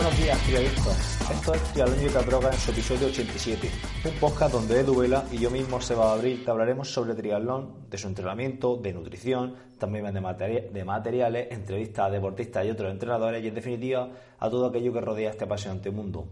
Buenos 0.00 0.18
días, 0.18 0.38
triadictos. 0.46 1.30
Esto 1.30 1.52
es 1.52 1.62
Triatlón 1.74 2.02
y 2.02 2.06
otra 2.06 2.22
droga 2.22 2.48
en 2.48 2.56
su 2.56 2.70
episodio 2.70 3.08
87, 3.08 3.70
un 4.06 4.14
podcast 4.18 4.54
donde 4.54 4.80
Edu 4.80 4.98
Vela 4.98 5.24
y 5.30 5.36
yo 5.36 5.50
mismo, 5.50 5.78
Seba 5.78 6.14
Abril, 6.14 6.42
te 6.42 6.50
hablaremos 6.50 6.90
sobre 6.90 7.14
triatlón, 7.14 7.90
de 7.90 7.98
su 7.98 8.08
entrenamiento, 8.08 8.78
de 8.78 8.94
nutrición, 8.94 9.56
también 9.78 10.06
de, 10.14 10.22
materi- 10.22 10.70
de 10.70 10.84
materiales, 10.86 11.48
entrevistas 11.50 12.06
a 12.06 12.10
deportistas 12.10 12.64
y 12.64 12.70
otros 12.70 12.90
entrenadores 12.90 13.44
y, 13.44 13.48
en 13.48 13.54
definitiva, 13.54 14.08
a 14.38 14.48
todo 14.48 14.68
aquello 14.68 14.90
que 14.90 15.02
rodea 15.02 15.28
este 15.32 15.44
apasionante 15.44 15.90
mundo. 15.90 16.24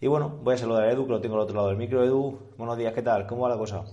Y 0.00 0.06
bueno, 0.06 0.30
voy 0.42 0.54
a 0.54 0.58
saludar 0.58 0.84
a 0.84 0.90
Edu, 0.90 1.04
que 1.04 1.12
lo 1.12 1.20
tengo 1.20 1.34
al 1.34 1.42
otro 1.42 1.56
lado 1.56 1.68
del 1.68 1.76
micro. 1.76 2.02
Edu, 2.02 2.38
buenos 2.56 2.78
días, 2.78 2.94
¿qué 2.94 3.02
tal? 3.02 3.26
¿Cómo 3.26 3.42
va 3.42 3.50
la 3.50 3.58
cosa? 3.58 3.84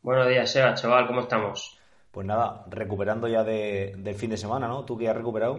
Buenos 0.00 0.28
días, 0.28 0.48
Seba, 0.48 0.74
chaval, 0.74 1.08
¿cómo 1.08 1.22
estamos? 1.22 1.76
Pues 2.12 2.24
nada, 2.24 2.64
recuperando 2.70 3.26
ya 3.26 3.42
de- 3.42 3.94
del 3.98 4.14
fin 4.14 4.30
de 4.30 4.36
semana, 4.36 4.68
¿no? 4.68 4.84
¿Tú 4.84 4.96
qué 4.96 5.08
has 5.08 5.16
recuperado? 5.16 5.58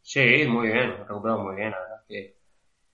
Sí, 0.00 0.44
muy 0.46 0.68
bien, 0.68 0.90
he 0.90 0.96
recuperado 1.04 1.42
muy 1.42 1.56
bien, 1.56 1.70
la 1.72 1.78
verdad 1.80 1.93
que 2.08 2.36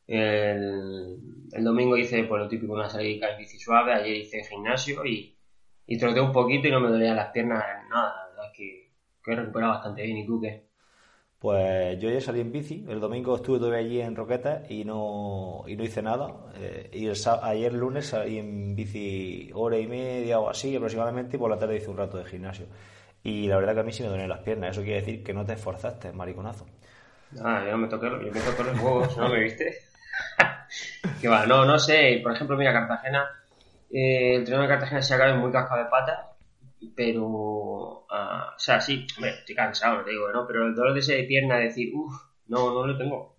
el, 0.08 1.18
el 1.52 1.64
domingo 1.64 1.96
hice 1.96 2.24
pues 2.24 2.40
lo 2.42 2.48
típico 2.48 2.74
una 2.74 2.88
salida 2.90 3.30
en 3.32 3.38
bici 3.38 3.58
suave, 3.58 3.94
ayer 3.94 4.16
hice 4.16 4.44
gimnasio 4.44 5.04
y, 5.06 5.36
y 5.86 5.98
troté 5.98 6.20
un 6.20 6.32
poquito 6.32 6.68
y 6.68 6.70
no 6.72 6.80
me 6.80 6.90
dolían 6.90 7.16
las 7.16 7.30
piernas 7.32 7.64
nada, 7.90 8.14
la 8.16 8.26
verdad 8.28 8.46
es 8.52 8.56
que, 8.56 8.92
que 9.24 9.32
he 9.32 9.36
recuperado 9.36 9.72
bastante 9.74 10.02
bien, 10.02 10.18
¿y 10.18 10.26
tú 10.26 10.40
qué? 10.40 10.64
Pues 11.38 11.98
yo 11.98 12.10
ya 12.10 12.20
salí 12.20 12.40
en 12.40 12.52
bici, 12.52 12.84
el 12.88 13.00
domingo 13.00 13.34
estuve 13.36 13.58
todavía 13.58 13.78
allí 13.80 14.00
en 14.02 14.14
Roquetas 14.14 14.70
y 14.70 14.84
no, 14.84 15.64
y 15.66 15.74
no 15.74 15.84
hice 15.84 16.02
nada. 16.02 16.34
Eh, 16.56 16.90
y 16.92 17.06
el 17.06 17.16
ayer 17.42 17.72
lunes 17.72 18.06
salí 18.08 18.38
en 18.38 18.76
bici 18.76 19.50
hora 19.54 19.78
y 19.78 19.86
media 19.86 20.38
o 20.38 20.50
así 20.50 20.76
aproximadamente 20.76 21.36
y 21.36 21.38
por 21.40 21.50
la 21.50 21.58
tarde 21.58 21.76
hice 21.78 21.88
un 21.90 21.96
rato 21.96 22.18
de 22.18 22.26
gimnasio. 22.26 22.66
Y 23.22 23.48
la 23.48 23.56
verdad 23.56 23.74
que 23.74 23.80
a 23.80 23.82
mí 23.84 23.92
sí 23.92 24.02
me 24.02 24.10
duelen 24.10 24.28
las 24.28 24.40
piernas, 24.40 24.72
eso 24.72 24.82
quiere 24.82 25.00
decir 25.00 25.22
que 25.24 25.32
no 25.34 25.46
te 25.46 25.54
esforzaste, 25.54 26.12
mariconazo. 26.12 26.66
Ah, 27.38 27.64
yo 27.68 27.78
me 27.78 27.88
toqué, 27.88 28.06
yo 28.06 28.32
me 28.32 28.40
toqué 28.40 28.64
los 28.64 28.80
huevos, 28.80 29.16
¿no 29.16 29.28
me 29.28 29.40
viste? 29.40 29.78
que 31.20 31.28
va, 31.28 31.46
no, 31.46 31.64
no 31.64 31.78
sé, 31.78 32.20
por 32.22 32.32
ejemplo, 32.32 32.56
mira, 32.56 32.72
Cartagena, 32.72 33.30
eh, 33.90 34.36
el 34.36 34.44
tren 34.44 34.60
de 34.60 34.68
Cartagena 34.68 35.02
se 35.02 35.14
acaba 35.14 35.34
muy 35.36 35.52
cascado 35.52 35.84
de 35.84 35.90
patas, 35.90 36.26
pero, 36.96 38.06
ah, 38.10 38.54
o 38.56 38.58
sea, 38.58 38.80
sí, 38.80 39.06
hombre, 39.16 39.30
estoy 39.38 39.54
cansado, 39.54 39.98
no 39.98 40.04
te 40.04 40.10
digo, 40.10 40.30
¿no? 40.32 40.46
Pero 40.46 40.66
el 40.66 40.74
dolor 40.74 40.94
de 40.94 41.00
ese 41.00 41.16
de 41.16 41.24
pierna, 41.24 41.56
de 41.58 41.64
decir, 41.64 41.92
uff, 41.94 42.14
no, 42.48 42.72
no 42.74 42.86
lo 42.86 42.98
tengo, 42.98 43.36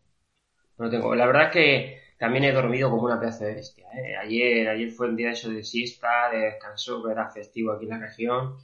no 0.77 0.85
lo 0.85 0.91
tengo. 0.91 1.15
La 1.15 1.25
verdad 1.27 1.45
es 1.47 1.51
que 1.51 2.01
también 2.17 2.45
he 2.45 2.51
dormido 2.53 2.89
como 2.89 3.03
una 3.03 3.19
pedazo 3.19 3.45
de 3.45 3.55
bestia, 3.55 3.87
¿eh? 3.93 4.15
Ayer, 4.17 4.69
ayer 4.69 4.91
fue 4.91 5.09
un 5.09 5.15
día 5.17 5.27
de 5.27 5.33
eso 5.33 5.49
de 5.49 5.63
siesta, 5.63 6.29
de 6.31 6.39
descanso, 6.39 7.03
que 7.03 7.11
era 7.11 7.29
festivo 7.31 7.73
aquí 7.73 7.85
en 7.85 7.91
la 7.91 7.99
región, 7.99 8.57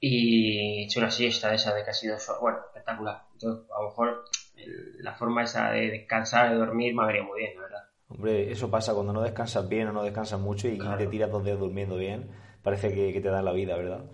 y 0.00 0.82
he 0.82 0.84
hecho 0.84 1.00
una 1.00 1.10
siesta 1.10 1.54
esa 1.54 1.74
de 1.74 1.84
casi 1.84 2.08
dos 2.08 2.28
horas, 2.28 2.40
bueno, 2.40 2.58
espectacular. 2.66 3.25
Entonces, 3.36 3.70
a 3.76 3.82
lo 3.82 3.88
mejor 3.88 4.24
el- 4.56 5.02
la 5.04 5.14
forma 5.14 5.42
esa 5.42 5.70
de 5.70 5.90
descansar, 5.90 6.50
de 6.50 6.56
dormir, 6.56 6.94
me 6.94 7.02
habría 7.04 7.22
muy 7.22 7.40
bien, 7.40 7.54
la 7.56 7.62
verdad. 7.62 7.82
Hombre, 8.08 8.50
eso 8.52 8.70
pasa 8.70 8.94
cuando 8.94 9.12
no 9.12 9.20
descansas 9.22 9.68
bien 9.68 9.88
o 9.88 9.92
no 9.92 10.02
descansas 10.02 10.40
mucho 10.40 10.68
y 10.68 10.78
Claro. 10.78 10.96
te 10.98 11.06
tiras 11.08 11.30
dos 11.30 11.44
días 11.44 11.58
durmiendo 11.58 11.96
bien, 11.96 12.30
parece 12.62 12.92
que, 12.94 13.12
que 13.12 13.20
te 13.20 13.28
da 13.28 13.42
la 13.42 13.52
vida, 13.52 13.76
¿verdad? 13.76 14.04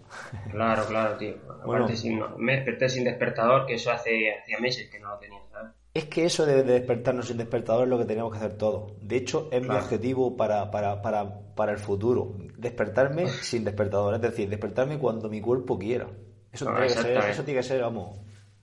Claro, 0.51 0.85
claro, 0.87 1.17
tío. 1.19 1.35
Aparte, 1.49 1.67
Bueno. 1.67 1.89
sin- 1.89 2.19
no, 2.19 2.37
me 2.39 2.57
desperté 2.57 2.89
sin 2.89 3.05
despertador, 3.05 3.67
que 3.67 3.75
eso 3.75 3.91
hace 3.91 4.33
hacía 4.41 4.59
meses 4.59 4.89
que 4.91 4.99
no 4.99 5.11
lo 5.11 5.19
tenía, 5.19 5.41
¿sabes? 5.51 5.73
Es 5.95 6.07
que 6.07 6.25
eso 6.25 6.47
de, 6.47 6.63
de 6.63 6.73
despertarnos 6.73 7.27
sin 7.29 7.37
despertador 7.37 7.85
es 7.85 7.91
lo 7.91 7.99
que 7.99 8.07
tenemos 8.07 8.33
que 8.33 8.39
hacer 8.39 8.57
todos. 8.57 8.93
De 9.03 9.17
hecho, 9.17 9.49
es 9.53 9.61
mi 9.61 9.67
Claro. 9.69 9.85
objetivo 9.85 10.37
para, 10.39 10.71
para, 10.71 11.03
para, 11.03 11.39
para 11.55 11.73
el 11.73 11.79
futuro. 11.79 12.33
Despertarme 12.57 13.27
sin 13.43 13.63
despertador. 13.63 14.15
Es 14.15 14.21
decir, 14.23 14.49
despertarme 14.49 14.99
cuando 14.99 15.29
mi 15.29 15.43
cuerpo 15.43 15.79
quiera. 15.79 16.09
Eso, 16.51 16.67
Ah, 16.67 16.73
tiene, 16.77 16.89
que 16.89 16.95
ser, 17.03 17.19
eso 17.31 17.45
tiene 17.45 17.61
que 17.61 17.65
ser, 17.67 17.83
vamos, 17.83 18.19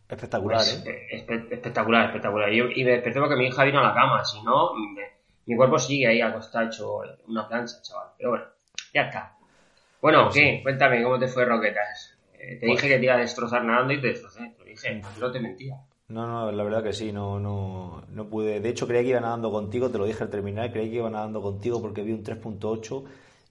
espectacular, 0.10 0.58
Pues, 0.58 0.84
¿eh? 0.86 1.08
eh, 1.12 1.18
espe- 1.26 1.52
espectacular, 1.54 2.06
espectacular. 2.08 2.52
Y, 2.52 2.58
yo- 2.58 2.70
y 2.70 2.84
me 2.84 2.92
desperté 2.92 3.20
porque 3.20 3.36
mi 3.36 3.48
hija 3.48 3.64
vino 3.64 3.80
a 3.80 3.84
la 3.84 3.94
cama, 3.94 4.24
si 4.26 4.42
no, 4.44 4.72
me- 4.74 5.08
mi 5.46 5.56
cuerpo 5.56 5.78
sigue 5.80 6.08
ahí 6.08 6.22
acostado 6.22 6.66
hecho 6.68 7.00
una 7.28 7.48
plancha, 7.48 7.82
chaval. 7.82 8.08
Pero 8.18 8.30
bueno, 8.32 8.46
ya 8.94 9.02
está. 9.04 9.36
Bueno, 10.02 10.24
Pues 10.26 10.36
¿qué? 10.36 10.58
sí. 10.58 10.64
Cuéntame, 10.64 11.04
¿cómo 11.04 11.20
te 11.20 11.28
fue 11.28 11.46
Roquetas? 11.46 12.18
Eh, 12.34 12.56
te 12.60 12.68
Pues- 12.68 12.82
dije 12.82 12.88
que 12.94 13.00
te 13.00 13.06
iba 13.06 13.16
a 13.16 13.18
destrozar 13.18 13.64
nadando 13.66 13.94
y 13.94 14.02
te 14.02 14.08
destrocé, 14.08 14.40
te 14.58 14.60
lo 14.60 14.66
dije, 14.66 15.02
no 15.20 15.32
te 15.32 15.40
mentía. 15.40 15.76
No, 16.08 16.26
no, 16.26 16.52
la 16.52 16.64
verdad 16.64 16.84
que 16.84 16.94
sí, 16.94 17.12
no, 17.12 17.40
no, 17.40 18.02
no 18.10 18.28
pude. 18.30 18.60
De 18.62 18.70
hecho, 18.70 18.88
creía 18.88 19.04
que 19.04 19.10
iba 19.10 19.20
nadando 19.20 19.52
contigo, 19.52 19.90
te 19.92 20.00
lo 20.00 20.06
dije 20.06 20.24
al 20.24 20.30
terminar, 20.32 20.72
creí 20.72 20.90
que 20.90 20.96
iba 20.96 21.10
nadando 21.10 21.40
contigo 21.42 21.80
porque 21.82 22.02
vi 22.02 22.14
un 22.14 22.24
3.8 22.24 23.04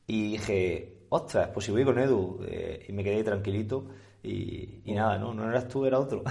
y 0.08 0.32
dije, 0.32 0.94
ostras, 1.10 1.50
pues 1.52 1.66
si 1.66 1.72
voy 1.72 1.84
con 1.84 1.98
Edu, 1.98 2.41
eh, 2.48 2.84
y 2.88 2.92
me 2.92 3.02
quedé 3.04 3.16
ahí 3.16 3.24
tranquilito. 3.24 3.86
Y, 4.22 4.82
y 4.84 4.94
nada, 4.94 5.16
no, 5.19 5.32
no 5.32 5.48
eras 5.48 5.69
tú, 5.69 5.86
era 5.86 5.98
otro. 5.98 6.22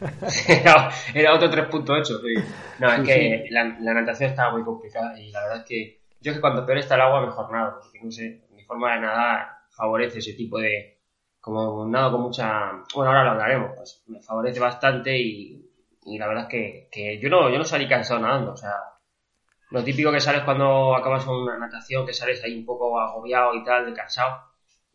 era, 0.48 0.90
era 1.14 1.34
otro 1.34 1.50
3.8. 1.50 2.20
sí. 2.20 2.34
No, 2.78 2.92
es 2.92 3.02
Sí, 3.02 3.04
que 3.04 3.46
la, 3.50 3.76
la 3.80 3.94
natación 3.94 4.30
estaba 4.30 4.52
muy 4.52 4.64
complicada 4.64 5.18
y 5.18 5.30
la 5.30 5.42
verdad 5.42 5.58
es 5.58 5.64
que 5.64 6.00
yo 6.20 6.30
es 6.32 6.38
que 6.38 6.40
cuando 6.40 6.64
peor 6.66 6.78
está 6.78 6.94
el 6.96 7.02
agua 7.02 7.24
mejor 7.24 7.50
nado, 7.52 7.80
porque 7.80 8.00
no 8.02 8.10
sé, 8.10 8.46
mi 8.50 8.62
forma 8.64 8.94
de 8.94 9.00
nadar 9.02 9.48
favorece 9.70 10.18
ese 10.18 10.32
tipo 10.34 10.58
de, 10.58 10.98
como 11.40 11.86
nado 11.86 12.12
con 12.12 12.22
mucha, 12.22 12.72
bueno, 12.94 13.10
ahora 13.10 13.24
lo 13.24 13.30
hablaremos, 13.32 13.70
pues 13.76 14.02
me 14.08 14.20
favorece 14.20 14.58
bastante 14.60 15.16
y, 15.18 15.70
y 16.04 16.18
la 16.18 16.26
verdad 16.26 16.44
es 16.44 16.48
que, 16.50 16.88
que 16.90 17.18
yo 17.20 17.28
no, 17.28 17.48
yo 17.50 17.58
no 17.58 17.64
salí 17.64 17.86
cansado 17.88 18.20
nadando, 18.20 18.52
o 18.52 18.56
sea, 18.56 18.72
lo 19.70 19.82
típico 19.84 20.12
que 20.12 20.20
sales 20.20 20.42
cuando 20.44 20.94
acabas 20.94 21.26
una 21.26 21.56
natación, 21.58 22.06
que 22.06 22.12
sales 22.12 22.42
ahí 22.44 22.54
un 22.56 22.64
poco 22.64 22.98
agobiado 23.00 23.54
y 23.54 23.64
tal, 23.64 23.86
de 23.86 23.92
cansado. 23.94 24.36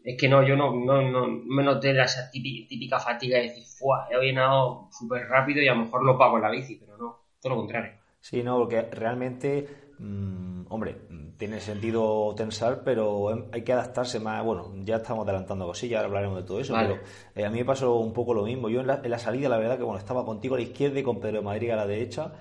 Es 0.04 0.18
que 0.20 0.28
no, 0.28 0.42
yo 0.44 0.56
no, 0.56 0.74
no, 0.74 1.02
no 1.02 1.28
me 1.28 1.64
noté 1.64 1.94
la 1.94 2.06
esa 2.06 2.30
típica, 2.32 2.68
típica 2.68 3.00
fatiga 3.00 3.38
de 3.38 3.44
decir, 3.44 3.64
¡fua! 3.66 4.08
He 4.10 4.34
nadado 4.34 4.88
súper 4.92 5.28
rápido 5.28 5.62
y 5.62 5.68
a 5.68 5.74
lo 5.76 5.82
mejor 5.82 6.04
lo 6.04 6.18
pago 6.18 6.38
en 6.38 6.44
la 6.44 6.50
bici, 6.50 6.76
pero 6.78 6.98
no, 6.98 7.20
todo 7.40 7.54
lo 7.54 7.60
contrario. 7.60 7.94
Sí, 8.20 8.44
no, 8.44 8.58
porque 8.60 8.84
realmente, 8.92 9.66
mm, 9.98 10.66
hombre, 10.70 10.96
tiene 11.38 11.60
sentido 11.60 12.34
tensar, 12.36 12.84
pero 12.84 13.32
em- 13.32 13.46
hay 13.52 13.64
que 13.64 13.74
adaptarse 13.74 14.20
más. 14.20 14.44
Bueno, 14.44 14.72
ya 14.84 14.98
estamos 14.98 15.24
adelantando 15.28 15.66
cosillas, 15.66 15.98
ahora 15.98 16.08
hablaremos 16.08 16.38
de 16.38 16.44
todo 16.44 16.60
eso, 16.60 16.74
Vale. 16.74 16.90
pero 16.90 17.02
eh, 17.36 17.46
a 17.46 17.50
mí 17.50 17.58
me 17.60 17.66
pasó 17.66 17.96
un 17.98 18.14
poco 18.14 18.34
lo 18.34 18.44
mismo. 18.44 18.70
Yo 18.70 18.82
en 18.82 18.88
la, 18.88 19.02
en 19.04 19.10
la 19.12 19.18
salida, 19.18 19.50
la 19.50 19.58
verdad 19.58 19.78
que 19.78 19.84
bueno, 19.84 19.98
estaba 20.00 20.24
contigo 20.24 20.56
a 20.56 20.58
la 20.60 20.64
izquierda 20.64 21.00
y 21.00 21.04
con 21.04 21.20
Pedro 21.20 21.42
Madrid 21.42 21.72
a 21.72 21.76
la 21.76 21.88
derecha. 21.88 22.32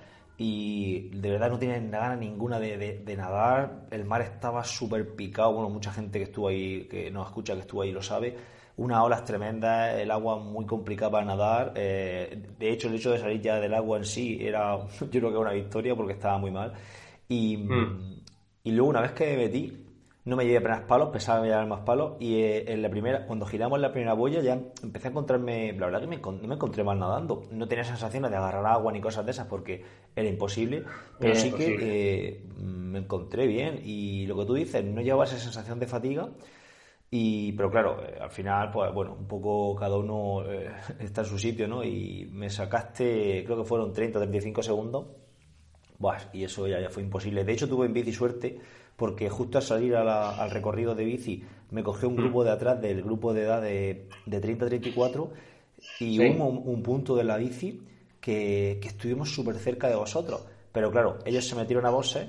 Y 0.43 1.11
de 1.11 1.31
verdad 1.33 1.51
no 1.51 1.59
tienes 1.59 1.91
ganas 1.91 2.19
ninguna 2.19 2.59
de, 2.59 2.79
de- 2.79 2.99
de 3.05 3.17
nadar. 3.17 3.87
El 3.91 4.05
mar 4.07 4.23
estaba 4.23 4.65
súper 4.65 5.15
picado. 5.15 5.53
Bueno, 5.53 5.69
mucha 5.69 5.93
gente 5.93 6.19
que 6.19 6.25
estuvo 6.25 6.49
ahí, 6.49 6.87
que 6.89 7.11
nos 7.11 7.27
escucha, 7.29 7.55
que 7.55 7.61
estuvo 7.61 7.83
ahí, 7.83 7.93
lo 7.93 8.03
sabe. 8.03 8.37
Unas 8.77 9.03
olas 9.03 9.25
tremendas, 9.25 9.99
el 9.99 10.11
agua 10.11 10.39
muy 10.39 10.65
complicada 10.65 11.11
para 11.11 11.27
nadar. 11.27 11.73
eh, 11.77 12.43
de 12.59 12.71
hecho, 12.73 12.89
el 12.89 12.95
hecho 12.95 13.11
de 13.13 13.19
salir 13.19 13.41
ya 13.43 13.61
del 13.61 13.75
agua 13.75 13.99
en 13.99 14.05
sí 14.07 14.39
era, 14.41 14.79
yo 15.01 15.11
creo 15.11 15.31
que 15.31 15.37
una 15.39 15.53
victoria 15.53 15.95
porque 15.95 16.15
estaba 16.15 16.39
muy 16.39 16.51
mal. 16.51 16.73
Y, 17.29 17.59
Hmm. 17.69 18.21
y 18.65 18.73
luego, 18.73 18.91
una 18.91 19.01
vez 19.03 19.13
que 19.13 19.27
me 19.27 19.37
metí, 19.37 19.90
no 20.25 20.37
me 20.37 20.45
llevé 20.45 20.59
apenas 20.59 20.83
palos, 20.83 21.09
pensaba 21.11 21.39
que 21.39 21.43
me 21.43 21.49
llevar 21.49 21.67
más 21.67 21.81
palos. 21.81 22.13
Y 22.21 22.37
eh, 22.43 22.73
en 22.73 22.83
la 22.83 22.91
primera, 22.91 23.27
cuando 23.27 23.47
giramos 23.47 23.81
la 23.81 23.91
primera 23.91 24.13
boya, 24.13 24.41
ya 24.43 24.61
empecé 24.83 25.09
a 25.09 25.11
encontrarme. 25.11 25.73
La 25.73 25.87
verdad 25.87 26.01
que 26.01 26.07
me, 26.07 26.19
no 26.19 26.47
me 26.49 26.55
encontré 26.55 26.85
mal 26.85 26.99
nadando. 26.99 27.43
No 27.51 27.67
tenía 27.67 27.85
sensaciones 27.85 28.31
de 28.31 28.37
agarrar 28.37 28.67
agua 28.67 28.93
ni 28.93 29.01
cosas 29.01 29.25
de 29.25 29.31
esas 29.33 29.47
porque 29.47 29.83
era 30.15 30.29
imposible. 30.29 30.85
Pero 31.19 31.33
Era 31.33 31.41
sí 31.41 31.49
imposible. 31.49 31.77
que 31.79 32.29
eh, 32.29 32.45
me 32.59 32.99
encontré 32.99 33.47
bien. 33.47 33.81
Y 33.85 34.27
lo 34.27 34.37
que 34.37 34.45
tú 34.45 34.55
dices, 34.55 34.85
no 34.85 35.01
llevaba 35.01 35.25
esa 35.25 35.39
sensación 35.39 35.79
de 35.79 35.87
fatiga. 35.87 36.29
Y, 37.11 37.53
pero 37.53 37.71
claro, 37.71 38.01
eh, 38.05 38.19
al 38.21 38.31
final, 38.31 38.71
pues 38.71 38.93
bueno, 38.95 39.17
un 39.19 39.27
poco 39.27 39.75
cada 39.75 39.97
uno 39.97 40.45
eh, 40.51 40.71
está 41.01 41.23
en 41.23 41.27
su 41.27 41.39
sitio, 41.39 41.67
¿no? 41.67 41.83
Y 41.83 42.29
me 42.31 42.49
sacaste, 42.51 43.43
creo 43.45 43.57
que 43.57 43.65
fueron 43.65 43.93
30 43.93 44.19
o 44.19 44.23
35 44.23 44.63
segundos. 44.63 45.07
Buah, 46.01 46.19
y 46.33 46.43
eso 46.43 46.67
ya, 46.67 46.81
ya 46.81 46.91
fue 46.91 47.03
imposible. 47.05 47.45
De 47.45 47.53
hecho, 47.53 47.69
tuve 47.69 47.87
en 47.87 47.93
bici 47.93 48.13
suerte 48.13 48.59
porque 48.97 49.29
justo 49.31 49.59
al 49.59 49.65
salir 49.65 49.95
a 49.95 50.03
la- 50.03 50.31
al 50.31 50.51
recorrido 50.51 50.95
de 50.97 51.05
bici 51.05 51.45
me 51.71 51.83
cogió 51.85 52.09
un 52.09 52.17
grupo 52.17 52.43
de 52.43 52.51
atrás 52.51 52.81
del 52.81 53.03
grupo 53.03 53.33
de 53.33 53.43
edad 53.43 53.63
de, 53.63 54.07
de 54.27 54.41
30 54.41 54.65
a 54.65 54.69
34 54.69 55.31
y 56.01 56.17
Sí. 56.17 56.19
hubo 56.21 56.47
un, 56.49 56.63
un 56.67 56.83
punto 56.83 57.15
de 57.15 57.25
la 57.25 57.37
bici 57.37 57.83
que, 58.21 58.79
que 58.83 58.89
estuvimos 58.89 59.33
súper 59.35 59.57
cerca 59.57 59.89
de 59.89 59.95
vosotros. 59.97 60.43
Pero 60.73 60.91
claro, 60.91 61.19
ellos 61.25 61.47
se 61.47 61.55
metieron 61.55 61.87
a 61.87 61.91
boxes 61.91 62.29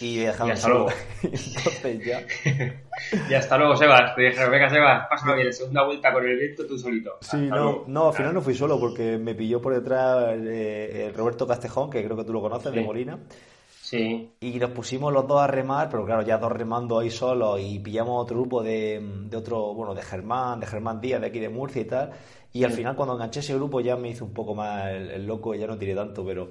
y 0.00 0.20
Y 0.20 0.26
hasta 0.26 0.68
luego. 0.68 0.88
Entonces 1.22 2.04
ya. 2.04 2.22
Y 3.30 3.34
hasta 3.34 3.56
luego, 3.56 3.74
Sebas. 3.76 4.14
Te 4.14 4.22
dije, 4.22 4.48
venga, 4.48 4.68
Sebas, 4.68 5.06
pásalo 5.08 5.34
bien. 5.34 5.52
Segunda 5.52 5.84
vuelta 5.84 6.12
con 6.12 6.24
el 6.26 6.36
viento 6.38 6.66
tú 6.66 6.78
solito. 6.78 7.12
Sí, 7.20 7.28
Hasta 7.36 7.38
no, 7.38 7.56
luego. 7.56 7.84
no, 7.88 8.08
al 8.08 8.14
final 8.14 8.34
no 8.34 8.42
fui 8.42 8.54
solo 8.54 8.78
porque 8.78 9.16
me 9.18 9.34
pilló 9.34 9.60
por 9.60 9.72
detrás 9.74 10.34
eh, 10.36 11.06
el 11.06 11.14
Roberto 11.14 11.46
Castejón, 11.46 11.88
que 11.90 12.04
creo 12.04 12.16
que 12.16 12.24
tú 12.24 12.32
lo 12.32 12.40
conoces, 12.42 12.72
de. 12.72 12.82
Molina. 12.82 13.18
Sí, 13.82 14.30
Y 14.38 14.52
nos 14.60 14.70
pusimos 14.70 15.12
los 15.12 15.26
dos 15.26 15.40
a 15.40 15.48
remar, 15.48 15.88
pero 15.90 16.04
claro, 16.04 16.22
ya 16.22 16.38
dos 16.38 16.52
remando 16.52 17.00
ahí 17.00 17.10
solos 17.10 17.58
y 17.60 17.80
pillamos 17.80 18.22
otro 18.22 18.36
grupo 18.38 18.62
de, 18.62 19.00
de 19.24 19.36
otro, 19.36 19.74
bueno, 19.74 19.94
de 19.94 20.02
Germán, 20.02 20.60
de 20.60 20.66
Germán 20.66 21.00
Díaz, 21.00 21.20
de 21.20 21.26
aquí 21.26 21.40
de 21.40 21.48
Murcia 21.48 21.82
y 21.82 21.86
tal. 21.86 22.10
Y 22.52 22.62
al 22.62 22.70
final 22.70 22.94
cuando 22.94 23.14
enganché 23.14 23.40
ese 23.40 23.54
grupo 23.54 23.80
ya 23.80 23.96
me 23.96 24.10
hice 24.10 24.22
un 24.22 24.32
poco 24.32 24.54
más 24.54 24.86
el, 24.90 25.10
el 25.10 25.26
loco 25.26 25.54
y 25.54 25.58
ya 25.58 25.66
no 25.66 25.76
tiré 25.76 25.94
tanto, 25.96 26.24
pero, 26.24 26.50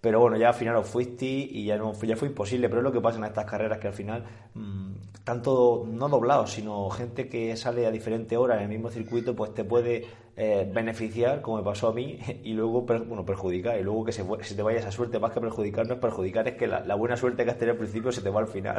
pero 0.00 0.20
bueno, 0.20 0.36
ya 0.36 0.48
al 0.48 0.54
final 0.54 0.76
os 0.76 0.86
fuiste 0.88 1.26
y 1.26 1.64
ya, 1.66 1.76
no, 1.76 1.92
ya 1.92 2.16
fue 2.16 2.28
imposible. 2.28 2.68
Pero 2.68 2.80
es 2.80 2.84
lo 2.84 2.92
que 2.92 3.00
pasa 3.00 3.18
en 3.18 3.24
estas 3.24 3.44
carreras 3.44 3.78
que 3.78 3.88
al 3.88 3.92
final, 3.92 4.24
mm, 4.54 4.92
tanto 5.24 5.84
no 5.86 6.08
doblados, 6.08 6.52
sino 6.52 6.88
gente 6.90 7.28
que 7.28 7.56
sale 7.56 7.86
a 7.86 7.90
diferentes 7.90 8.36
horas 8.38 8.56
en 8.58 8.62
el 8.64 8.68
mismo 8.70 8.88
circuito, 8.90 9.36
pues 9.36 9.52
te 9.54 9.64
puede 9.64 10.06
eh, 10.36 10.66
beneficiar, 10.72 11.42
como 11.42 11.58
me 11.58 11.62
pasó 11.62 11.88
a 11.88 11.92
mí, 11.92 12.18
y 12.44 12.54
luego 12.54 12.86
per- 12.86 13.02
bueno, 13.02 13.26
perjudicar. 13.26 13.78
Y 13.78 13.82
luego 13.82 14.04
que 14.06 14.12
se, 14.12 14.24
se 14.42 14.54
te 14.54 14.62
vaya 14.62 14.78
esa 14.78 14.90
suerte, 14.90 15.18
más 15.18 15.32
que 15.32 15.40
perjudicar, 15.40 15.86
no 15.86 15.94
es 15.94 16.00
perjudicar, 16.00 16.48
es 16.48 16.54
que 16.56 16.66
la, 16.66 16.80
la 16.80 16.94
buena 16.94 17.16
suerte 17.16 17.44
que 17.44 17.50
has 17.50 17.58
tenido 17.58 17.72
al 17.72 17.78
principio 17.78 18.10
se 18.10 18.22
te 18.22 18.30
va 18.30 18.40
al 18.40 18.46
final. 18.46 18.76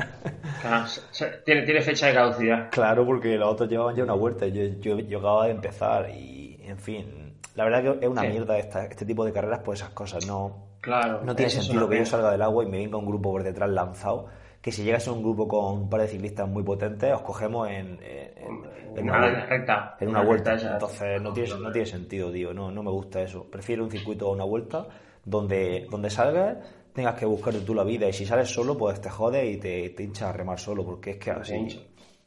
claro, 0.62 0.88
se- 0.88 1.02
se- 1.12 1.38
tiene, 1.46 1.62
tiene 1.64 1.82
fecha 1.82 2.08
de 2.08 2.14
caducidad. 2.16 2.70
Claro, 2.72 3.06
porque 3.06 3.38
los 3.38 3.48
otros 3.54 3.70
llevaban 3.70 3.96
ya 3.96 4.04
una 4.04 4.14
vuelta 4.16 4.48
yo, 4.48 4.64
yo, 4.80 4.98
yo 5.00 5.20
acababa 5.20 5.46
de 5.46 5.52
empezar 5.52 6.10
y, 6.10 6.58
en 6.64 6.80
fin, 6.80 7.36
la 7.54 7.66
verdad 7.66 7.84
que 8.00 8.06
es 8.06 8.12
una 8.12 8.22
Sí. 8.24 8.28
mierda 8.30 8.58
esta- 8.58 8.86
este 8.86 9.06
tipo 9.06 9.24
de 9.24 9.32
carreras 9.32 9.60
por 9.60 9.76
esas 9.76 9.90
cosas, 9.92 10.26
no, 10.26 10.71
Claro. 10.82 11.22
no 11.24 11.36
tiene 11.36 11.52
sentido 11.52 11.88
que 11.88 12.00
yo 12.00 12.06
salga 12.06 12.32
del 12.32 12.42
agua 12.42 12.64
y 12.64 12.68
me 12.68 12.78
venga 12.80 12.98
un 12.98 13.06
grupo 13.06 13.32
por 13.32 13.44
detrás 13.44 13.70
lanzado, 13.70 14.28
que 14.62 14.72
si 14.72 14.84
llegas 14.84 15.08
a 15.08 15.12
un 15.12 15.22
grupo 15.24 15.48
con 15.48 15.66
un 15.82 15.90
par 15.90 16.02
de 16.02 16.08
ciclistas 16.08 16.48
muy 16.48 16.64
potentes, 16.64 17.14
os 17.14 17.22
cogemos 17.22 17.68
en, 17.70 18.00
en- 18.04 18.38
en- 18.38 18.98
en 18.98 19.04
una, 19.10 19.46
recta. 19.46 19.96
en 20.00 20.10
una 20.10 20.24
vuelta. 20.24 20.52
recta. 20.54 20.74
Entonces 20.74 21.22
no 21.22 21.34
tiene, 21.34 21.50
no 21.60 21.72
tiene 21.72 21.86
sentido, 21.88 22.32
tío, 22.32 22.54
no, 22.54 22.72
no 22.72 22.84
me 22.84 22.92
gusta 22.92 23.22
eso. 23.22 23.46
Prefiero 23.50 23.84
un 23.84 23.90
circuito 23.92 24.28
a 24.28 24.32
una 24.34 24.44
vuelta 24.44 24.86
donde, 25.24 25.88
donde 25.90 26.10
salgas, 26.10 26.58
tengas 26.94 27.16
que 27.16 27.26
buscarte 27.26 27.62
tú 27.62 27.74
la 27.74 27.84
vida 27.84 28.08
y 28.08 28.14
si 28.14 28.26
sales 28.26 28.50
solo, 28.50 28.78
pues 28.78 29.00
te 29.02 29.10
jodes 29.10 29.50
y 29.50 29.58
te, 29.58 29.90
te 29.92 30.04
hinchas 30.04 30.30
a 30.30 30.34
remar 30.34 30.60
solo, 30.60 30.84
porque 30.86 31.12
es 31.12 31.18
que 31.18 31.32
así... 31.32 31.54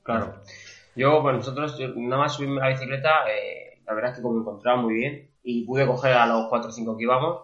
Claro. 0.03 0.35
Yo, 0.97 1.21
pues 1.23 1.35
nosotros, 1.37 1.77
yo 1.79 1.89
nada 1.97 2.23
más 2.23 2.35
subirme 2.35 2.61
a 2.61 2.65
la 2.65 2.71
bicicleta, 2.71 3.11
eh, 3.29 3.81
la 3.87 3.95
verdad 3.95 4.11
es 4.13 4.17
que 4.17 4.23
como 4.23 4.35
me 4.37 4.41
encontraba 4.43 4.81
muy 4.81 4.95
bien 4.95 5.29
y 5.43 5.65
pude 5.67 5.87
coger 5.87 6.13
a 6.13 6.27
los 6.27 6.47
4 6.49 6.69
o 6.69 6.73
5 6.73 6.97
que 6.97 7.03
íbamos 7.05 7.43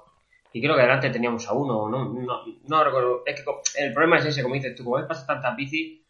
y 0.53 0.61
creo 0.61 0.75
que 0.77 0.83
delante 0.83 1.11
teníamos 1.11 1.49
a 1.49 1.53
uno, 1.53 1.89
no, 1.89 2.05
no, 2.07 2.43
no 2.69 2.85
recuerdo. 2.85 3.23
Es 3.25 3.41
que 3.41 3.83
el 3.83 3.93
problema 3.93 4.19
es 4.19 4.27
ese, 4.27 4.43
como 4.43 4.55
dices 4.55 4.75
tú, 4.75 4.85
como 4.85 4.97
ves 4.97 5.07
pasar 5.07 5.27
tantas 5.27 5.57
bicis 5.57 6.01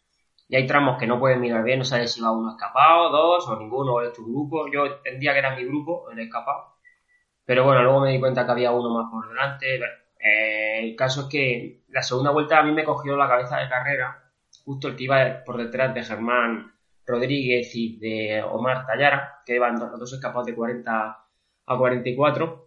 y 0.51 0.55
hay 0.57 0.67
tramos 0.67 0.97
que 0.99 1.07
no 1.07 1.17
puedes 1.17 1.39
mirar 1.39 1.63
bien, 1.63 1.79
no 1.79 1.85
sabes 1.85 2.11
si 2.11 2.19
va 2.21 2.31
uno 2.31 2.51
escapado, 2.51 3.09
dos 3.09 3.47
o 3.47 3.57
ninguno, 3.57 3.93
o 3.93 4.01
es 4.01 4.11
tu 4.11 4.25
grupo. 4.25 4.69
Yo 4.69 4.85
entendía 4.85 5.31
que 5.31 5.39
era 5.39 5.55
mi 5.55 5.63
grupo, 5.63 6.11
el 6.11 6.19
escapado. 6.19 6.75
Pero 7.45 7.63
bueno, 7.63 7.83
luego 7.83 8.01
me 8.01 8.11
di 8.11 8.19
cuenta 8.19 8.45
que 8.45 8.51
había 8.51 8.71
uno 8.71 8.89
más 8.89 9.09
por 9.09 9.29
delante. 9.29 9.79
Eh, 10.19 10.79
el 10.79 10.95
caso 10.97 11.21
es 11.21 11.27
que 11.27 11.83
la 11.89 12.01
segunda 12.03 12.31
vuelta 12.31 12.59
a 12.59 12.63
mí 12.63 12.73
me 12.73 12.83
cogió 12.83 13.15
la 13.15 13.29
cabeza 13.29 13.59
de 13.59 13.69
carrera, 13.69 14.31
justo 14.65 14.89
el 14.89 14.97
que 14.97 15.05
iba 15.05 15.43
por 15.45 15.57
detrás 15.57 15.93
de 15.93 16.03
Germán 16.03 16.73
Rodríguez 17.05 17.73
y 17.75 17.97
de 17.97 18.43
Omar 18.43 18.85
Tallara, 18.85 19.41
que 19.45 19.55
iban 19.55 19.79
los 19.79 19.99
dos 19.99 20.13
escapados 20.13 20.47
de 20.47 20.55
40 20.55 21.25
a 21.65 21.77
44. 21.77 22.65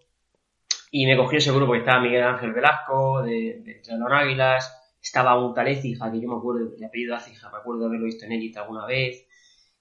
Y 0.97 1.07
me 1.07 1.17
cogió 1.17 1.39
ese 1.39 1.51
grupo 1.51 1.73
que 1.73 1.79
estaba 1.81 2.01
Miguel 2.01 2.23
Ángel 2.23 2.53
Velasco, 2.53 3.21
de, 3.23 3.63
de 3.65 3.83
Águilas, 4.13 4.95
estaba 5.03 5.45
un 5.45 5.53
tal 5.53 5.67
Écija, 5.67 6.09
que 6.13 6.21
yo 6.21 6.29
me 6.29 6.37
acuerdo, 6.37 6.71
de 6.77 6.87
apellido 6.87 7.17
Écija, 7.17 7.51
me 7.51 7.59
acuerdo 7.59 7.81
de 7.81 7.87
haberlo 7.89 8.07
visto 8.07 8.25
en 8.27 8.33
Elite 8.33 8.61
alguna 8.61 8.87
vez. 8.87 9.27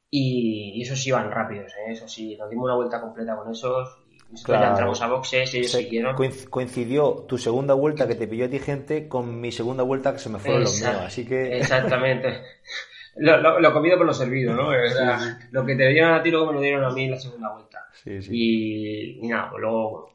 Y, 0.10 0.72
y 0.76 0.82
esos 0.82 1.06
iban 1.06 1.30
rápidos, 1.30 1.72
¿eh? 1.74 1.92
eso 1.92 2.08
sí, 2.08 2.36
nos 2.36 2.50
dimos 2.50 2.66
una 2.66 2.76
vuelta 2.76 3.00
completa 3.00 3.36
con 3.36 3.52
esos. 3.52 4.00
Claro. 4.44 4.64
ya 4.64 4.70
entramos 4.72 5.00
a 5.04 5.08
boxes, 5.08 5.54
ellos 5.54 5.70
Se- 5.70 5.84
siguieron. 5.84 6.16
coinc- 6.16 6.50
coincidió 6.50 7.26
tu 7.28 7.38
segunda 7.38 7.76
vuelta 7.76 8.08
que 8.08 8.16
te 8.16 8.28
pilló 8.28 8.46
a 8.46 8.50
ti 8.50 8.58
gente 8.58 9.08
con 9.08 9.40
mi 9.40 9.52
segunda 9.52 9.84
vuelta 9.84 10.12
que 10.14 10.18
se 10.18 10.30
me 10.30 10.40
fueron 10.40 10.62
los 10.64 10.82
míos, 10.82 10.96
así 11.06 11.26
que 11.28 11.58
Exactamente. 11.58 12.42
Lo, 13.18 13.38
lo- 13.38 13.60
lo 13.60 13.72
comido 13.72 13.96
por 13.98 14.08
lo 14.08 14.14
servido, 14.16 14.56
¿no? 14.56 14.70
O 14.70 14.90
sea, 14.90 15.20
Lo 15.52 15.64
que 15.64 15.76
te 15.76 15.88
dieron 15.90 16.16
a 16.16 16.24
ti 16.24 16.32
luego 16.32 16.48
me 16.48 16.54
lo 16.54 16.62
dieron 16.62 16.84
a 16.84 16.90
mí 16.90 17.04
en 17.06 17.12
la 17.12 17.20
segunda 17.20 17.54
vuelta. 17.54 17.78
sí. 18.04 18.18
Y, 18.32 19.20
y 19.24 19.28
nada, 19.28 19.52
pues 19.52 19.62
luego 19.62 20.10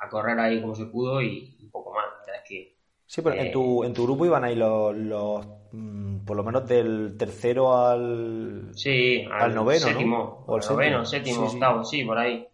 a 0.00 0.08
correr 0.08 0.38
ahí 0.40 0.60
como 0.60 0.74
se 0.74 0.86
pudo 0.86 1.22
y 1.22 1.56
un 1.62 1.70
poco 1.70 1.92
más. 1.94 2.06
La 2.06 2.26
verdad 2.26 2.42
es 2.44 2.48
que 2.48 2.76
Sí, 3.06 3.22
pero 3.22 3.36
en 3.36 3.46
eh, 3.48 3.50
tu, 3.50 3.82
en 3.84 3.92
tu 3.92 4.04
grupo 4.04 4.24
iban 4.24 4.44
ahí 4.44 4.54
los, 4.54 4.94
los 4.96 5.44
mm, 5.72 6.18
por 6.24 6.36
lo 6.36 6.44
menos 6.44 6.66
del 6.68 7.16
tercero 7.18 7.76
al 7.76 8.70
sí, 8.72 9.26
Al 9.30 9.54
noveno, 9.54 9.86
¿no? 9.92 9.98
séptimo, 9.98 10.44
O 10.46 10.54
al 10.56 10.60
noveno, 10.64 10.98
séptimo. 10.98 11.04
séptimo, 11.04 11.40
Sí, 11.42 11.48
sí. 11.48 11.54
octavo, 11.54 11.84
sí, 11.84 12.04
por 12.04 12.18
ahí. 12.18 12.46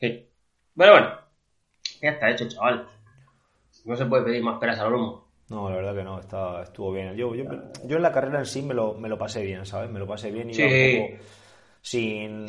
Sí. 0.00 0.28
Bueno, 0.74 0.92
bueno, 0.94 1.10
ya 2.02 2.10
está 2.10 2.30
hecho, 2.30 2.48
chaval. 2.48 2.86
No 3.84 3.96
se 3.96 4.06
puede 4.06 4.24
pedir 4.24 4.42
más 4.44 4.58
peras 4.60 4.78
al 4.80 4.94
olmo. 4.94 5.26
No, 5.48 5.70
la 5.70 5.76
verdad 5.76 5.94
que 5.94 6.04
no, 6.04 6.20
está, 6.20 6.62
estuvo 6.62 6.92
bien. 6.92 7.14
Yo, 7.16 7.34
yo, 7.34 7.44
yo 7.84 7.96
en 7.96 8.02
la 8.02 8.12
carrera 8.12 8.38
en 8.38 8.46
sí 8.46 8.60
me 8.62 8.74
lo, 8.74 8.94
me 8.94 9.08
lo 9.08 9.16
pasé 9.16 9.42
bien, 9.42 9.64
¿sabes? 9.64 9.90
Me 9.90 9.98
lo 9.98 10.06
pasé 10.06 10.30
bien 10.30 10.50
y 10.50 10.54
Sí. 10.54 10.62
iba 10.62 10.68
un 10.68 10.78
poco 10.78 11.16
sin, 11.90 12.46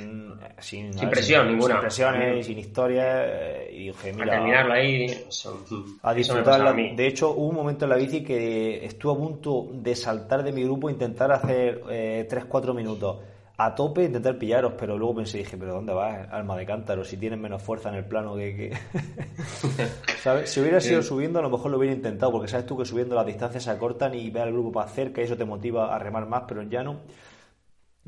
sin, 0.60 0.94
Sin 0.94 1.10
presión 1.10 1.48
ninguna. 1.48 1.76
Sin 1.76 1.82
presiones, 1.82 2.46
sin 2.46 2.58
historias. 2.60 3.26
eh, 3.30 3.70
Y 3.74 3.88
dije, 3.88 4.10
A 4.10 4.14
mira, 4.14 4.32
terminarlo 4.34 4.74
ahí, 4.74 5.06
eso, 5.06 5.66
a 6.04 6.14
disfrutarla. 6.14 6.72
a. 6.72 6.74
De 6.74 7.08
hecho, 7.08 7.32
hubo 7.32 7.48
un 7.48 7.56
momento 7.56 7.86
en 7.86 7.90
la 7.90 7.96
bici 7.96 8.24
que 8.24 8.86
estuve 8.86 9.14
a 9.14 9.16
punto 9.16 9.68
de 9.72 9.96
saltar 9.96 10.44
de 10.44 10.52
mi 10.52 10.64
grupo 10.64 10.90
e 10.90 10.94
intentar 10.94 11.32
hacer 11.32 11.82
eh, 11.90 12.28
3-4 12.30 12.74
minutos 12.74 13.18
a 13.62 13.76
tope, 13.76 14.06
intentar 14.06 14.38
pillaros, 14.38 14.74
pero 14.80 14.98
luego 14.98 15.16
pensé, 15.16 15.40
dije, 15.40 15.58
pero 15.58 15.74
¿dónde 15.74 15.94
vas, 15.94 16.30
alma 16.32 16.56
de 16.58 16.66
cántaro? 16.66 17.04
Si 17.04 17.18
tienes 17.18 17.38
menos 17.40 17.62
fuerza 17.62 17.90
en 17.90 17.96
el 17.96 18.06
plano 18.06 18.36
que... 18.36 18.56
que... 18.56 18.74
¿Sabes? 20.24 20.50
Si 20.50 20.60
hubiera 20.62 20.80
sido 20.80 21.02
Sí. 21.02 21.10
subiendo, 21.10 21.40
a 21.40 21.42
lo 21.42 21.50
mejor 21.50 21.70
lo 21.72 21.78
hubiera 21.78 21.94
intentado, 21.94 22.32
porque 22.32 22.48
sabes 22.48 22.66
tú 22.66 22.78
que 22.78 22.86
subiendo 22.86 23.16
las 23.16 23.26
distancias 23.26 23.64
se 23.64 23.70
acortan 23.72 24.14
y 24.16 24.30
ve 24.30 24.42
al 24.42 24.52
grupo 24.54 24.72
para 24.72 24.90
cerca 24.90 25.22
y 25.22 25.26
eso 25.26 25.36
te 25.36 25.44
motiva 25.46 25.94
a 25.94 26.00
remar 26.00 26.26
más, 26.28 26.44
pero 26.48 26.62
en 26.62 26.70
llano, 26.70 27.02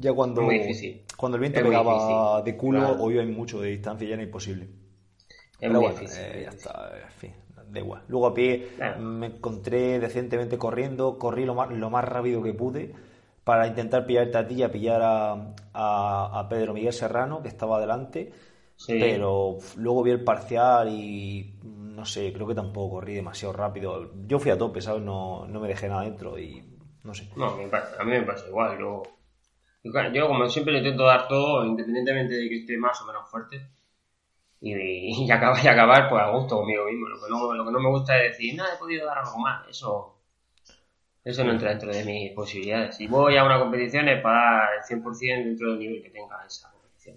ya 0.01 0.13
cuando, 0.13 0.41
Muy 0.41 0.59
difícil. 0.59 1.03
cuando 1.17 1.35
el 1.37 1.41
viento 1.41 1.59
Es 1.59 1.65
pegaba 1.65 2.41
de 2.41 2.57
culo 2.57 2.79
claro. 2.79 3.03
o 3.03 3.11
iba 3.11 3.23
mucho 3.25 3.61
de 3.61 3.69
distancia, 3.69 4.07
ya 4.07 4.15
era 4.15 4.23
imposible. 4.23 4.65
Es 4.65 4.69
Pero 5.59 5.73
muy 5.73 5.81
bueno, 5.83 5.99
difícil. 5.99 6.23
eh, 6.25 6.41
ya 6.43 6.49
está, 6.49 6.91
en 7.03 7.11
fin, 7.11 7.33
da 7.69 7.79
igual. 7.79 8.03
Luego 8.07 8.27
a 8.27 8.33
pie 8.33 8.69
Claro. 8.75 8.99
me 8.99 9.27
encontré 9.27 9.99
decentemente 9.99 10.57
corriendo, 10.57 11.17
corrí 11.17 11.45
lo 11.45 11.53
más, 11.55 11.69
lo 11.71 11.89
más 11.89 12.03
rápido 12.03 12.41
que 12.41 12.53
pude 12.53 12.93
para 13.43 13.67
intentar 13.67 14.05
pillarte 14.05 14.37
a 14.37 14.47
ti 14.47 14.55
y 14.55 14.63
a 14.63 14.71
pillar 14.71 15.01
a, 15.03 15.53
a- 15.73 16.39
a 16.39 16.49
Pedro 16.49 16.73
Miguel 16.73 16.93
Serrano, 16.93 17.41
que 17.41 17.47
estaba 17.47 17.77
adelante, 17.77 18.31
Sí. 18.75 18.97
pero 18.99 19.57
luego 19.77 20.01
vi 20.03 20.11
el 20.11 20.23
parcial 20.23 20.89
y 20.89 21.59
no 21.63 22.03
sé, 22.05 22.33
creo 22.33 22.47
que 22.47 22.55
tampoco 22.55 22.95
corrí 22.95 23.13
demasiado 23.13 23.53
rápido. 23.53 24.11
Yo 24.27 24.39
fui 24.39 24.49
a 24.49 24.57
tope, 24.57 24.81
¿sabes? 24.81 25.03
No, 25.03 25.45
no 25.47 25.59
me 25.59 25.67
dejé 25.67 25.87
nada 25.87 26.01
dentro 26.03 26.39
y 26.39 26.63
no 27.03 27.13
sé. 27.13 27.29
No, 27.35 27.45
a 27.49 27.57
mí 27.57 28.11
me 28.11 28.21
pasa 28.23 28.47
igual. 28.47 28.79
Yo, 28.79 29.03
yo, 29.83 30.27
como 30.27 30.47
siempre 30.49 30.73
le 30.73 30.79
intento 30.79 31.03
dar 31.05 31.27
todo, 31.27 31.65
independientemente 31.65 32.35
de 32.35 32.49
que 32.49 32.57
esté 32.57 32.77
más 32.77 33.01
o 33.01 33.05
menos 33.05 33.29
fuerte. 33.29 33.67
Y, 34.59 35.25
y 35.25 35.31
acabar, 35.31 35.63
y 35.63 35.67
acabar 35.67 36.09
pues 36.09 36.21
a 36.21 36.29
gusto 36.29 36.57
conmigo 36.57 36.85
mismo. 36.85 37.07
Lo 37.09 37.19
que, 37.19 37.29
no, 37.29 37.53
lo 37.53 37.65
que 37.65 37.71
no 37.71 37.79
me 37.79 37.89
gusta 37.89 38.21
es 38.21 38.31
decir, 38.31 38.55
nada, 38.55 38.75
he 38.75 38.77
podido 38.77 39.07
dar 39.07 39.17
algo 39.19 39.39
más. 39.39 39.67
Eso, 39.67 40.17
eso 41.23 41.43
no 41.43 41.51
entra 41.51 41.71
dentro 41.71 41.91
de 41.91 42.03
mis 42.05 42.31
posibilidades. 42.33 42.95
Si 42.95 43.07
voy 43.07 43.37
a 43.37 43.43
una 43.43 43.59
competición 43.59 44.07
es 44.07 44.21
para 44.21 44.57
dar 44.57 44.69
el 44.77 44.83
100% 44.83 45.45
dentro 45.45 45.71
del 45.71 45.79
nivel 45.79 46.03
que 46.03 46.09
tenga 46.09 46.45
esa. 46.45 46.70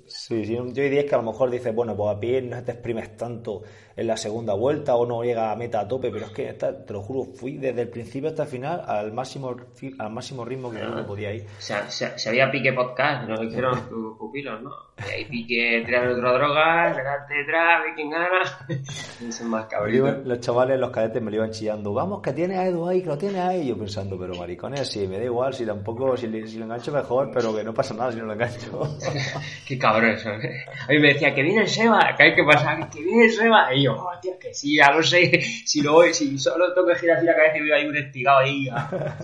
Sí, 0.06 0.44
sí, 0.44 0.54
yo 0.54 0.64
diría 0.64 1.04
que 1.06 1.14
a 1.14 1.18
lo 1.18 1.24
mejor 1.24 1.50
dices, 1.50 1.74
bueno, 1.74 1.94
pues 1.94 2.16
a 2.16 2.18
pie 2.18 2.40
no 2.40 2.62
te 2.64 2.72
exprimes 2.72 3.16
tanto 3.16 3.62
en 3.96 4.06
la 4.06 4.16
segunda 4.16 4.54
vuelta 4.54 4.96
o 4.96 5.06
no 5.06 5.22
llega 5.22 5.52
a 5.52 5.56
meta 5.56 5.80
a 5.80 5.86
tope, 5.88 6.10
pero 6.10 6.26
es 6.26 6.32
que 6.32 6.48
esta, 6.48 6.84
te 6.84 6.92
lo 6.94 7.02
juro, 7.02 7.24
fui 7.34 7.58
desde 7.58 7.82
el 7.82 7.88
principio 7.88 8.30
hasta 8.30 8.44
el 8.44 8.48
final 8.48 8.82
al 8.86 9.12
máximo 9.12 9.54
al 9.98 10.10
máximo 10.10 10.44
ritmo 10.44 10.70
que 10.70 10.78
podía 11.06 11.32
ir. 11.34 11.42
O 11.58 11.60
sea, 11.60 11.88
se, 11.90 12.18
se 12.18 12.28
había 12.30 12.50
pique 12.50 12.72
podcast, 12.72 13.28
nos 13.28 13.40
dijeron 13.40 13.88
tus 13.88 14.16
pupilos, 14.18 14.62
¿no? 14.62 14.70
Y 15.08 15.10
ahí 15.12 15.24
pique, 15.26 15.82
tirar 15.84 16.08
otra 16.08 16.32
droga, 16.32 16.94
delante 16.96 17.34
detrás, 17.34 17.82
ve 17.84 17.92
quién 17.94 18.10
gana. 18.10 18.28
Dicen 19.20 19.48
más 19.48 19.66
cabritos. 19.66 20.24
los 20.24 20.40
chavales, 20.40 20.78
los 20.80 20.90
cadetes 20.90 21.20
me 21.22 21.30
lo 21.30 21.36
iban 21.38 21.50
chillando, 21.50 21.92
vamos, 21.92 22.20
que 22.22 22.32
tienes 22.32 22.58
a 22.58 22.66
Edu 22.66 22.88
ahí, 22.88 23.02
que 23.02 23.08
lo 23.08 23.18
tienes 23.18 23.40
ahí. 23.40 23.66
Yo 23.68 23.76
pensando, 23.76 24.18
pero 24.18 24.34
maricones, 24.34 24.88
sí, 24.88 25.06
me 25.06 25.18
da 25.18 25.24
igual, 25.24 25.52
si 25.54 25.66
tampoco, 25.66 26.16
si, 26.16 26.26
le- 26.26 26.46
si 26.46 26.58
lo 26.58 26.64
engancho 26.64 26.90
mejor, 26.92 27.30
pero 27.32 27.54
que 27.54 27.62
no 27.64 27.74
pasa 27.74 27.92
nada 27.94 28.10
si 28.12 28.18
no 28.18 28.24
lo 28.26 28.32
engancho. 28.32 28.80
Qué 29.74 29.80
cabrón 29.80 30.18
¿sabes? 30.18 30.66
A 30.88 30.92
mí 30.92 30.98
me 30.98 31.08
decía 31.08 31.34
que 31.34 31.42
viene 31.42 31.62
el 31.62 31.68
Seba, 31.68 32.14
que 32.16 32.22
hay 32.22 32.34
que 32.34 32.44
pasar, 32.44 32.88
que 32.90 33.00
viene 33.02 33.24
el 33.24 33.30
Seba. 33.32 33.74
Y 33.74 33.84
yo, 33.84 33.94
oh, 33.94 34.20
tío, 34.20 34.38
que 34.38 34.54
sí, 34.54 34.76
ya 34.76 34.92
lo 34.92 35.02
sé. 35.02 35.40
Si, 35.64 35.82
lo, 35.82 36.02
si 36.12 36.38
solo 36.38 36.72
tengo 36.72 36.88
que 36.88 36.94
girar 36.96 37.16
así 37.16 37.26
la 37.26 37.34
cabeza 37.34 37.58
y 37.58 37.62
veo 37.62 37.74
ahí 37.74 37.86
un 37.86 37.96
estigado 37.96 38.38
ahí 38.38 38.68
a, 38.68 38.76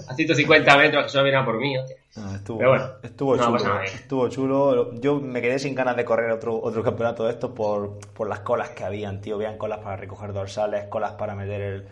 a 0.09 0.14
150 0.14 0.76
metros 0.76 1.04
que 1.04 1.11
solo 1.11 1.25
viene 1.25 1.38
a 1.38 1.45
por 1.45 1.59
mí, 1.61 1.78
hostia. 1.78 1.97
Ah, 2.16 2.33
estuvo, 2.35 2.59
Pero 2.59 2.71
bueno, 2.71 2.90
estuvo 3.02 3.37
no 3.37 3.59
chulo. 3.59 3.83
Estuvo 3.83 4.28
chulo. 4.28 4.95
Yo 5.00 5.21
me 5.21 5.40
quedé 5.40 5.59
sin 5.59 5.75
ganas 5.75 5.97
de 5.97 6.04
correr 6.04 6.30
otro, 6.33 6.61
otro 6.61 6.83
campeonato 6.83 7.25
de 7.25 7.33
estos 7.33 7.52
por, 7.52 8.00
por 8.12 8.28
las 8.28 8.40
colas 8.40 8.71
que 8.71 8.83
habían, 8.83 9.21
tío. 9.21 9.37
Habían 9.37 9.59
colas 9.59 9.78
para 9.78 9.97
recoger 9.97 10.33
dorsales, 10.33 10.87
colas 10.87 11.12
para 11.12 11.37
meter 11.37 11.61
el, 11.61 11.85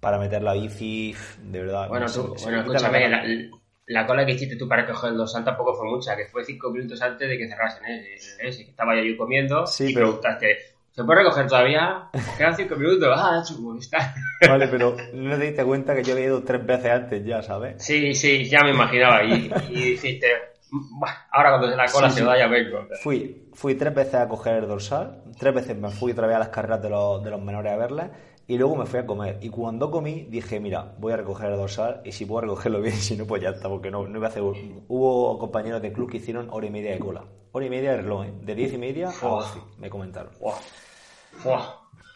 para 0.00 0.18
meter 0.18 0.42
la 0.42 0.54
bici. 0.54 1.14
De 1.42 1.60
verdad. 1.60 1.88
Bueno, 1.88 2.06
no 2.06 2.12
tú, 2.12 2.34
bueno, 2.42 2.60
escúchame, 2.60 3.08
la 3.08 3.22
la, 3.24 3.59
la 3.92 4.06
cola 4.06 4.24
que 4.24 4.32
hiciste 4.32 4.56
tú 4.56 4.68
para 4.68 4.86
coger 4.86 5.10
el 5.10 5.16
dorsal 5.16 5.44
tampoco 5.44 5.74
fue 5.74 5.88
mucha, 5.88 6.16
que 6.16 6.26
fue 6.26 6.44
cinco 6.44 6.70
minutos 6.70 7.00
antes 7.02 7.28
de 7.28 7.36
que 7.38 7.48
cerrasen 7.48 7.84
¿eh? 7.86 8.16
el 8.40 8.46
ese, 8.48 8.64
que 8.64 8.70
estaba 8.70 8.94
yo 8.94 9.00
ahí 9.02 9.16
comiendo 9.16 9.66
Sí, 9.66 9.90
y 9.90 9.94
pero- 9.94 10.06
preguntaste, 10.06 10.56
¿se 10.92 11.04
puede 11.04 11.20
recoger 11.20 11.46
todavía? 11.46 12.08
Quedan 12.38 12.56
cinco 12.56 12.76
minutos, 12.76 13.08
ah, 13.16 13.42
chulo, 13.46 13.78
está. 13.78 14.14
Vale, 14.48 14.68
pero 14.68 14.96
no 15.14 15.36
te 15.38 15.44
diste 15.46 15.64
cuenta 15.64 15.94
que 15.94 16.02
yo 16.04 16.12
había 16.14 16.26
ido 16.26 16.42
tres 16.42 16.64
veces 16.64 16.90
antes 16.90 17.24
ya, 17.24 17.42
¿sabes? 17.42 17.82
Sí, 17.84 18.14
sí, 18.14 18.44
ya 18.48 18.62
me 18.64 18.70
imaginaba 18.70 19.24
y, 19.24 19.50
y 19.70 19.74
dijiste, 19.92 20.26
"Buah, 20.70 21.10
ahora 21.32 21.58
cuando 21.58 21.76
la 21.76 21.86
cola 21.90 22.08
Sí, 22.10 22.14
se 22.16 22.20
sí. 22.20 22.26
vaya 22.26 22.46
vengo. 22.46 22.86
Fui, 23.02 23.48
fui 23.54 23.74
tres 23.74 23.92
veces 23.94 24.14
a 24.14 24.28
coger 24.28 24.54
el 24.62 24.68
dorsal, 24.68 25.22
tres 25.38 25.52
veces 25.54 25.76
me 25.76 25.90
fui 25.90 26.12
otra 26.12 26.26
vez 26.28 26.36
a 26.36 26.40
las 26.40 26.48
carreras 26.50 26.80
de 26.80 26.90
los, 26.90 27.22
de 27.24 27.30
los 27.30 27.42
menores 27.42 27.72
a 27.72 27.76
verlas 27.76 28.10
y 28.50 28.58
luego 28.58 28.74
me 28.74 28.84
fui 28.84 28.98
a 28.98 29.06
comer. 29.06 29.38
Y 29.42 29.48
cuando 29.48 29.92
comí 29.92 30.26
dije, 30.28 30.58
mira, 30.58 30.92
voy 30.98 31.12
a 31.12 31.16
recoger 31.16 31.52
el 31.52 31.56
dorsal 31.56 32.00
y 32.04 32.10
si 32.10 32.26
puedo 32.26 32.40
recogerlo 32.40 32.80
bien, 32.82 32.96
si 32.96 33.16
no, 33.16 33.24
pues 33.24 33.40
ya 33.40 33.50
está, 33.50 33.68
porque 33.68 33.92
no, 33.92 34.08
no 34.08 34.18
iba 34.18 34.26
a 34.26 34.30
hacer... 34.30 34.42
Hubo 34.42 35.38
compañeros 35.38 35.80
de 35.80 35.92
club 35.92 36.10
que 36.10 36.16
hicieron 36.16 36.48
hora 36.50 36.66
y 36.66 36.70
media 36.70 36.90
de 36.90 36.98
cola. 36.98 37.22
Hora 37.52 37.66
y 37.66 37.70
media 37.70 37.92
de 37.92 37.98
reloj, 37.98 38.26
¿eh? 38.26 38.32
de 38.42 38.54
diez 38.56 38.72
y 38.72 38.78
media 38.78 39.10
a 39.10 39.12
Buah. 39.12 39.42
doce, 39.42 39.60
me 39.78 39.88
comentaron. 39.88 40.32
Buah. 40.40 41.62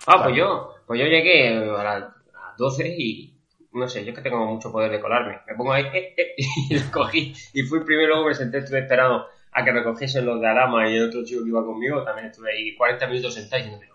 Ah, 0.08 0.24
pues 0.24 0.36
yo, 0.36 0.74
pues 0.88 0.98
yo 0.98 1.06
llegué 1.06 1.50
a 1.50 1.84
las 1.84 2.02
a 2.02 2.48
las 2.48 2.56
12 2.58 2.94
y 2.98 3.38
no 3.72 3.86
sé, 3.86 4.04
yo 4.04 4.10
es 4.10 4.16
que 4.16 4.22
tengo 4.22 4.44
mucho 4.44 4.72
poder 4.72 4.90
de 4.90 5.00
colarme. 5.00 5.38
Me 5.46 5.54
pongo 5.54 5.72
ahí 5.72 5.84
eh, 5.94 6.14
eh, 6.16 6.34
y 6.68 6.74
lo 6.74 6.90
cogí 6.90 7.32
y 7.52 7.62
fui 7.62 7.84
primero, 7.84 8.08
luego 8.08 8.26
me 8.26 8.34
senté, 8.34 8.58
estuve 8.58 8.80
esperando 8.80 9.26
a 9.52 9.64
que 9.64 9.70
recogiesen 9.70 10.26
los 10.26 10.40
de 10.40 10.48
Alama 10.48 10.90
y 10.90 10.96
el 10.96 11.08
otro 11.08 11.24
chico 11.24 11.44
que 11.44 11.50
iba 11.50 11.64
conmigo, 11.64 12.02
también 12.02 12.26
estuve 12.26 12.50
ahí 12.50 12.74
40 12.74 13.06
minutos 13.06 13.34
sentado 13.34 13.62
y 13.62 13.66
diciendo, 13.66 13.93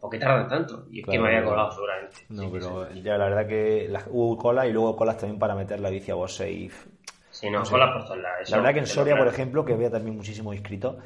¿por 0.00 0.10
qué 0.10 0.18
tardan 0.18 0.48
tanto? 0.48 0.86
Y 0.90 1.00
es 1.00 1.06
que 1.06 1.18
me 1.18 1.28
había 1.28 1.44
colado 1.44 1.72
seguramente. 1.72 2.16
No, 2.28 2.42
Sí, 2.44 2.48
pero 2.52 2.88
sí. 2.92 3.02
ya 3.02 3.18
la 3.18 3.24
verdad 3.28 3.46
que 3.46 3.86
las- 3.88 4.06
hubo 4.10 4.36
cola 4.38 4.66
y 4.66 4.72
luego 4.72 4.96
colas 4.96 5.18
también 5.18 5.38
para 5.38 5.54
meter 5.54 5.80
la 5.80 5.90
bici 5.90 6.10
a 6.10 6.14
boxe 6.14 6.50
y... 6.50 6.70
Sí, 7.30 7.48
no, 7.50 7.62
colas 7.64 7.92
por 7.92 8.04
todos 8.04 8.18
lados. 8.18 8.50
La 8.50 8.56
verdad 8.58 8.72
que 8.74 8.78
en 8.80 8.86
Soria, 8.86 9.16
por 9.16 9.28
ejemplo, 9.28 9.64
que 9.64 9.72
había 9.74 9.90
también 9.90 10.16
muchísimos 10.16 10.54
inscritos, 10.54 10.96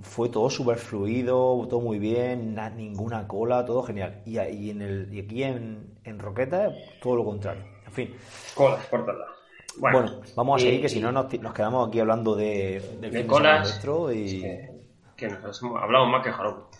fue 0.00 0.28
todo 0.28 0.48
súper 0.50 0.78
fluido, 0.78 1.66
todo 1.68 1.80
muy 1.80 1.98
bien, 1.98 2.54
na- 2.54 2.70
ninguna 2.70 3.26
cola, 3.28 3.64
todo 3.64 3.82
genial. 3.82 4.22
Y, 4.26 4.38
en 4.70 4.82
el, 4.82 5.08
y 5.12 5.20
aquí 5.20 5.42
en, 5.42 5.98
en 6.04 6.18
Roqueta, 6.18 6.70
todo 7.00 7.16
lo 7.16 7.24
contrario. 7.24 7.62
En 7.86 7.92
fin, 7.92 8.14
Colas 8.54 8.86
por 8.86 9.04
todos 9.04 9.18
lados. 9.18 9.36
bueno, 9.78 9.98
Bueno, 10.00 10.20
vamos 10.36 10.56
a 10.56 10.58
y- 10.60 10.62
seguir, 10.64 10.80
que 10.82 10.88
si 10.88 11.00
no 11.00 11.12
nos, 11.12 11.32
nos 11.40 11.52
quedamos 11.52 11.88
aquí 11.88 12.00
hablando 12.00 12.34
de, 12.34 12.80
del 13.00 13.12
de 13.12 13.18
fin 13.18 13.28
de 13.28 13.34
semana 13.34 13.58
colas, 13.58 13.62
nuestro 13.64 14.12
y... 14.12 14.40
que, 14.40 14.70
que 15.16 15.28
nos 15.28 15.62
hemos 15.62 15.82
hablado 15.82 16.06
más 16.06 16.22
que 16.24 16.32
Jaropo. 16.32 16.70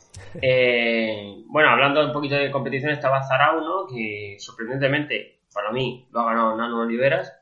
Eh, 0.41 1.43
bueno, 1.47 1.71
hablando 1.71 2.05
un 2.05 2.13
poquito 2.13 2.35
de 2.35 2.51
competición, 2.51 2.91
estaba 2.93 3.23
Zarau, 3.23 3.61
¿no? 3.61 3.87
Que 3.87 4.37
sorprendentemente, 4.39 5.41
para 5.55 5.71
mí, 5.73 6.07
lo 6.11 6.21
ha 6.21 6.25
ganado 6.27 6.57
Nano 6.57 6.81
Oliveras. 6.81 7.33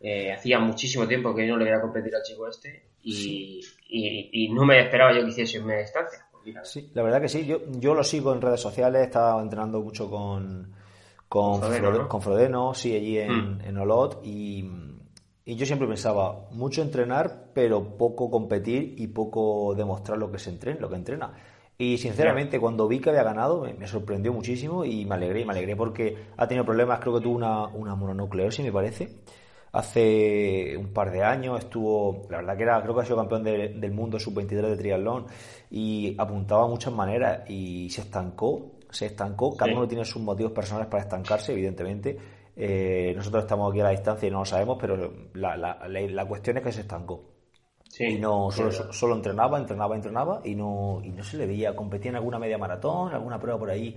Eh, 0.00 0.32
hacía 0.32 0.58
muchísimo 0.58 1.06
tiempo 1.06 1.34
que 1.34 1.46
yo 1.46 1.52
no 1.52 1.58
le 1.60 1.66
veía 1.66 1.80
competir 1.80 2.14
al 2.16 2.22
chico 2.22 2.48
este 2.48 2.90
y, 3.04 3.60
y- 3.88 4.30
y 4.32 4.48
no 4.52 4.64
me 4.64 4.80
esperaba 4.80 5.12
yo 5.12 5.22
que 5.22 5.28
hiciese 5.28 5.60
media 5.60 5.82
distancia. 5.82 6.26
Pues 6.32 6.44
mira, 6.44 6.64
Sí, 6.64 6.90
la 6.94 7.02
verdad 7.02 7.20
que 7.20 7.28
sí. 7.28 7.46
Yo, 7.46 7.58
yo 7.78 7.94
lo 7.94 8.02
sigo 8.02 8.32
en 8.32 8.40
redes 8.40 8.60
sociales, 8.60 9.00
he 9.02 9.04
estado 9.04 9.40
entrenando 9.40 9.80
mucho 9.80 10.10
con, 10.10 10.72
con, 11.28 11.60
Frodeno, 11.60 11.88
Frode- 11.90 11.98
¿no? 12.02 12.08
con 12.08 12.22
Frodeno, 12.22 12.74
sí, 12.74 12.96
allí 12.96 13.18
en, 13.18 13.58
Mm. 13.58 13.60
en 13.64 13.78
Olot. 13.78 14.20
Y, 14.24 14.68
y 15.44 15.54
yo 15.56 15.66
siempre 15.66 15.86
pensaba, 15.86 16.48
mucho 16.50 16.82
entrenar, 16.82 17.50
pero 17.54 17.96
poco 17.96 18.28
competir 18.30 18.94
y 18.98 19.06
poco 19.08 19.74
demostrar 19.76 20.18
lo 20.18 20.32
que 20.32 20.38
se 20.38 20.50
entrena, 20.50 20.80
lo 20.80 20.88
que 20.88 20.96
entrena. 20.96 21.32
Y 21.82 21.98
sinceramente, 21.98 22.60
cuando 22.60 22.86
vi 22.86 23.00
que 23.00 23.10
había 23.10 23.22
ganado, 23.24 23.62
me, 23.62 23.74
me 23.74 23.86
sorprendió 23.88 24.32
muchísimo 24.32 24.84
y 24.84 25.04
me 25.04 25.14
alegré. 25.16 25.44
Me 25.44 25.52
alegré 25.52 25.74
porque 25.74 26.16
ha 26.36 26.46
tenido 26.46 26.64
problemas, 26.64 27.00
creo 27.00 27.14
que 27.14 27.20
tuvo 27.22 27.34
una, 27.36 27.66
una 27.68 27.94
mononucleosis, 27.96 28.64
me 28.64 28.70
parece. 28.72 29.08
Hace 29.72 30.76
un 30.76 30.92
par 30.92 31.10
de 31.10 31.24
años 31.24 31.58
estuvo, 31.58 32.26
la 32.30 32.36
verdad 32.38 32.56
que 32.56 32.62
era, 32.62 32.82
creo 32.82 32.94
que 32.94 33.00
ha 33.00 33.04
sido 33.04 33.16
campeón 33.16 33.42
de- 33.42 33.68
del 33.70 33.90
mundo 33.92 34.20
sub-23 34.20 34.68
de 34.68 34.76
triatlón 34.76 35.26
y 35.70 36.14
apuntaba 36.18 36.64
a 36.64 36.68
muchas 36.68 36.92
maneras 36.92 37.48
y 37.50 37.88
se 37.90 38.02
estancó, 38.02 38.72
se 38.90 39.06
estancó. 39.06 39.56
Cada 39.56 39.70
Sí. 39.72 39.76
uno 39.76 39.88
tiene 39.88 40.04
sus 40.04 40.22
motivos 40.22 40.52
personales 40.52 40.88
para 40.88 41.02
estancarse, 41.02 41.52
evidentemente. 41.52 42.16
Eh, 42.54 43.14
nosotros 43.16 43.44
estamos 43.44 43.70
aquí 43.70 43.80
a 43.80 43.84
la 43.84 43.90
distancia 43.90 44.28
y 44.28 44.30
no 44.30 44.40
lo 44.40 44.44
sabemos, 44.44 44.76
pero 44.78 44.94
la, 45.34 45.56
la- 45.56 45.78
la- 45.88 46.00
la 46.00 46.24
cuestión 46.28 46.58
es 46.58 46.62
que 46.62 46.72
se 46.72 46.82
estancó. 46.82 47.31
Sí, 47.96 48.04
Y 48.04 48.18
no, 48.18 48.50
solo, 48.50 48.70
solo 48.92 49.14
entrenaba, 49.14 49.58
entrenaba, 49.58 49.94
entrenaba 49.96 50.40
y 50.44 50.54
no, 50.54 51.00
y 51.04 51.10
no 51.10 51.22
se 51.24 51.36
le 51.36 51.46
veía. 51.46 51.74
Competía 51.76 52.10
en 52.10 52.16
alguna 52.16 52.38
media 52.38 52.58
maratón, 52.58 53.12
alguna 53.12 53.38
prueba 53.38 53.58
por 53.58 53.70
ahí 53.70 53.96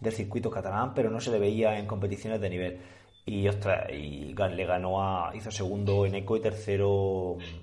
del 0.00 0.12
circuito 0.12 0.50
catalán, 0.50 0.92
pero 0.94 1.10
no 1.10 1.20
se 1.20 1.30
le 1.30 1.38
veía 1.38 1.78
en 1.78 1.86
competiciones 1.86 2.40
de 2.40 2.50
nivel. 2.50 2.80
Y, 3.24 3.48
ostras, 3.48 3.88
y 3.92 4.34
gan- 4.34 4.54
le 4.54 4.66
ganó 4.66 5.02
a. 5.02 5.34
hizo 5.34 5.50
segundo 5.50 6.06
en 6.06 6.14
Eco 6.16 6.36
y 6.36 6.40
tercero 6.40 7.36
mm, 7.38 7.60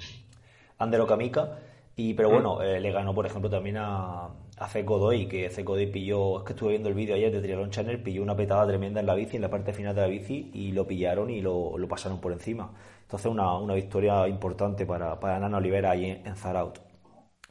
Andero 0.80 1.08
Kamika. 1.08 1.60
Y, 1.96 2.13
pero 2.16 2.30
bueno, 2.32 2.62
eh, 2.62 2.80
le 2.80 2.92
ganó, 2.92 3.13
por 3.13 3.25
ejemplo, 3.28 3.50
también 3.52 3.78
a, 3.78 4.25
a 4.58 4.68
Ceco 4.68 4.98
Doy, 4.98 5.28
que 5.28 5.50
Ceco 5.52 5.75
Doy 5.75 5.88
pilló, 5.88 6.40
es 6.40 6.44
que 6.46 6.54
estuve 6.54 6.72
viendo 6.72 6.90
el 6.90 6.96
vídeo 6.96 7.16
ayer 7.16 7.32
de 7.32 7.40
Triathlon 7.42 7.70
Channel, 7.70 8.02
pilló 8.02 8.24
una 8.24 8.36
petada 8.36 8.66
tremenda 8.68 9.00
en 9.00 9.06
la 9.06 9.13
bici, 9.16 9.36
en 9.36 9.44
la 9.44 9.50
parte 9.52 9.74
final 9.74 9.94
de 9.96 10.02
la 10.02 10.08
bici, 10.08 10.50
y 10.54 10.72
lo 10.72 10.88
pillaron 10.88 11.30
y 11.30 11.42
lo, 11.42 11.78
lo 11.78 11.88
pasaron 11.88 12.20
por 12.20 12.32
encima. 12.34 12.72
Entonces, 13.13 13.32
una, 13.32 13.55
una 13.58 13.75
victoria 13.75 14.27
importante 14.27 14.86
para, 14.86 15.20
para 15.20 15.39
Nana 15.39 15.58
Olivera 15.58 15.91
ahí 15.91 16.05
en, 16.12 16.27
en 16.27 16.36
Zaraut. 16.36 16.79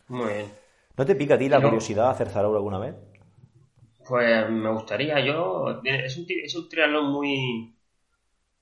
Muy 0.09 0.33
bien. 0.33 0.59
¿No 0.97 1.04
te 1.04 1.14
pica 1.14 1.35
a 1.35 1.38
ti 1.38 1.50
la 1.50 1.61
No. 1.61 1.61
curiosidad 1.61 2.04
de 2.07 2.11
hacer 2.12 2.31
Zaraut 2.31 2.57
alguna 2.57 2.78
vez? 2.78 2.95
Pues 4.07 4.50
me 4.50 4.71
gustaría, 4.73 5.21
yo. 5.21 5.81
Es 5.85 6.16
un, 6.19 6.26
es 6.28 6.54
un 6.57 6.69
triatlón 6.69 7.11
muy. 7.12 7.76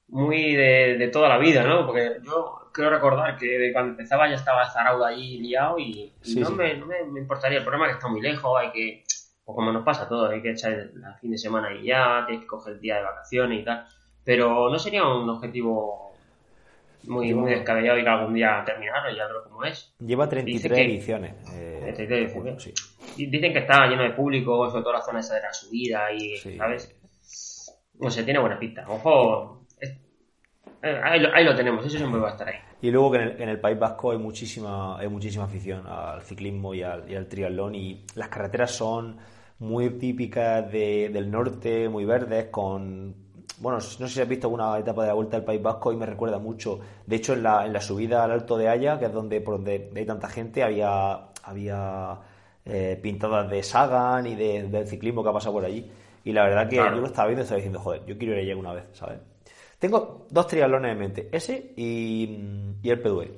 muy 0.08 0.54
de, 0.56 0.96
de 0.98 1.08
toda 1.08 1.28
la 1.28 1.38
vida, 1.38 1.64
¿no? 1.64 1.86
Porque 1.86 2.18
yo 2.24 2.70
creo 2.72 2.90
recordar 2.90 3.36
que 3.38 3.72
cuando 3.72 3.92
empezaba 3.92 4.28
ya 4.28 4.36
estaba 4.36 4.70
Zarauda 4.70 5.08
ahí 5.08 5.38
liado 5.38 5.78
y, 5.78 6.18
y 6.24 6.34
Sí, 6.34 6.38
no, 6.38 6.50
sí. 6.50 6.52
Me, 6.52 6.76
no 6.76 6.86
me, 6.86 7.04
me 7.04 7.20
importaría. 7.20 7.58
El 7.58 7.64
problema 7.64 7.86
es 7.86 7.92
que 7.92 7.98
está 7.98 8.08
muy 8.08 8.20
lejos, 8.22 8.58
hay 8.60 8.72
que. 8.72 9.04
Pues 9.44 9.56
como 9.56 9.72
nos 9.72 9.84
pasa 9.84 10.04
a 10.04 10.08
todos, 10.08 10.30
hay 10.30 10.42
que 10.42 10.52
echar 10.52 10.72
el, 10.72 10.80
el 10.80 11.14
fin 11.20 11.30
de 11.32 11.38
semana 11.38 11.74
y 11.74 11.86
ya, 11.86 12.24
tienes 12.26 12.42
que 12.44 12.48
coger 12.48 12.74
el 12.74 12.80
día 12.80 12.96
de 12.98 13.02
vacaciones 13.04 13.60
y 13.62 13.64
tal. 13.64 13.86
Pero 14.24 14.70
no 14.70 14.78
sería 14.78 15.06
un 15.06 15.28
objetivo 15.30 16.09
muy, 17.06 17.32
muy 17.34 17.50
descabellado 17.52 17.98
ir 17.98 18.08
algún 18.08 18.34
día 18.34 18.60
a 18.60 18.64
terminarlo, 18.64 19.10
ya 19.16 19.26
creo 19.28 19.44
como 19.44 19.64
es. 19.64 19.94
Lleva 19.98 20.28
33 20.28 20.62
Dice 20.62 20.74
que- 20.74 20.84
ediciones. 20.94 21.34
eh, 21.54 21.78
33 21.82 22.22
ediciones. 22.32 22.62
sí. 22.62 22.74
Y 23.16 23.26
Dicen 23.26 23.52
que 23.52 23.58
está 23.60 23.86
lleno 23.86 24.02
de 24.02 24.10
público, 24.10 24.68
sobre 24.70 24.82
todo 24.82 24.92
la 24.92 25.02
zona 25.02 25.20
esa 25.20 25.34
de 25.34 25.42
la 25.42 25.52
subida 25.52 26.12
y, 26.12 26.36
Sí. 26.36 26.56
¿sabes? 26.56 26.96
No 27.98 28.10
sé, 28.10 28.22
tiene 28.24 28.38
buena 28.38 28.58
pinta. 28.58 28.84
Ojo, 28.88 29.66
es- 29.78 29.96
eh, 30.82 31.00
ahí, 31.02 31.20
lo, 31.20 31.34
ahí 31.34 31.44
lo 31.44 31.54
tenemos, 31.54 31.84
eso 31.84 31.98
siempre 31.98 32.20
va 32.20 32.28
a 32.28 32.32
estar 32.32 32.48
ahí. 32.48 32.56
Y 32.82 32.90
luego 32.90 33.10
que 33.12 33.18
en 33.18 33.22
el, 33.24 33.42
en 33.42 33.48
el 33.50 33.60
País 33.60 33.78
Vasco 33.78 34.12
hay 34.12 34.18
muchísima, 34.18 34.98
hay 34.98 35.08
muchísima 35.08 35.44
afición 35.44 35.86
al 35.86 36.22
ciclismo 36.22 36.72
y 36.74 36.82
al, 36.82 37.10
y 37.10 37.14
al 37.14 37.26
triatlón 37.28 37.74
y 37.74 38.06
las 38.14 38.28
carreteras 38.28 38.70
son 38.70 39.18
muy 39.58 39.90
típicas 39.98 40.72
de- 40.72 41.10
del 41.12 41.30
norte, 41.30 41.88
muy 41.90 42.06
verdes, 42.06 42.46
con... 42.46 43.19
Bueno, 43.60 43.76
no 43.78 43.80
sé 44.08 44.08
si 44.08 44.20
has 44.20 44.28
visto 44.28 44.46
alguna 44.46 44.78
etapa 44.78 45.02
de 45.02 45.08
la 45.08 45.14
Vuelta 45.14 45.36
al 45.36 45.44
País 45.44 45.62
Vasco 45.62 45.92
y 45.92 45.96
me 45.96 46.06
recuerda 46.06 46.38
mucho. 46.38 46.80
De 47.06 47.16
hecho, 47.16 47.34
en 47.34 47.42
la, 47.42 47.66
en 47.66 47.72
la 47.74 47.80
subida 47.80 48.24
al 48.24 48.30
Alto 48.32 48.56
de 48.56 48.68
Haya, 48.68 48.98
que 48.98 49.06
es 49.06 49.12
donde, 49.12 49.40
por 49.42 49.56
donde 49.56 49.92
hay 49.94 50.06
tanta 50.06 50.28
gente, 50.28 50.62
había, 50.62 51.28
había 51.42 52.18
eh, 52.64 52.98
pintadas 53.02 53.50
de 53.50 53.62
Sagan 53.62 54.26
y 54.26 54.34
de- 54.34 54.62
del 54.68 54.86
ciclismo 54.88 55.22
que 55.22 55.28
ha 55.30 55.32
pasado 55.32 55.54
por 55.54 55.64
allí. 55.64 55.90
Y 56.24 56.32
la 56.32 56.44
verdad 56.44 56.68
que 56.68 56.76
Claro. 56.76 56.94
yo 56.94 57.00
lo 57.00 57.06
estaba 57.06 57.28
viendo 57.28 57.42
y 57.42 57.44
estaba 57.44 57.56
diciendo, 57.58 57.80
joder, 57.80 58.04
yo 58.06 58.16
quiero 58.18 58.34
ir 58.34 58.40
allí 58.40 58.50
alguna 58.50 58.72
vez, 58.72 58.84
¿sabes? 58.92 59.18
Tengo 59.78 60.26
dos 60.30 60.46
triatlones 60.46 60.92
en 60.92 60.98
mente, 60.98 61.28
ese 61.32 61.72
y, 61.76 62.74
y 62.82 62.90
el 62.90 63.00
PDUE. 63.00 63.30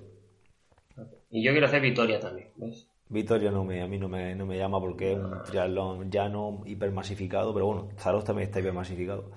Y 1.31 1.43
yo 1.43 1.51
quiero 1.51 1.67
hacer 1.67 1.81
Vitoria 1.83 2.21
también, 2.21 2.53
¿ves? 2.55 2.89
Vitoria 3.09 3.51
no 3.51 3.63
me, 3.65 3.83
a 3.83 3.87
mí 3.89 3.99
no 3.99 4.09
me, 4.09 4.35
no 4.35 4.47
me 4.47 4.57
llama 4.57 4.81
porque 4.81 5.13
es 5.13 5.19
un 5.19 5.43
triatlón 5.43 6.11
llano, 6.11 6.63
hipermasificado, 6.65 7.53
pero 7.53 7.67
bueno, 7.67 7.89
Zaros 7.99 8.25
también 8.25 8.49
está 8.49 8.61
hipermasificado. 8.61 9.31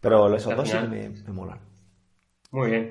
Pero 0.00 0.34
esos 0.34 0.54
dos 0.56 0.68
sí 0.68 0.78
que 0.78 0.86
me, 0.86 1.08
me 1.10 1.32
molan. 1.32 1.60
Muy 2.50 2.70
bien. 2.70 2.90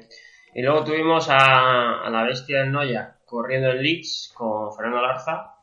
Y 0.54 0.62
luego 0.64 0.84
tuvimos 0.84 1.30
a, 1.30 2.02
a 2.02 2.10
la 2.10 2.24
bestia 2.24 2.60
del 2.60 2.72
Noya 2.72 3.20
corriendo 3.26 3.70
en 3.70 3.82
Leeds 3.84 4.32
con 4.36 4.74
Fernando 4.76 5.02
Larza. 5.02 5.54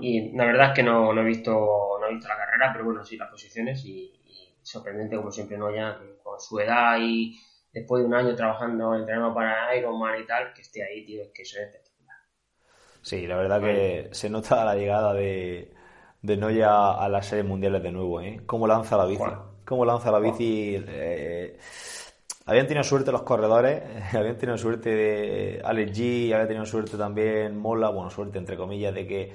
Y 0.00 0.36
la 0.36 0.46
verdad 0.46 0.68
es 0.70 0.74
que 0.74 0.82
no, 0.84 1.12
no 1.12 1.20
he 1.22 1.24
visto 1.24 1.52
no 1.52 2.06
he 2.06 2.14
visto 2.14 2.28
la 2.28 2.36
carrera, 2.36 2.70
pero 2.72 2.84
bueno, 2.84 3.04
sí 3.04 3.16
las 3.16 3.30
posiciones 3.30 3.84
y, 3.84 4.20
y 4.26 4.56
sorprendente 4.62 5.16
como 5.16 5.30
siempre 5.32 5.58
Noya 5.58 5.98
con 6.22 6.40
su 6.40 6.60
edad 6.60 6.98
y 7.00 7.38
después 7.72 8.02
de 8.02 8.08
un 8.08 8.14
año 8.14 8.34
trabajando, 8.36 8.94
entrenando 8.94 9.34
para 9.34 9.74
Ironman 9.76 10.20
y 10.20 10.26
tal, 10.26 10.52
que 10.54 10.62
esté 10.62 10.84
ahí, 10.84 11.04
tío, 11.06 11.22
es 11.22 11.30
que 11.34 11.42
eso 11.42 11.58
es 11.58 11.66
espectacular. 11.68 12.16
Sí, 13.02 13.26
la 13.26 13.36
verdad 13.36 13.60
que 13.60 14.08
se 14.12 14.30
nota 14.30 14.64
la 14.64 14.74
llegada 14.76 15.12
de, 15.14 15.74
de 16.22 16.36
Noya 16.36 16.92
a 16.92 17.08
las 17.08 17.26
series 17.26 17.46
mundiales 17.46 17.82
de 17.82 17.92
nuevo, 17.92 18.20
¿eh? 18.20 18.42
Cómo 18.46 18.66
lanza 18.66 18.96
la 18.96 19.06
bici. 19.06 19.24
Cómo 19.72 19.86
lanza 19.86 20.12
la 20.12 20.18
bici. 20.18 20.76
Eh, 20.86 21.56
habían 22.44 22.66
tenido 22.66 22.84
suerte 22.84 23.10
los 23.10 23.22
corredores, 23.22 23.82
habían 24.14 24.36
tenido 24.36 24.58
suerte 24.58 24.90
de 24.90 25.62
Alex 25.64 25.98
G, 25.98 26.34
había 26.34 26.46
tenido 26.46 26.66
suerte 26.66 26.98
también 26.98 27.56
Mola, 27.56 27.88
bueno, 27.88 28.10
suerte 28.10 28.36
entre 28.36 28.58
comillas, 28.58 28.92
de 28.94 29.06
que 29.06 29.32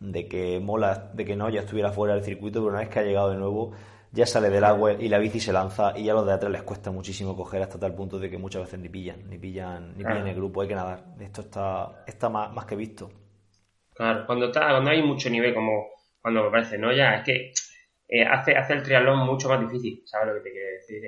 de 0.00 0.26
que 0.28 0.60
Mola, 0.60 1.10
de 1.12 1.26
que 1.26 1.36
Noya 1.36 1.60
estuviera 1.60 1.92
fuera 1.92 2.14
del 2.14 2.24
circuito, 2.24 2.60
pero 2.60 2.70
una 2.70 2.78
vez 2.78 2.88
que 2.88 3.00
ha 3.00 3.02
llegado 3.02 3.32
de 3.32 3.36
nuevo, 3.36 3.72
ya 4.12 4.24
sale 4.24 4.48
del 4.48 4.64
agua 4.64 4.94
y 4.94 5.10
la 5.10 5.18
bici 5.18 5.40
se 5.40 5.52
lanza 5.52 5.92
y 5.94 6.04
ya 6.04 6.12
a 6.12 6.14
los 6.14 6.24
de 6.24 6.32
atrás 6.32 6.50
les 6.50 6.62
cuesta 6.62 6.90
muchísimo 6.90 7.36
coger 7.36 7.60
hasta 7.60 7.78
tal 7.78 7.94
punto 7.94 8.18
de 8.18 8.30
que 8.30 8.38
muchas 8.38 8.62
veces 8.62 8.80
ni 8.80 8.88
pillan, 8.88 9.28
ni 9.28 9.36
pillan, 9.36 9.90
ni 9.94 10.04
pillan 10.04 10.26
el 10.26 10.34
grupo, 10.34 10.62
hay 10.62 10.68
que 10.68 10.74
nadar. 10.74 11.04
Esto 11.20 11.42
está, 11.42 12.02
está 12.06 12.30
más, 12.30 12.50
más 12.50 12.64
que 12.64 12.76
visto. 12.76 13.10
Claro, 13.92 14.24
cuando 14.24 14.46
está, 14.46 14.70
cuando 14.70 14.90
hay 14.90 15.02
mucho 15.02 15.28
nivel 15.28 15.52
como 15.52 15.88
cuando 16.22 16.44
me 16.44 16.50
parece, 16.50 16.78
¿no? 16.78 16.90
Ya, 16.90 17.16
es 17.16 17.24
que 17.24 17.52
eh, 18.20 18.26
hace, 18.26 18.56
hace 18.56 18.74
el 18.74 18.82
triatlón 18.82 19.26
mucho 19.26 19.48
más 19.48 19.60
difícil, 19.60 20.02
¿sabes 20.06 20.28
lo 20.28 20.34
que 20.34 20.40
te 20.40 20.52
quiero 20.52 20.68
decir? 20.68 21.02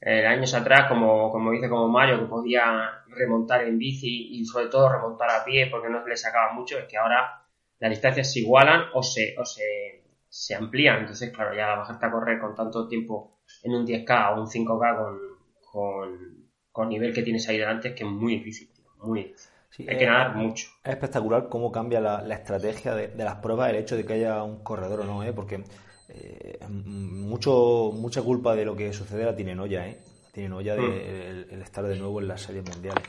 Eh, 0.00 0.26
años 0.26 0.54
atrás, 0.54 0.88
como, 0.88 1.30
como 1.30 1.52
dice 1.52 1.68
como 1.68 1.88
Mario, 1.88 2.20
que 2.20 2.26
podía 2.26 3.04
remontar 3.08 3.62
en 3.62 3.78
bici 3.78 4.28
y 4.32 4.44
sobre 4.44 4.66
todo 4.66 4.92
remontar 4.92 5.30
a 5.30 5.44
pie 5.44 5.68
porque 5.70 5.88
no 5.88 6.06
le 6.06 6.16
sacaba 6.16 6.52
mucho, 6.52 6.78
es 6.78 6.86
que 6.86 6.96
ahora 6.96 7.44
las 7.78 7.90
distancias 7.90 8.32
se 8.32 8.40
igualan 8.40 8.86
o 8.94 9.02
se, 9.02 9.36
o 9.38 9.44
se 9.44 9.98
se 10.28 10.54
amplían. 10.54 11.00
Entonces, 11.00 11.30
claro, 11.30 11.54
ya 11.54 11.74
bajarte 11.74 12.06
a 12.06 12.10
correr 12.10 12.38
con 12.38 12.54
tanto 12.54 12.86
tiempo 12.88 13.40
en 13.62 13.74
un 13.74 13.86
10K 13.86 14.34
o 14.36 14.40
un 14.40 14.46
5K 14.46 14.96
con, 14.96 15.18
con, 15.70 16.50
con 16.70 16.88
nivel 16.88 17.12
que 17.12 17.22
tienes 17.22 17.48
ahí 17.48 17.58
delante 17.58 17.88
es 17.88 17.94
que 17.94 18.04
es 18.04 18.10
muy 18.10 18.36
difícil, 18.36 18.70
muy 18.98 19.24
difícil. 19.24 19.52
Hay 19.88 19.96
que 19.96 20.06
nadar 20.06 20.34
mucho. 20.34 20.68
Es 20.82 20.92
espectacular 20.92 21.48
cómo 21.48 21.70
cambia 21.70 22.00
la, 22.00 22.34
estrategia 22.34 22.94
de, 22.94 23.14
las 23.16 23.36
pruebas 23.36 23.70
el 23.70 23.76
hecho 23.76 23.96
de 23.96 24.04
que 24.04 24.14
haya 24.14 24.42
un 24.42 24.62
corredor 24.62 25.00
o 25.00 25.04
no, 25.04 25.22
¿eh? 25.22 25.32
porque 25.32 25.62
eh, 26.08 26.58
mucho, 26.68 27.92
mucha 27.94 28.22
culpa 28.22 28.56
de 28.56 28.64
lo 28.64 28.74
que 28.74 28.92
sucede 28.92 29.24
la 29.24 29.36
tiene 29.36 29.54
Noya, 29.54 29.86
¿eh? 29.86 29.98
tiene 30.32 30.48
Noya 30.48 30.74
de 30.74 30.82
mm. 30.82 31.54
el, 31.54 31.62
estar 31.62 31.86
de 31.86 31.98
nuevo 31.98 32.20
en 32.20 32.28
las 32.28 32.42
series 32.42 32.64
mundiales. 32.64 33.04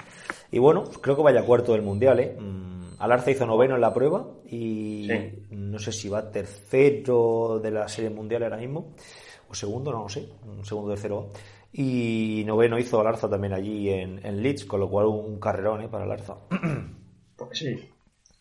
Y 0.51 0.60
bueno, 0.60 0.84
creo 1.01 1.15
que 1.15 1.22
vaya 1.22 1.46
cuarto 1.46 1.74
del 1.74 1.82
mundial, 1.82 2.20
¿eh? 2.20 2.36
Mm, 2.38 2.96
Alarza 3.00 3.32
hizo 3.32 3.46
noveno 3.46 3.75
en 3.75 3.82
la 3.82 3.94
prueba 3.94 4.27
y 4.50 5.08
no 5.51 5.79
sé 5.79 5.91
si 5.91 6.10
va 6.10 6.29
tercero 6.29 7.60
de 7.63 7.72
la 7.72 7.88
serie 7.88 8.10
mundial 8.10 8.44
ahora 8.44 8.58
mismo, 8.58 8.94
o 9.48 9.53
segundo, 9.53 9.91
no 9.91 10.03
lo 10.03 10.10
sé, 10.10 10.27
un 10.46 10.65
segundo 10.65 10.91
tercero. 10.91 11.32
Y 11.72 12.44
noveno 12.46 12.77
hizo 12.77 13.00
Alarza 13.00 13.29
también 13.29 13.53
allí 13.53 13.89
en, 13.89 14.41
Leeds, 14.41 14.65
con 14.65 14.82
lo 14.82 14.89
cual 14.89 15.06
un 15.06 15.39
carrerón 15.39 15.82
¿eh? 15.82 15.88
para 15.89 16.03
Alarza. 16.03 16.38
Pues 17.39 17.58
sí. 17.58 17.89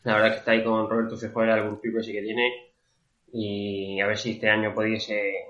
La 0.03 0.15
verdad 0.15 0.31
es 0.31 0.33
que 0.33 0.39
está 0.41 0.51
ahí 0.51 0.65
con 0.65 0.91
Roberto 0.91 1.17
Cejuela, 1.17 1.57
el 1.57 1.67
grupito 1.67 2.01
ese 2.01 2.11
que 2.11 2.23
tiene. 2.23 2.68
Y 3.33 4.01
a 4.01 4.07
ver 4.07 4.17
si 4.17 4.33
este 4.33 4.49
año 4.49 4.75
pudiese 4.75 5.47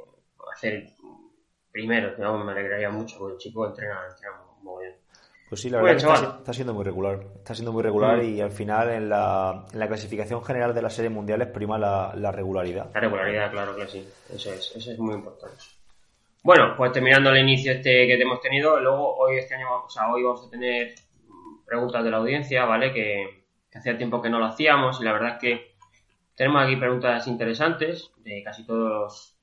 hacer 0.53 0.87
primero, 1.71 2.15
me 2.45 2.53
alegraría 2.53 2.91
mucho, 2.91 3.19
porque 3.19 3.35
el 3.35 3.39
chico 3.39 3.67
entrena, 3.67 4.01
entrena 4.11 4.37
muy 4.63 4.85
bien. 4.85 4.97
Pues 5.49 5.63
sí, 5.63 5.71
la 5.71 5.81
verdad 5.81 6.39
está, 6.41 6.53
siendo 6.53 6.75
muy 6.75 6.85
regular. 6.85 7.21
Está 7.37 7.55
siendo 7.55 7.73
muy 7.73 7.83
regular 7.83 8.19
mm. 8.19 8.35
y 8.35 8.41
al 8.41 8.51
final 8.51 8.91
en 8.91 9.09
la, 9.09 9.65
clasificación 9.73 10.45
general 10.45 10.75
de 10.75 10.83
las 10.83 10.95
series 10.95 11.13
mundiales 11.13 11.49
prima 11.49 11.79
la, 11.79 12.33
regularidad. 12.33 12.91
La 12.93 13.01
regularidad, 13.01 13.51
claro 13.51 13.75
que 13.75 13.87
sí. 13.87 14.07
Eso 14.35 14.53
es, 14.53 14.77
eso 14.77 14.93
es 14.93 14.99
muy 14.99 15.15
importante. 15.15 15.57
Bueno, 16.43 16.75
pues 16.77 16.93
terminando 16.93 17.31
el 17.31 17.39
inicio 17.39 17.73
este 17.73 18.07
que 18.07 18.15
hemos 18.15 18.41
tenido, 18.41 18.79
luego 18.81 19.17
hoy 19.17 19.39
este 19.39 19.55
año, 19.55 19.85
o 19.85 19.89
sea, 19.89 20.13
hoy 20.13 20.23
vamos 20.23 20.47
a 20.47 20.51
tener 20.51 20.95
preguntas 21.67 22.05
de 22.05 22.11
la 22.11 22.19
audiencia, 22.19 22.65
¿vale? 22.65 22.93
Que, 22.93 23.45
hacía 23.75 23.97
tiempo 23.97 24.21
que 24.21 24.31
no 24.31 24.41
lo 24.41 24.47
hacíamos 24.47 25.01
y 25.01 25.05
la 25.05 25.13
verdad 25.13 25.35
es 25.35 25.39
que 25.41 25.68
tenemos 26.39 26.63
aquí 26.63 26.77
preguntas 26.77 27.27
interesantes 27.27 28.13
de 28.19 28.45
casi 28.45 28.65
todos, 28.65 29.37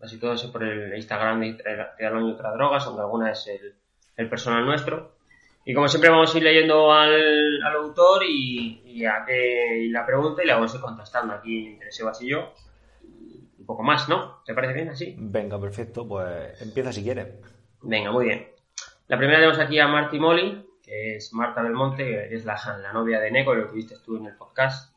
casi 0.00 0.18
todos 0.18 0.44
por 0.46 0.64
el 0.64 0.96
Instagram 0.96 1.40
de 1.40 1.54
Triatlón 1.96 2.28
y 2.28 2.32
otras 2.32 2.54
drogas, 2.54 2.84
aunque 2.86 3.02
alguna 3.02 3.30
es 3.30 3.46
el, 3.46 3.76
el 4.16 4.28
personal 4.28 4.66
nuestro. 4.66 5.12
Y 5.64 5.74
como 5.74 5.86
siempre 5.86 6.10
vamos 6.10 6.34
a 6.34 6.38
ir 6.38 6.42
leyendo 6.42 6.92
al, 6.92 7.62
autor 7.76 8.24
y, 8.28 9.04
a 9.06 9.24
que 9.24 9.86
la 9.92 10.04
pregunta 10.04 10.42
y 10.42 10.46
la 10.48 10.56
vamos 10.56 10.72
a 10.74 10.76
ir 10.78 10.82
contestando 10.82 11.34
aquí 11.34 11.68
entre 11.68 11.92
Sebas 11.92 12.20
y 12.20 12.30
yo. 12.30 12.52
Un 13.60 13.66
poco 13.66 13.84
más, 13.84 14.08
¿no? 14.08 14.42
¿Te 14.44 14.52
parece 14.52 14.74
bien 14.74 14.88
así? 14.88 15.14
Venga, 15.20 15.60
perfecto. 15.60 16.08
Pues 16.08 16.60
empieza 16.60 16.92
si 16.92 17.04
quieres. 17.04 17.28
Venga, 17.82 18.10
muy 18.10 18.24
bien. 18.24 18.48
La 19.06 19.16
primera 19.16 19.38
tenemos 19.38 19.60
aquí 19.60 19.78
a 19.78 19.86
Marty 19.86 20.18
Molly, 20.18 20.66
que 20.82 21.14
es 21.14 21.32
Marta 21.32 21.62
Belmonte, 21.62 22.02
que 22.28 22.34
es 22.34 22.44
la, 22.44 22.58
la 22.82 22.92
novia 22.92 23.20
de 23.20 23.30
Neko, 23.30 23.54
lo 23.54 23.68
que 23.68 23.76
viste 23.76 23.94
tú 24.04 24.16
en 24.16 24.26
el 24.26 24.34
podcast. 24.34 24.96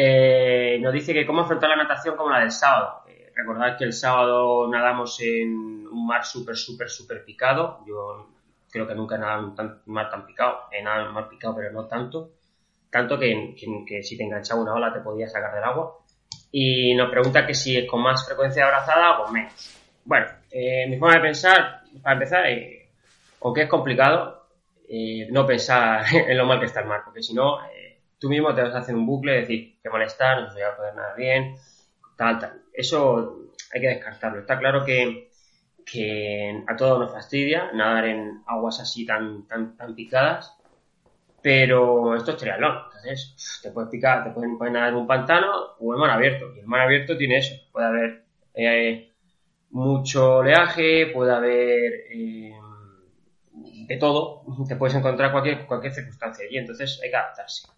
Eh, 0.00 0.78
nos 0.80 0.92
dice 0.92 1.12
que 1.12 1.26
cómo 1.26 1.40
afrontar 1.40 1.70
la 1.70 1.82
natación 1.82 2.16
como 2.16 2.30
la 2.30 2.38
del 2.38 2.52
sábado. 2.52 3.02
Eh, 3.08 3.32
recordad 3.34 3.76
que 3.76 3.82
el 3.82 3.92
sábado 3.92 4.68
nadamos 4.70 5.20
en 5.20 5.88
un 5.88 6.06
mar 6.06 6.24
súper, 6.24 6.56
súper, 6.56 6.88
súper 6.88 7.24
picado. 7.24 7.80
Yo 7.84 8.28
creo 8.70 8.86
que 8.86 8.94
nunca 8.94 9.16
he 9.16 9.18
nadado 9.18 9.52
tan, 9.54 9.80
mar 9.86 10.08
tan 10.08 10.24
picado, 10.24 10.66
he 10.70 10.84
nadado 10.84 11.12
mar 11.12 11.28
picado, 11.28 11.56
pero 11.56 11.72
no 11.72 11.86
tanto, 11.86 12.30
tanto 12.88 13.18
que, 13.18 13.56
que, 13.84 14.04
si 14.04 14.16
te 14.16 14.22
enganchaba 14.22 14.62
una 14.62 14.74
ola 14.74 14.92
te 14.92 15.00
podía 15.00 15.28
sacar 15.28 15.52
del 15.52 15.64
agua. 15.64 15.98
Y 16.52 16.94
nos 16.94 17.10
pregunta 17.10 17.44
que 17.44 17.54
si 17.54 17.76
es 17.76 17.90
con 17.90 18.00
más 18.00 18.24
frecuencia 18.24 18.66
abrazada 18.66 19.18
o 19.18 19.24
con 19.24 19.32
menos. 19.32 19.80
Bueno, 20.04 20.28
eh, 20.52 20.86
mi 20.88 20.96
forma 20.96 21.16
de 21.16 21.22
pensar, 21.22 21.80
para 22.00 22.12
empezar, 22.12 22.46
eh, 22.46 22.88
o 23.40 23.52
que 23.52 23.62
es 23.62 23.68
complicado 23.68 24.46
no 25.30 25.44
pensar 25.44 26.04
en 26.14 26.38
lo 26.38 26.46
mal 26.46 26.60
que 26.60 26.66
está 26.66 26.82
el 26.82 26.86
mar, 26.86 27.00
porque 27.04 27.20
si 27.20 27.34
no, 27.34 27.58
tú 28.18 28.28
mismo 28.28 28.54
te 28.54 28.62
vas 28.62 28.74
a 28.74 28.78
hacer 28.78 28.94
un 28.94 29.06
bucle, 29.06 29.40
decir, 29.40 29.80
que 29.82 29.90
molestar, 29.90 30.42
no 30.42 30.52
voy 30.52 30.62
a 30.62 30.76
poder 30.76 30.94
nadar 30.94 31.16
bien, 31.16 31.54
tal, 32.16 32.38
tal. 32.38 32.62
Eso 32.72 33.52
hay 33.72 33.80
que 33.80 33.88
descartarlo. 33.88 34.40
Está 34.40 34.58
claro 34.58 34.84
que 34.84 35.28
que 35.90 36.62
a 36.66 36.76
todos 36.76 36.98
nos 36.98 37.12
fastidia 37.12 37.70
nadar 37.72 38.06
en 38.06 38.42
aguas 38.46 38.80
así 38.80 39.06
tan, 39.06 39.46
tan, 39.46 39.76
tan 39.76 39.94
picadas, 39.94 40.56
pero 41.42 42.16
esto 42.16 42.32
es 42.32 42.36
triatlón, 42.36 42.76
entonces 42.86 43.60
te 43.62 43.70
puedes 43.70 43.90
picar, 43.90 44.24
te 44.24 44.30
pueden, 44.30 44.58
nadar 44.72 44.90
en 44.90 44.96
un 44.96 45.06
pantano 45.06 45.50
o 45.78 45.94
en 45.94 46.00
mar 46.00 46.10
abierto, 46.10 46.54
y 46.54 46.60
el 46.60 46.66
mar 46.66 46.82
abierto 46.82 47.16
tiene 47.16 47.38
eso, 47.38 47.54
puede 47.72 47.86
haber 47.86 48.24
eh, 48.54 49.12
mucho 49.70 50.38
oleaje, 50.38 51.06
puede 51.06 51.32
haber 51.32 51.92
eh, 52.10 52.52
de 53.86 53.96
todo, 53.96 54.42
te 54.68 54.76
puedes 54.76 54.96
encontrar 54.96 55.32
cualquier, 55.32 55.64
cualquier 55.66 55.94
circunstancia 55.94 56.44
allí, 56.44 56.58
entonces 56.58 57.00
hay 57.02 57.10
que 57.10 57.16
adaptarse. 57.16 57.68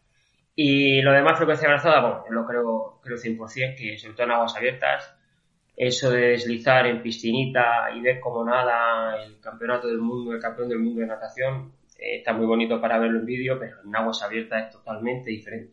Y 0.62 1.00
lo 1.00 1.12
demás, 1.12 1.38
frecuencia 1.38 1.66
abrazada, 1.66 2.02
bueno, 2.02 2.24
yo 2.28 2.34
lo 2.34 2.46
creo, 2.46 3.00
creo 3.02 3.16
100%, 3.16 3.76
que 3.78 3.96
sobre 3.96 4.12
todo 4.12 4.26
en 4.26 4.32
aguas 4.32 4.54
abiertas, 4.54 5.16
eso 5.74 6.10
de 6.10 6.32
deslizar 6.32 6.86
en 6.86 7.00
piscinita 7.00 7.90
y 7.96 8.02
ver 8.02 8.20
como 8.20 8.44
nada 8.44 9.24
el 9.24 9.40
campeonato 9.40 9.88
del 9.88 10.00
mundo, 10.00 10.34
el 10.34 10.38
campeón 10.38 10.68
del 10.68 10.80
mundo 10.80 11.00
de 11.00 11.06
natación, 11.06 11.72
eh, 11.96 12.18
está 12.18 12.34
muy 12.34 12.44
bonito 12.44 12.78
para 12.78 12.98
verlo 12.98 13.20
en 13.20 13.24
vídeo, 13.24 13.58
pero 13.58 13.76
en 13.82 13.96
aguas 13.96 14.22
abiertas 14.22 14.66
es 14.66 14.70
totalmente 14.70 15.30
diferente. 15.30 15.72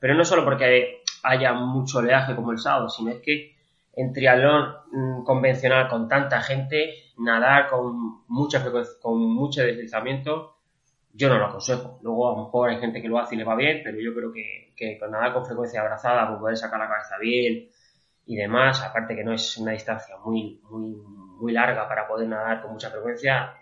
Pero 0.00 0.16
no 0.16 0.24
solo 0.24 0.44
porque 0.44 1.04
haya 1.22 1.52
mucho 1.52 1.98
oleaje 1.98 2.34
como 2.34 2.50
el 2.50 2.58
sábado, 2.58 2.88
sino 2.88 3.12
es 3.12 3.20
que 3.20 3.54
en 3.94 4.12
triatlón 4.12 4.78
mm, 4.90 5.22
convencional 5.22 5.88
con 5.88 6.08
tanta 6.08 6.40
gente, 6.40 6.92
nadar 7.18 7.68
con 7.68 8.24
mucha 8.26 8.64
con 9.00 9.20
mucho 9.20 9.62
deslizamiento, 9.62 10.57
yo 11.12 11.28
no 11.28 11.38
lo 11.38 11.46
aconsejo. 11.46 11.98
Luego 12.02 12.28
a 12.28 12.36
lo 12.36 12.44
mejor 12.44 12.70
hay 12.70 12.78
gente 12.78 13.02
que 13.02 13.08
lo 13.08 13.18
hace 13.18 13.34
y 13.34 13.38
le 13.38 13.44
va 13.44 13.56
bien, 13.56 13.80
pero 13.82 13.98
yo 14.00 14.14
creo 14.14 14.32
que, 14.32 14.72
que 14.76 14.98
con 14.98 15.10
nadar 15.10 15.32
con 15.32 15.44
frecuencia 15.44 15.80
abrazada, 15.80 16.28
pues 16.28 16.40
poder 16.40 16.56
sacar 16.56 16.78
la 16.78 16.88
cabeza 16.88 17.18
bien, 17.18 17.68
y 18.28 18.36
demás, 18.36 18.82
aparte 18.82 19.16
que 19.16 19.24
no 19.24 19.32
es 19.32 19.56
una 19.56 19.72
distancia 19.72 20.16
muy, 20.22 20.60
muy, 20.70 20.94
muy 21.40 21.50
larga 21.50 21.88
para 21.88 22.06
poder 22.06 22.28
nadar 22.28 22.60
con 22.60 22.72
mucha 22.72 22.90
frecuencia, 22.90 23.54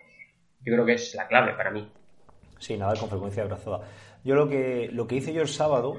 yo 0.60 0.72
creo 0.72 0.84
que 0.84 0.94
es 0.94 1.14
la 1.14 1.28
clave 1.28 1.54
para 1.54 1.70
mí. 1.70 1.88
Sí, 2.58 2.76
nadar 2.76 2.98
con 2.98 3.08
frecuencia 3.08 3.44
abrazada. 3.44 3.82
Yo 4.24 4.34
lo 4.34 4.48
que, 4.48 4.88
lo 4.90 5.06
que 5.06 5.14
hice 5.14 5.32
yo 5.32 5.40
el 5.42 5.48
sábado, 5.48 5.94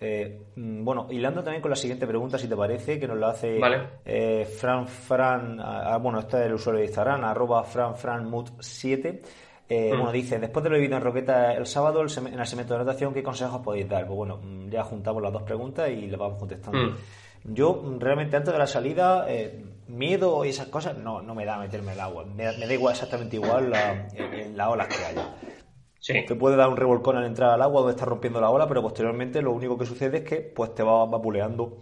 eh, 0.00 0.46
mm, 0.56 0.82
bueno, 0.82 1.08
hilando 1.10 1.42
también 1.42 1.60
con 1.60 1.70
la 1.70 1.76
siguiente 1.76 2.06
pregunta, 2.06 2.38
si 2.38 2.48
te 2.48 2.56
parece, 2.56 2.98
que 2.98 3.06
nos 3.06 3.18
la 3.18 3.28
hace 3.28 3.60
eh, 4.06 4.46
Fran 4.46 4.88
Fran, 4.88 5.58
ah, 5.60 5.98
bueno, 5.98 6.20
este 6.20 6.38
es 6.40 6.46
el 6.46 6.54
usuario 6.54 6.80
de 6.80 6.86
Instagram, 6.86 7.22
arroba 7.22 7.66
franfranmut7. 7.66 9.20
Eh, 9.68 9.92
mm. 9.92 9.96
Bueno, 9.96 10.12
dice, 10.12 10.38
después 10.38 10.62
de 10.62 10.70
lo 10.70 10.76
vivido 10.76 10.96
en 10.96 11.02
Roqueta 11.02 11.52
el 11.52 11.66
sábado, 11.66 12.00
en 12.00 12.38
el 12.38 12.46
segmento 12.46 12.74
de 12.74 12.80
anotación, 12.80 13.12
¿qué 13.12 13.22
consejos 13.22 13.60
podéis 13.62 13.88
dar? 13.88 14.06
Pues 14.06 14.16
bueno, 14.16 14.38
mm, 14.42 14.68
ya 14.68 14.84
juntamos 14.84 15.22
las 15.22 15.32
dos 15.32 15.42
preguntas 15.42 15.88
y 15.90 15.96
le 15.96 16.16
vamos 16.16 16.38
contestando. 16.38 16.96
Yo 17.44 17.96
realmente 17.98 18.36
antes 18.36 18.52
de 18.52 18.58
la 18.58 18.66
salida, 18.66 19.26
eh, 19.28 19.64
miedo 19.86 20.44
y 20.44 20.48
esas 20.48 20.66
cosas 20.66 20.98
no, 20.98 21.22
no 21.22 21.34
me 21.34 21.44
da 21.44 21.58
meterme 21.58 21.92
el 21.92 22.00
agua. 22.00 22.24
Me, 22.24 22.44
da 22.44 22.72
igual 22.74 22.94
exactamente 22.94 23.36
igual 23.36 23.70
la, 23.70 24.08
en, 24.14 24.56
las 24.56 24.68
olas 24.68 24.88
que 24.88 25.04
haya. 25.04 25.34
Sí. 26.00 26.24
Te 26.26 26.34
puede 26.34 26.56
dar 26.56 26.68
un 26.68 26.76
revolcón 26.76 27.16
al 27.16 27.24
entrar 27.24 27.50
al 27.50 27.62
agua 27.62 27.80
donde 27.80 27.94
está 27.94 28.04
rompiendo 28.04 28.40
la 28.40 28.50
ola, 28.50 28.66
pero 28.66 28.82
posteriormente 28.82 29.42
lo 29.42 29.52
único 29.52 29.78
que 29.78 29.86
sucede 29.86 30.18
es 30.18 30.24
que 30.24 30.36
pues 30.40 30.74
te 30.74 30.82
va 30.82 31.04
vapuleando 31.06 31.78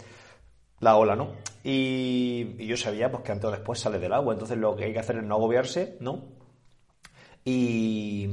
la 0.80 0.96
ola, 0.96 1.16
¿no? 1.16 1.28
Y, 1.62 2.66
yo 2.66 2.76
sabía 2.76 3.10
pues 3.10 3.22
que 3.22 3.32
antes 3.32 3.46
o 3.46 3.50
después 3.50 3.78
sale 3.78 3.98
del 3.98 4.12
agua, 4.12 4.34
entonces 4.34 4.58
lo 4.58 4.76
que 4.76 4.84
hay 4.84 4.92
que 4.92 4.98
hacer 4.98 5.16
es 5.16 5.24
no 5.24 5.34
agobiarse, 5.34 5.96
¿no? 6.00 6.33
Y, 7.44 8.28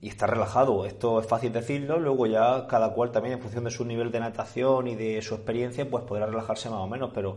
y 0.00 0.08
estar 0.08 0.30
relajado. 0.30 0.86
Esto 0.86 1.20
es 1.20 1.26
fácil 1.26 1.52
decirlo, 1.52 1.98
luego 1.98 2.26
ya 2.26 2.66
cada 2.68 2.92
cual 2.92 3.10
también 3.10 3.34
en 3.34 3.40
función 3.40 3.64
de 3.64 3.70
su 3.70 3.84
nivel 3.84 4.10
de 4.10 4.20
natación 4.20 4.88
y 4.88 4.94
de 4.94 5.20
su 5.22 5.34
experiencia, 5.34 5.88
pues 5.88 6.04
podrá 6.04 6.26
relajarse 6.26 6.70
más 6.70 6.80
o 6.80 6.88
menos, 6.88 7.10
pero 7.14 7.36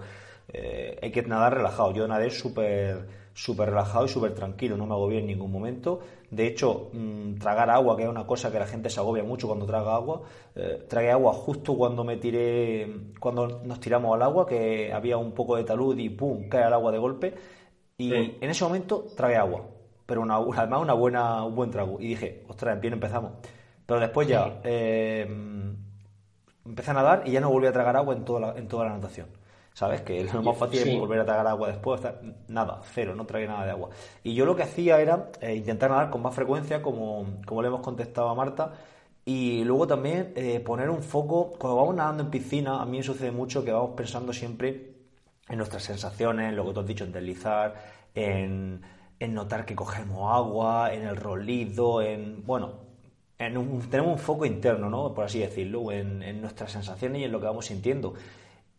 eh, 0.49 0.97
hay 1.01 1.11
que 1.11 1.21
nadar 1.23 1.55
relajado. 1.55 1.93
Yo 1.93 2.07
nadé 2.07 2.29
súper 2.29 3.07
súper 3.39 3.69
relajado 3.69 4.05
y 4.05 4.09
súper 4.09 4.33
tranquilo, 4.33 4.75
no 4.75 4.85
me 4.85 4.93
agobié 4.93 5.19
en 5.19 5.27
ningún 5.27 5.49
momento. 5.49 6.01
De 6.29 6.45
hecho, 6.47 6.89
mm, 6.91 7.35
tragar 7.35 7.69
agua, 7.69 7.95
que 7.95 8.03
es 8.03 8.09
una 8.09 8.27
cosa 8.27 8.51
que 8.51 8.59
la 8.59 8.67
gente 8.67 8.89
se 8.89 8.99
agobia 8.99 9.23
mucho 9.23 9.47
cuando 9.47 9.65
traga 9.65 9.95
agua, 9.95 10.23
eh, 10.55 10.85
tragué 10.89 11.11
agua 11.11 11.31
justo 11.33 11.75
cuando 11.77 12.03
me 12.03 12.17
tiré, 12.17 12.85
cuando 13.17 13.61
nos 13.63 13.79
tiramos 13.79 14.13
al 14.13 14.23
agua, 14.23 14.45
que 14.45 14.91
había 14.91 15.15
un 15.17 15.31
poco 15.31 15.55
de 15.55 15.63
talud 15.63 15.97
y 15.97 16.09
pum, 16.09 16.49
cae 16.49 16.67
el 16.67 16.73
agua 16.73 16.91
de 16.91 16.97
golpe. 16.97 17.33
Y 17.97 18.13
en 18.13 18.49
ese 18.49 18.63
momento 18.65 19.05
tragué 19.15 19.35
agua, 19.37 19.65
pero 20.09 20.21
una, 20.21 20.35
además 20.57 20.81
una 20.81 20.93
buena, 20.93 21.45
un 21.45 21.55
buen 21.55 21.69
trago. 21.69 21.97
Y 22.01 22.07
dije, 22.07 22.43
ostras, 22.49 22.81
bien 22.81 22.93
empezamos. 22.93 23.33
Pero 23.85 23.99
después 23.99 24.27
ya 24.27 24.59
eh, 24.63 25.27
empecé 26.65 26.91
a 26.91 26.93
nadar 26.95 27.23
y 27.25 27.31
ya 27.31 27.39
no 27.39 27.49
volví 27.49 27.67
a 27.67 27.71
tragar 27.71 27.95
agua 27.95 28.15
en 28.15 28.25
toda 28.25 28.39
la, 28.39 28.57
en 28.57 28.67
toda 28.67 28.85
la 28.85 28.93
natación. 28.93 29.27
¿Sabes? 29.73 30.01
Que 30.01 30.23
lo 30.25 30.41
más 30.41 30.57
fácil 30.57 30.79
es 30.79 30.99
volver 30.99 31.21
a 31.21 31.25
tragar 31.25 31.47
agua 31.47 31.69
después. 31.69 32.01
Nada, 32.49 32.81
cero, 32.83 33.13
no 33.15 33.25
tragué 33.25 33.47
nada 33.47 33.63
de 33.63 33.71
agua. 33.71 33.89
Y 34.23 34.33
yo 34.33 34.45
lo 34.45 34.55
que 34.55 34.63
hacía 34.63 34.99
era 34.99 35.29
eh, 35.39 35.55
intentar 35.55 35.89
nadar 35.89 36.09
con 36.09 36.21
más 36.21 36.35
frecuencia, 36.35 36.81
como, 36.81 37.25
como 37.45 37.61
le 37.61 37.69
hemos 37.69 37.81
contestado 37.81 38.29
a 38.29 38.35
Marta. 38.35 38.73
Y 39.23 39.63
luego 39.63 39.87
también 39.87 40.33
eh, 40.35 40.59
poner 40.59 40.89
un 40.89 41.01
foco, 41.01 41.53
cuando 41.57 41.77
vamos 41.77 41.95
nadando 41.95 42.23
en 42.23 42.29
piscina, 42.29 42.81
a 42.81 42.85
mí 42.85 42.97
me 42.97 43.03
sucede 43.03 43.31
mucho 43.31 43.63
que 43.63 43.71
vamos 43.71 43.91
pensando 43.95 44.33
siempre 44.33 44.95
en 45.47 45.57
nuestras 45.57 45.83
sensaciones, 45.83 46.49
en 46.49 46.55
lo 46.55 46.65
que 46.65 46.73
tú 46.73 46.79
has 46.81 46.87
dicho, 46.87 47.03
en 47.05 47.11
deslizar, 47.11 47.75
en, 48.13 48.81
notar 49.27 49.65
que 49.65 49.75
cogemos 49.75 50.33
agua, 50.33 50.93
en 50.93 51.03
el 51.03 51.15
rolido, 51.15 52.01
en, 52.01 52.45
bueno, 52.45 52.73
en 53.37 53.53
tenemos 53.89 54.13
un 54.13 54.19
foco 54.19 54.45
interno, 54.45 54.89
¿no? 54.89 55.13
Por 55.13 55.25
así 55.25 55.39
decirlo, 55.39 55.91
en, 55.91 56.23
en 56.23 56.41
nuestras 56.41 56.71
sensaciones 56.71 57.21
y 57.21 57.25
en 57.25 57.31
lo 57.31 57.39
que 57.39 57.45
vamos 57.45 57.65
sintiendo. 57.65 58.13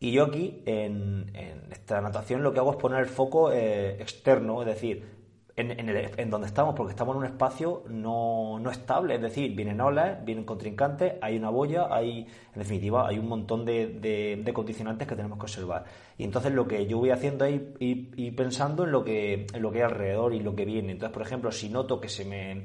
Y 0.02 0.12
yo 0.12 0.24
aquí, 0.24 0.62
en, 0.64 1.30
esta 1.70 2.00
natación, 2.00 2.42
lo 2.42 2.54
que 2.54 2.58
hago 2.58 2.70
es 2.70 2.78
poner 2.78 3.00
el 3.00 3.06
foco 3.06 3.52
eh, 3.52 4.00
externo, 4.00 4.62
es 4.62 4.66
decir, 4.66 5.19
en, 5.60 6.30
donde 6.30 6.46
estamos, 6.46 6.74
porque 6.74 6.92
estamos 6.92 7.14
en 7.14 7.20
un 7.20 7.26
espacio 7.26 7.82
no, 7.88 8.60
estable, 8.70 9.16
es 9.16 9.22
decir, 9.22 9.54
vienen 9.54 9.80
olas, 9.80 10.24
vienen 10.24 10.44
contrincantes, 10.44 11.14
hay 11.20 11.36
una 11.36 11.50
boya, 11.50 11.88
hay, 11.90 12.26
en 12.54 12.58
definitiva, 12.58 13.08
hay 13.08 13.18
un 13.18 13.28
montón 13.28 13.64
de, 13.64 14.50
condicionantes 14.54 15.06
que 15.06 15.16
tenemos 15.16 15.38
que 15.38 15.44
observar. 15.44 15.84
Y 16.18 16.24
entonces 16.24 16.52
lo 16.52 16.66
que 16.66 16.86
yo 16.86 16.98
voy 16.98 17.10
haciendo 17.10 17.44
es 17.44 17.60
ir, 17.78 18.34
pensando 18.36 18.84
en 18.84 18.92
lo, 18.92 19.04
que, 19.04 19.46
en 19.52 19.62
lo 19.62 19.70
que 19.70 19.78
hay 19.78 19.84
alrededor 19.84 20.34
y 20.34 20.40
lo 20.40 20.54
que 20.54 20.64
viene. 20.64 20.92
Entonces, 20.92 21.12
por 21.12 21.22
ejemplo, 21.22 21.52
si 21.52 21.68
noto 21.68 22.00
que 22.00 22.08
se 22.08 22.24
me 22.24 22.64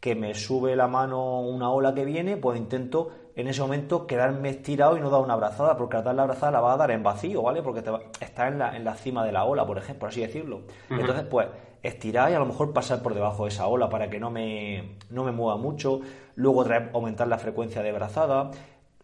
que 0.00 0.14
me 0.14 0.34
sube 0.34 0.76
la 0.76 0.86
mano 0.86 1.40
una 1.40 1.70
ola 1.70 1.94
que 1.94 2.04
viene, 2.04 2.36
pues 2.36 2.58
intento 2.58 3.10
en 3.36 3.46
ese 3.48 3.60
momento 3.60 4.06
quedarme 4.06 4.48
estirado 4.48 4.96
y 4.96 5.00
no 5.00 5.10
dar 5.10 5.20
una 5.20 5.34
abrazada, 5.34 5.76
porque 5.76 5.98
al 5.98 6.04
dar 6.04 6.14
la 6.14 6.22
abrazada 6.22 6.52
la 6.52 6.60
va 6.60 6.72
a 6.72 6.76
dar 6.78 6.90
en 6.90 7.02
vacío, 7.02 7.42
¿vale? 7.42 7.62
Porque 7.62 7.84
está 8.20 8.48
en 8.48 8.58
la, 8.58 8.74
en 8.74 8.84
la 8.84 8.94
cima 8.94 9.24
de 9.24 9.32
la 9.32 9.44
ola, 9.44 9.66
por 9.66 9.76
ejemplo, 9.76 10.00
por 10.00 10.08
así 10.08 10.22
decirlo. 10.22 10.62
Entonces, 10.88 11.24
pues, 11.30 11.48
estirar 11.82 12.30
y 12.30 12.34
a 12.34 12.38
lo 12.38 12.46
mejor 12.46 12.72
pasar 12.72 13.02
por 13.02 13.14
debajo 13.14 13.44
de 13.44 13.50
esa 13.50 13.66
ola 13.66 13.90
para 13.90 14.08
que 14.08 14.18
no 14.18 14.30
me, 14.30 14.96
no 15.10 15.22
me 15.22 15.32
mueva 15.32 15.58
mucho, 15.58 16.00
luego 16.34 16.64
aumentar 16.94 17.28
la 17.28 17.38
frecuencia 17.38 17.82
de 17.82 17.90
abrazada, 17.90 18.50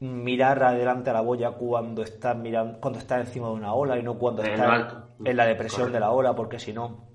mirar 0.01 0.62
adelante 0.64 1.11
a 1.11 1.12
la 1.12 1.21
boya 1.21 1.53
cuando 1.53 2.03
estás 2.03 2.35
mirando, 2.37 2.81
cuando 2.81 2.99
estás 2.99 3.21
encima 3.21 3.49
de 3.49 3.55
una 3.55 3.75
ola 3.75 3.99
y 3.99 4.03
no 4.03 4.18
cuando 4.18 4.42
estás 4.42 4.95
en 5.23 5.37
la 5.37 5.45
depresión 5.45 5.92
de 5.92 6.01
la 6.01 6.11
ola, 6.11 6.35
porque 6.35 6.59
si 6.59 6.73
no 6.73 7.12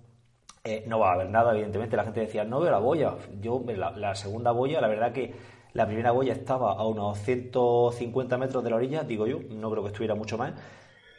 eh, 0.67 0.83
no 0.85 0.99
va 0.99 1.11
a 1.11 1.13
haber 1.13 1.29
nada, 1.29 1.53
evidentemente. 1.53 1.95
La 1.95 2.03
gente 2.03 2.19
decía, 2.19 2.43
no 2.43 2.59
veo 2.59 2.71
la 2.71 2.79
boya. 2.79 3.13
Yo, 3.39 3.63
la, 3.65 4.15
segunda 4.15 4.51
boya, 4.51 4.81
la 4.81 4.89
verdad 4.89 5.13
que 5.13 5.33
la 5.77 5.85
primera 5.85 6.09
boya 6.09 6.33
estaba 6.33 6.73
a 6.73 6.87
unos 6.87 7.19
150 7.19 8.35
metros 8.39 8.63
de 8.63 8.69
la 8.71 8.77
orilla, 8.77 9.03
digo 9.03 9.27
yo, 9.27 9.41
no 9.47 9.69
creo 9.69 9.83
que 9.83 9.89
estuviera 9.89 10.15
mucho 10.15 10.35
más. 10.35 10.53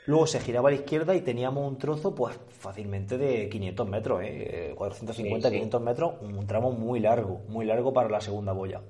Luego 0.07 0.27
se 0.27 0.41
giraba 0.41 0.69
a 0.69 0.73
la 0.73 0.79
izquierda 0.79 1.15
y 1.15 1.21
teníamos 1.21 1.65
un 1.65 1.79
trozo, 1.79 2.13
pues 2.13 2.37
fácilmente 2.49 3.17
de 3.17 3.49
500 3.49 3.89
metros, 3.89 4.21
¿eh? 4.25 4.75
450, 4.77 5.49
500 5.49 5.81
metros, 5.81 6.15
un 6.23 6.45
tramo 6.45 6.73
muy 6.73 6.99
largo, 6.99 7.43
muy 7.47 7.67
largo 7.67 7.93
para 7.93 8.09
la 8.09 8.21
segunda 8.21 8.53
boya. 8.53 8.81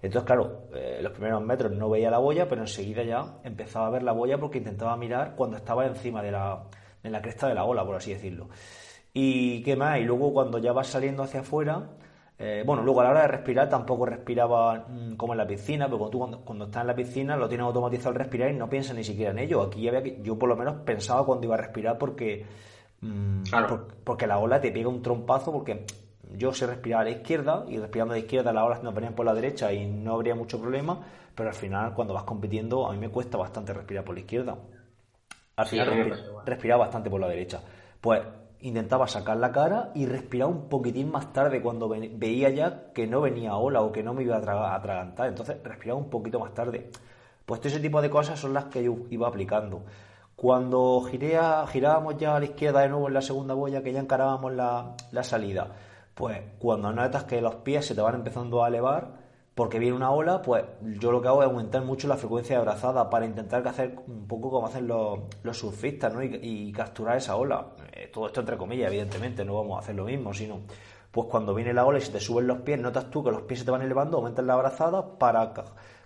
Entonces, 0.00 0.26
claro, 0.26 0.62
eh, 0.74 1.00
los 1.02 1.12
primeros 1.12 1.42
metros 1.42 1.72
no 1.72 1.90
veía 1.90 2.10
la 2.10 2.18
boya, 2.18 2.48
pero 2.48 2.62
enseguida 2.62 3.02
ya 3.02 3.38
empezaba 3.44 3.88
a 3.88 3.90
ver 3.90 4.04
la 4.04 4.12
boya 4.12 4.38
porque 4.38 4.56
intentaba 4.56 4.96
mirar 4.96 5.34
cuando 5.36 5.58
estaba 5.58 5.84
encima 5.84 6.22
de 6.22 6.32
la, 6.32 6.64
en 7.02 7.12
la 7.12 7.20
cresta 7.20 7.48
de 7.48 7.54
la 7.54 7.66
ola, 7.66 7.84
por 7.84 7.96
así 7.96 8.14
decirlo. 8.14 8.48
¿Y 9.12 9.62
qué 9.62 9.76
más? 9.76 9.98
Y 9.98 10.04
luego 10.04 10.32
cuando 10.32 10.56
ya 10.56 10.72
vas 10.72 10.86
saliendo 10.86 11.22
hacia 11.22 11.40
afuera, 11.40 11.90
eh, 12.40 12.62
bueno, 12.64 12.82
luego 12.84 13.00
a 13.00 13.04
la 13.04 13.10
hora 13.10 13.22
de 13.22 13.28
respirar 13.28 13.68
tampoco 13.68 14.06
respiraba 14.06 14.86
mm, 14.88 15.16
como 15.16 15.32
en 15.32 15.38
la 15.38 15.46
piscina, 15.46 15.86
pero 15.86 15.98
cuando 15.98 16.38
tú 16.38 16.44
cuando, 16.44 16.64
estás 16.66 16.82
en 16.82 16.86
la 16.86 16.94
piscina 16.94 17.36
lo 17.36 17.48
tienes 17.48 17.66
automatizado 17.66 18.10
al 18.10 18.14
respirar 18.14 18.50
y 18.50 18.54
no 18.54 18.68
piensas 18.68 18.94
ni 18.94 19.02
siquiera 19.02 19.32
en 19.32 19.40
ello. 19.40 19.62
Aquí 19.62 19.88
había 19.88 20.02
que, 20.02 20.20
yo 20.22 20.38
por 20.38 20.48
lo 20.48 20.56
menos 20.56 20.76
pensaba 20.84 21.26
cuando 21.26 21.46
iba 21.46 21.56
a 21.56 21.58
respirar 21.58 21.98
porque, 21.98 22.46
mm, 23.00 23.42
porque 24.04 24.26
la 24.28 24.38
ola 24.38 24.60
te 24.60 24.70
pega 24.70 24.88
un 24.88 25.02
trompazo 25.02 25.52
porque 25.52 25.84
yo 26.32 26.52
sé 26.52 26.68
respirar 26.68 27.00
a 27.00 27.04
la 27.04 27.10
izquierda 27.10 27.64
y 27.68 27.78
respirando 27.78 28.14
a 28.14 28.16
la 28.16 28.20
izquierda 28.20 28.52
las 28.52 28.64
olas 28.64 28.82
nos 28.84 28.94
venían 28.94 29.14
por 29.14 29.26
la 29.26 29.34
derecha 29.34 29.72
y 29.72 29.88
no 29.88 30.14
habría 30.14 30.36
mucho 30.36 30.60
problema, 30.60 31.00
pero 31.34 31.48
al 31.48 31.56
final 31.56 31.92
cuando 31.92 32.14
vas 32.14 32.22
compitiendo 32.22 32.86
a 32.86 32.92
mí 32.92 32.98
me 32.98 33.08
cuesta 33.08 33.36
bastante 33.36 33.72
respirar 33.72 34.04
por 34.04 34.14
la 34.14 34.20
izquierda. 34.20 34.56
Al 35.56 35.66
final 35.66 36.40
respirar 36.46 36.78
bastante 36.78 37.10
por 37.10 37.20
la 37.20 37.26
derecha. 37.26 37.60
Pues 38.00 38.22
intentaba 38.60 39.06
sacar 39.06 39.36
la 39.36 39.52
cara 39.52 39.90
y 39.94 40.06
respirar 40.06 40.48
un 40.48 40.68
poquitín 40.68 41.10
más 41.10 41.32
tarde 41.32 41.62
cuando 41.62 41.88
veía 41.88 42.50
ya 42.50 42.92
que 42.92 43.06
no 43.06 43.20
venía 43.20 43.56
ola 43.56 43.82
o 43.82 43.92
que 43.92 44.02
no 44.02 44.14
me 44.14 44.22
iba 44.22 44.36
a 44.36 44.74
atragantar. 44.74 45.28
Entonces 45.28 45.56
respiraba 45.62 45.98
un 45.98 46.10
poquito 46.10 46.40
más 46.40 46.54
tarde. 46.54 46.90
Pues 47.46 47.60
todo 47.60 47.68
ese 47.68 47.80
tipo 47.80 48.02
de 48.02 48.10
cosas 48.10 48.38
son 48.38 48.52
las 48.52 48.66
que 48.66 48.84
yo 48.84 48.96
iba 49.10 49.28
aplicando. 49.28 49.82
Cuando 50.36 51.00
giré 51.00 51.36
girábamos 51.66 52.16
ya 52.16 52.36
a 52.36 52.38
la 52.38 52.44
izquierda 52.44 52.82
de 52.82 52.90
nuevo 52.90 53.08
en 53.08 53.14
la 53.14 53.22
segunda 53.22 53.54
boya, 53.54 53.82
que 53.82 53.92
ya 53.92 53.98
encarábamos 53.98 54.52
la, 54.52 54.94
salida, 55.22 55.72
pues 56.14 56.40
cuando 56.60 56.92
notas 56.92 57.24
que 57.24 57.40
los 57.40 57.56
pies 57.56 57.86
se 57.86 57.94
te 57.96 58.00
van 58.00 58.14
empezando 58.14 58.62
a 58.62 58.68
elevar, 58.68 59.14
porque 59.56 59.80
viene 59.80 59.96
una 59.96 60.12
ola, 60.12 60.40
pues 60.42 60.64
yo 61.00 61.10
lo 61.10 61.20
que 61.20 61.26
hago 61.26 61.42
es 61.42 61.48
aumentar 61.48 61.82
mucho 61.82 62.06
la 62.06 62.16
frecuencia 62.16 62.54
de 62.54 62.60
abrazada 62.62 63.10
para 63.10 63.26
intentar 63.26 63.66
hacer 63.66 63.98
un 64.06 64.28
poco 64.28 64.50
como 64.50 64.68
hacen 64.68 64.86
los, 64.86 65.18
surfistas, 65.50 66.14
¿no? 66.14 66.22
Y, 66.22 66.70
capturar 66.70 67.16
esa 67.16 67.34
ola. 67.34 67.66
Eh, 67.98 68.10
todo 68.12 68.26
esto 68.26 68.40
entre 68.40 68.56
comillas, 68.56 68.88
evidentemente, 68.88 69.44
no 69.44 69.54
vamos 69.54 69.76
a 69.76 69.80
hacer 69.80 69.94
lo 69.94 70.04
mismo, 70.04 70.32
sino 70.32 70.62
pues 71.10 71.26
cuando 71.28 71.54
viene 71.54 71.72
la 71.72 71.84
ola 71.84 71.98
y 71.98 72.02
se 72.02 72.12
te 72.12 72.20
suben 72.20 72.46
los 72.46 72.58
pies, 72.58 72.78
notas 72.78 73.10
tú 73.10 73.24
que 73.24 73.30
los 73.30 73.42
pies 73.42 73.60
se 73.60 73.64
te 73.64 73.70
van 73.70 73.82
elevando, 73.82 74.18
aumentas 74.18 74.44
la 74.44 74.54
abrazada 74.54 75.18
para 75.18 75.52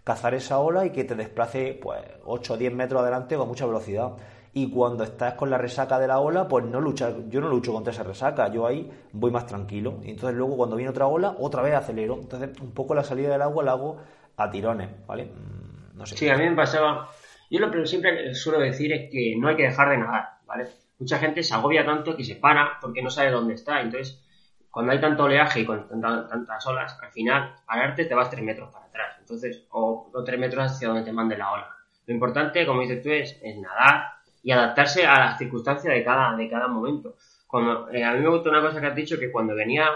cazar 0.04 0.34
esa 0.34 0.58
ola 0.58 0.86
y 0.86 0.90
que 0.90 1.04
te 1.04 1.14
desplace 1.14 1.78
pues 1.80 2.00
8 2.24 2.54
o 2.54 2.56
10 2.56 2.72
metros 2.72 3.02
adelante 3.02 3.36
con 3.36 3.48
mucha 3.48 3.66
velocidad 3.66 4.12
y 4.54 4.70
cuando 4.70 5.04
estás 5.04 5.34
con 5.34 5.48
la 5.48 5.56
resaca 5.56 5.98
de 5.98 6.06
la 6.06 6.20
ola, 6.20 6.46
pues 6.46 6.64
no 6.66 6.80
luchas, 6.80 7.14
yo 7.28 7.40
no 7.40 7.48
lucho 7.48 7.72
contra 7.72 7.92
esa 7.92 8.02
resaca, 8.02 8.52
yo 8.52 8.66
ahí 8.66 8.90
voy 9.12 9.30
más 9.30 9.46
tranquilo. 9.46 9.98
Y 10.02 10.10
entonces 10.10 10.36
luego 10.36 10.58
cuando 10.58 10.76
viene 10.76 10.90
otra 10.90 11.06
ola, 11.06 11.34
otra 11.38 11.62
vez 11.62 11.74
acelero. 11.74 12.18
Entonces 12.20 12.50
un 12.60 12.72
poco 12.72 12.94
la 12.94 13.02
salida 13.02 13.30
del 13.30 13.40
agua 13.40 13.64
la 13.64 13.72
hago 13.72 13.96
a 14.36 14.50
tirones, 14.50 14.90
¿vale? 15.06 15.24
Mm, 15.24 15.96
no 15.96 16.04
sé. 16.04 16.18
Sí, 16.18 16.28
a 16.28 16.36
mí 16.36 16.48
me 16.50 16.54
pasaba, 16.54 17.08
yo 17.50 17.60
lo 17.60 17.70
que 17.70 17.86
siempre 17.86 18.34
suelo 18.34 18.60
decir 18.60 18.92
es 18.92 19.10
que 19.10 19.34
no 19.38 19.48
hay 19.48 19.56
que 19.56 19.64
dejar 19.64 19.88
de 19.88 19.98
nadar, 19.98 20.28
¿vale? 20.46 20.66
Mucha 21.02 21.18
gente 21.18 21.42
se 21.42 21.54
agobia 21.54 21.84
tanto 21.84 22.16
que 22.16 22.24
se 22.24 22.36
para 22.36 22.78
porque 22.80 23.02
no 23.02 23.10
sabe 23.10 23.30
dónde 23.30 23.54
está. 23.54 23.80
Entonces, 23.80 24.22
cuando 24.70 24.92
hay 24.92 25.00
tanto 25.00 25.24
oleaje 25.24 25.60
y 25.60 25.66
con 25.66 25.88
tantas 26.00 26.66
olas, 26.66 26.98
al 27.02 27.10
final, 27.10 27.54
pararte 27.66 28.04
te 28.04 28.14
vas 28.14 28.30
tres 28.30 28.42
metros 28.42 28.70
para 28.72 28.86
atrás. 28.86 29.16
Entonces, 29.20 29.66
o, 29.70 30.10
tres 30.24 30.38
metros 30.38 30.70
hacia 30.70 30.88
donde 30.88 31.04
te 31.04 31.12
mande 31.12 31.36
la 31.36 31.52
ola. 31.52 31.68
Lo 32.06 32.14
importante, 32.14 32.66
como 32.66 32.80
dices 32.80 33.02
tú, 33.02 33.10
es 33.10 33.56
nadar, 33.58 34.22
y 34.42 34.50
adaptarse 34.50 35.06
a 35.06 35.18
las 35.18 35.38
circunstancias 35.38 35.94
de 35.94 36.02
cada, 36.02 36.36
de 36.36 36.48
cada 36.48 36.68
momento. 36.68 37.16
Cuando, 37.46 37.88
eh, 37.90 38.04
a 38.04 38.12
mí 38.12 38.20
me 38.20 38.28
gusta 38.28 38.50
una 38.50 38.60
cosa 38.60 38.80
que 38.80 38.86
has 38.86 38.94
dicho, 38.94 39.18
que 39.18 39.30
cuando 39.30 39.54
venía 39.54 39.88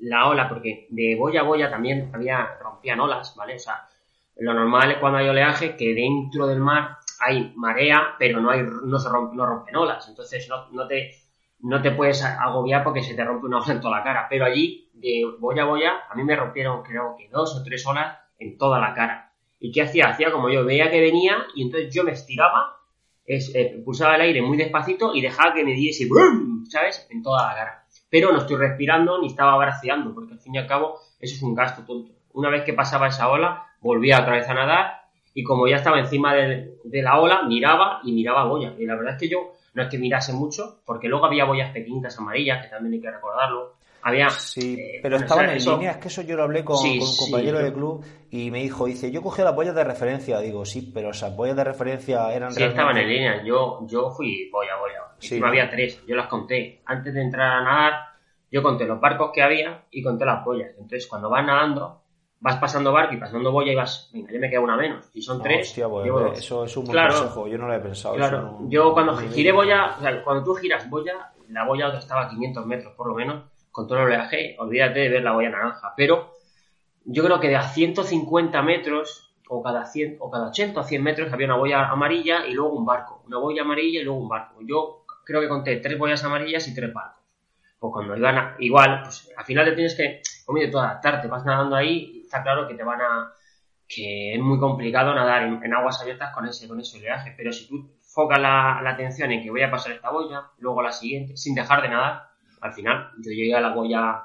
la 0.00 0.28
ola, 0.28 0.48
porque 0.48 0.86
de 0.90 1.16
boya 1.16 1.40
a 1.40 1.44
boya 1.44 1.70
también 1.70 2.10
había, 2.14 2.58
rompían 2.60 3.00
olas, 3.00 3.34
¿vale? 3.36 3.56
O 3.56 3.58
sea, 3.58 3.88
lo 4.36 4.54
normal 4.54 4.92
es 4.92 4.98
cuando 4.98 5.18
hay 5.18 5.28
oleaje 5.28 5.76
que 5.76 5.94
dentro 5.94 6.46
del 6.46 6.60
mar 6.60 6.98
hay 7.20 7.52
marea, 7.56 8.14
pero 8.18 8.40
no 8.40 8.50
hay, 8.50 8.62
no 8.62 8.98
se 8.98 9.08
rompe, 9.08 9.36
no 9.36 9.46
rompen 9.46 9.76
olas. 9.76 10.08
Entonces 10.08 10.48
no, 10.48 10.68
no, 10.70 10.86
te, 10.86 11.12
no 11.60 11.82
te 11.82 11.90
puedes 11.90 12.22
agobiar 12.24 12.84
porque 12.84 13.02
se 13.02 13.14
te 13.14 13.24
rompe 13.24 13.46
una 13.46 13.58
ola 13.58 13.72
en 13.72 13.80
toda 13.80 13.98
la 13.98 14.04
cara. 14.04 14.26
Pero 14.28 14.44
allí, 14.44 14.90
de 14.94 15.24
boya 15.38 15.62
a 15.62 15.66
boya, 15.66 15.92
a 16.08 16.14
mí 16.14 16.24
me 16.24 16.36
rompieron 16.36 16.82
creo 16.82 17.14
que 17.16 17.28
dos 17.28 17.56
o 17.56 17.62
tres 17.62 17.86
olas 17.86 18.18
en 18.38 18.56
toda 18.56 18.78
la 18.78 18.94
cara. 18.94 19.32
¿Y 19.60 19.72
qué 19.72 19.82
hacía? 19.82 20.08
Hacía 20.08 20.30
como 20.30 20.50
yo 20.50 20.64
veía 20.64 20.90
que 20.90 21.00
venía 21.00 21.46
y 21.54 21.62
entonces 21.62 21.92
yo 21.92 22.04
me 22.04 22.12
estiraba 22.12 22.78
es, 23.28 23.54
eh, 23.54 23.80
pulsaba 23.84 24.16
el 24.16 24.22
aire 24.22 24.42
muy 24.42 24.56
despacito 24.56 25.14
y 25.14 25.20
dejaba 25.20 25.52
que 25.52 25.64
me 25.64 25.72
diese 25.72 26.06
¡brum! 26.06 26.64
¿sabes? 26.66 27.06
En 27.10 27.22
toda 27.22 27.46
la 27.46 27.54
cara. 27.54 27.84
Pero 28.10 28.32
no 28.32 28.38
estoy 28.38 28.56
respirando 28.56 29.20
ni 29.20 29.28
estaba 29.28 29.56
braceando, 29.58 30.14
porque 30.14 30.32
al 30.32 30.40
fin 30.40 30.54
y 30.54 30.58
al 30.58 30.66
cabo 30.66 30.98
eso 31.20 31.34
es 31.34 31.42
un 31.42 31.54
gasto 31.54 31.84
tonto. 31.84 32.14
Una 32.32 32.48
vez 32.48 32.64
que 32.64 32.72
pasaba 32.72 33.08
esa 33.08 33.28
ola, 33.28 33.66
volvía 33.80 34.20
otra 34.20 34.32
vez 34.32 34.48
a 34.48 34.54
nadar 34.54 35.07
y 35.34 35.42
como 35.44 35.68
ya 35.68 35.76
estaba 35.76 35.98
encima 35.98 36.34
de, 36.34 36.76
la 36.84 37.20
ola, 37.20 37.42
miraba 37.44 38.00
y 38.04 38.12
miraba 38.12 38.42
a 38.42 38.44
Goya. 38.46 38.74
Y 38.78 38.86
la 38.86 38.96
verdad 38.96 39.14
es 39.14 39.20
que 39.20 39.28
yo 39.28 39.52
no 39.74 39.82
es 39.82 39.88
que 39.88 39.98
mirase 39.98 40.32
mucho, 40.32 40.80
porque 40.84 41.08
luego 41.08 41.26
había 41.26 41.44
boyas 41.44 41.70
pequeñitas 41.72 42.18
amarillas, 42.18 42.64
que 42.64 42.68
también 42.70 42.94
hay 42.94 43.00
que 43.00 43.10
recordarlo. 43.10 43.74
Había, 44.02 44.30
Sí, 44.30 44.76
eh, 44.78 45.00
pero 45.02 45.16
estaban 45.16 45.50
en 45.50 45.56
eso- 45.56 45.72
línea, 45.72 45.90
es 45.92 45.96
que 45.98 46.08
eso 46.08 46.22
yo 46.22 46.36
lo 46.36 46.44
hablé 46.44 46.64
con, 46.64 46.76
Sí, 46.78 46.98
con 46.98 47.08
un 47.08 47.14
sí, 47.14 47.18
compañero 47.30 47.58
yo- 47.58 47.64
de 47.64 47.72
club 47.72 48.04
y 48.30 48.50
me 48.50 48.62
dijo, 48.62 48.86
dice, 48.86 49.10
yo 49.10 49.20
cogí 49.22 49.42
las 49.42 49.54
boyas 49.54 49.74
de 49.74 49.84
referencia, 49.84 50.38
digo, 50.40 50.64
sí, 50.64 50.90
pero 50.94 51.10
esas 51.10 51.34
boyas 51.36 51.56
de 51.56 51.64
referencia 51.64 52.32
eran 52.32 52.52
Sí, 52.52 52.62
estaban 52.62 52.96
en 52.96 53.04
realmente- 53.06 53.12
línea. 53.36 53.44
Yo, 53.44 53.80
yo 53.86 54.10
fui 54.10 54.48
boya, 54.50 54.76
boya. 54.76 55.00
Sí. 55.18 55.40
Había 55.44 55.68
tres, 55.68 56.00
yo 56.06 56.14
las 56.16 56.28
conté. 56.28 56.80
Antes 56.86 57.12
de 57.12 57.22
entrar 57.22 57.50
a 57.50 57.62
nadar, 57.62 57.92
yo 58.50 58.62
conté 58.62 58.86
los 58.86 59.00
barcos 59.00 59.30
que 59.34 59.42
había 59.42 59.82
y 59.90 60.00
conté 60.02 60.24
las 60.24 60.44
boyas. 60.44 60.70
Entonces, 60.70 61.06
cuando 61.08 61.28
vas 61.28 61.44
nadando, 61.44 62.00
vas 62.40 62.56
pasando 62.56 62.92
barco 62.92 63.14
y 63.14 63.16
pasando 63.18 63.50
boya 63.50 63.72
y 63.72 63.74
vas, 63.74 64.10
venga, 64.12 64.32
ya 64.32 64.38
me 64.38 64.48
queda 64.50 64.60
una 64.60 64.76
menos. 64.76 65.06
Si 65.12 65.20
son 65.22 65.42
tres, 65.42 65.68
hostia, 65.68 65.88
pues, 65.88 66.04
llevo 66.04 66.20
dos. 66.20 66.38
eso 66.38 66.64
es 66.64 66.76
un 66.76 66.84
buen 66.84 66.92
Claro. 66.92 67.14
consejo, 67.14 67.48
yo 67.48 67.58
no 67.58 67.66
lo 67.68 67.74
he 67.74 67.80
pensado. 67.80 68.14
Claro, 68.14 68.42
no- 68.42 68.70
yo 68.70 68.92
cuando 68.92 69.12
no 69.12 69.18
giré 69.30 69.52
boya, 69.52 69.96
o 69.98 70.00
sea, 70.00 70.22
cuando 70.22 70.44
tú 70.44 70.54
giras 70.54 70.88
boya, 70.88 71.32
la 71.48 71.64
boya 71.64 71.88
estaba 71.98 72.22
a 72.26 72.28
500 72.28 72.64
metros 72.66 72.92
por 72.94 73.08
lo 73.08 73.14
menos, 73.14 73.44
con 73.72 73.86
todo 73.86 73.98
el 73.98 74.04
oleaje, 74.04 74.54
olvídate 74.58 75.00
de 75.00 75.08
ver 75.08 75.22
la 75.22 75.32
boya 75.32 75.50
naranja. 75.50 75.92
Pero 75.96 76.32
yo 77.04 77.24
creo 77.24 77.40
que 77.40 77.48
de 77.48 77.56
a 77.56 77.62
150 77.62 78.62
metros, 78.62 79.32
o 79.48 79.62
cada 79.62 79.86
100, 79.86 80.16
o 80.20 80.30
cada 80.30 80.48
80 80.48 80.80
o 80.80 80.84
100 80.84 81.02
metros, 81.02 81.32
había 81.32 81.46
una 81.46 81.56
boya 81.56 81.88
amarilla 81.88 82.46
y 82.46 82.52
luego 82.52 82.74
un 82.74 82.84
barco. 82.84 83.22
Una 83.26 83.38
boya 83.38 83.62
amarilla 83.62 84.00
y 84.00 84.04
luego 84.04 84.20
un 84.20 84.28
barco. 84.28 84.56
Yo 84.60 85.04
creo 85.24 85.40
que 85.40 85.48
conté 85.48 85.76
tres 85.76 85.98
boyas 85.98 86.22
amarillas 86.24 86.68
y 86.68 86.74
tres 86.74 86.92
barcos. 86.92 87.22
Pues 87.78 87.92
cuando 87.92 88.16
iban 88.16 88.36
a, 88.36 88.56
igual, 88.58 89.02
pues 89.04 89.32
al 89.36 89.44
final 89.44 89.64
te 89.64 89.72
tienes 89.72 89.94
que, 89.94 90.20
como 90.44 90.58
dices 90.58 90.72
tú, 90.72 90.78
adaptarte, 90.80 91.28
vas 91.28 91.44
nadando 91.44 91.76
ahí 91.76 92.17
está 92.28 92.42
claro 92.42 92.66
que 92.68 92.74
te 92.74 92.82
van 92.84 93.00
a, 93.00 93.32
que 93.88 94.34
es 94.34 94.40
muy 94.40 94.58
complicado 94.58 95.14
nadar 95.14 95.42
en, 95.44 95.74
aguas 95.74 96.00
abiertas 96.02 96.32
con 96.34 96.46
ese, 96.46 96.68
con 96.68 96.80
ese 96.80 96.98
oleaje, 96.98 97.34
pero 97.36 97.52
si 97.52 97.66
tú 97.68 97.90
focas 98.02 98.38
la, 98.40 98.80
la 98.82 98.90
atención 98.90 99.32
en 99.32 99.42
que 99.42 99.50
voy 99.50 99.62
a 99.62 99.70
pasar 99.70 99.92
esta 99.92 100.10
boya, 100.10 100.44
luego 100.58 100.82
la 100.82 100.92
siguiente, 100.92 101.36
sin 101.36 101.54
dejar 101.54 101.82
de 101.82 101.88
nadar, 101.90 102.28
al 102.60 102.72
final 102.74 103.12
yo 103.18 103.30
llegué 103.32 103.54
a 103.54 103.60
la 103.60 103.74
boya 103.74 104.24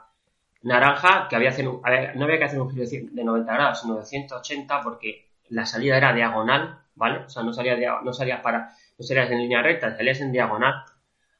naranja, 0.63 1.27
que 1.29 1.35
había 1.35 1.49
hacer 1.49 1.65
no 1.65 1.81
había 2.25 2.37
que 2.39 2.45
hacer 2.45 2.59
un 2.61 2.69
giro 2.71 2.83
de 2.83 2.89
cien- 2.89 3.11
de 3.11 3.23
90 3.23 3.53
grados, 3.53 3.81
sino 3.81 3.95
de 3.97 4.05
180, 4.05 4.81
porque 4.81 5.29
la 5.49 5.65
salida 5.65 5.97
era 5.97 6.13
diagonal, 6.13 6.79
¿vale? 6.95 7.19
O 7.25 7.29
sea, 7.29 7.43
no 7.43 7.53
salías, 7.53 7.79
no 8.03 8.13
salías 8.13 8.41
para, 8.41 8.69
no 8.97 9.03
salías 9.05 9.29
en 9.31 9.39
línea 9.39 9.61
recta, 9.61 9.95
salías 9.95 10.21
en 10.21 10.31
diagonal 10.31 10.83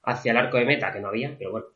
hacia 0.04 0.32
el 0.32 0.38
arco 0.38 0.58
de 0.58 0.66
meta, 0.66 0.92
que 0.94 1.00
no 1.00 1.08
había, 1.10 1.36
pero 1.38 1.52
bueno. 1.52 1.68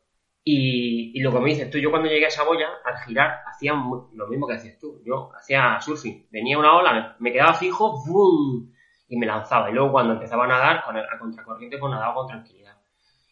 Y, 0.44 1.12
y 1.18 1.20
lo 1.22 1.30
que 1.32 1.40
me 1.40 1.50
dices 1.50 1.68
tú, 1.68 1.78
yo 1.78 1.90
cuando 1.90 2.08
llegué 2.08 2.24
a 2.24 2.28
esa 2.28 2.44
boya, 2.44 2.68
al 2.84 2.96
girar, 3.06 3.40
hacía 3.46 3.74
lo 3.74 4.26
mismo 4.28 4.46
que 4.46 4.54
hacías 4.54 4.78
tú. 4.78 5.02
Yo 5.04 5.30
hacía 5.36 5.78
surfing. 5.80 6.26
Venía 6.30 6.58
una 6.58 6.74
ola, 6.76 7.16
me, 7.18 7.32
quedaba 7.32 7.52
fijo, 7.52 8.02
¡bum! 8.06 8.70
Y 9.08 9.16
me 9.18 9.26
lanzaba. 9.26 9.70
Y 9.70 9.74
luego 9.74 9.92
cuando 9.92 10.14
empezaba 10.14 10.44
a 10.44 10.48
nadar, 10.48 10.82
con 10.84 10.96
el, 10.96 11.04
a 11.04 11.18
contracorriente, 11.18 11.76
pues 11.78 11.90
nadaba 11.90 12.14
con 12.14 12.28
tranquilidad. 12.28 12.76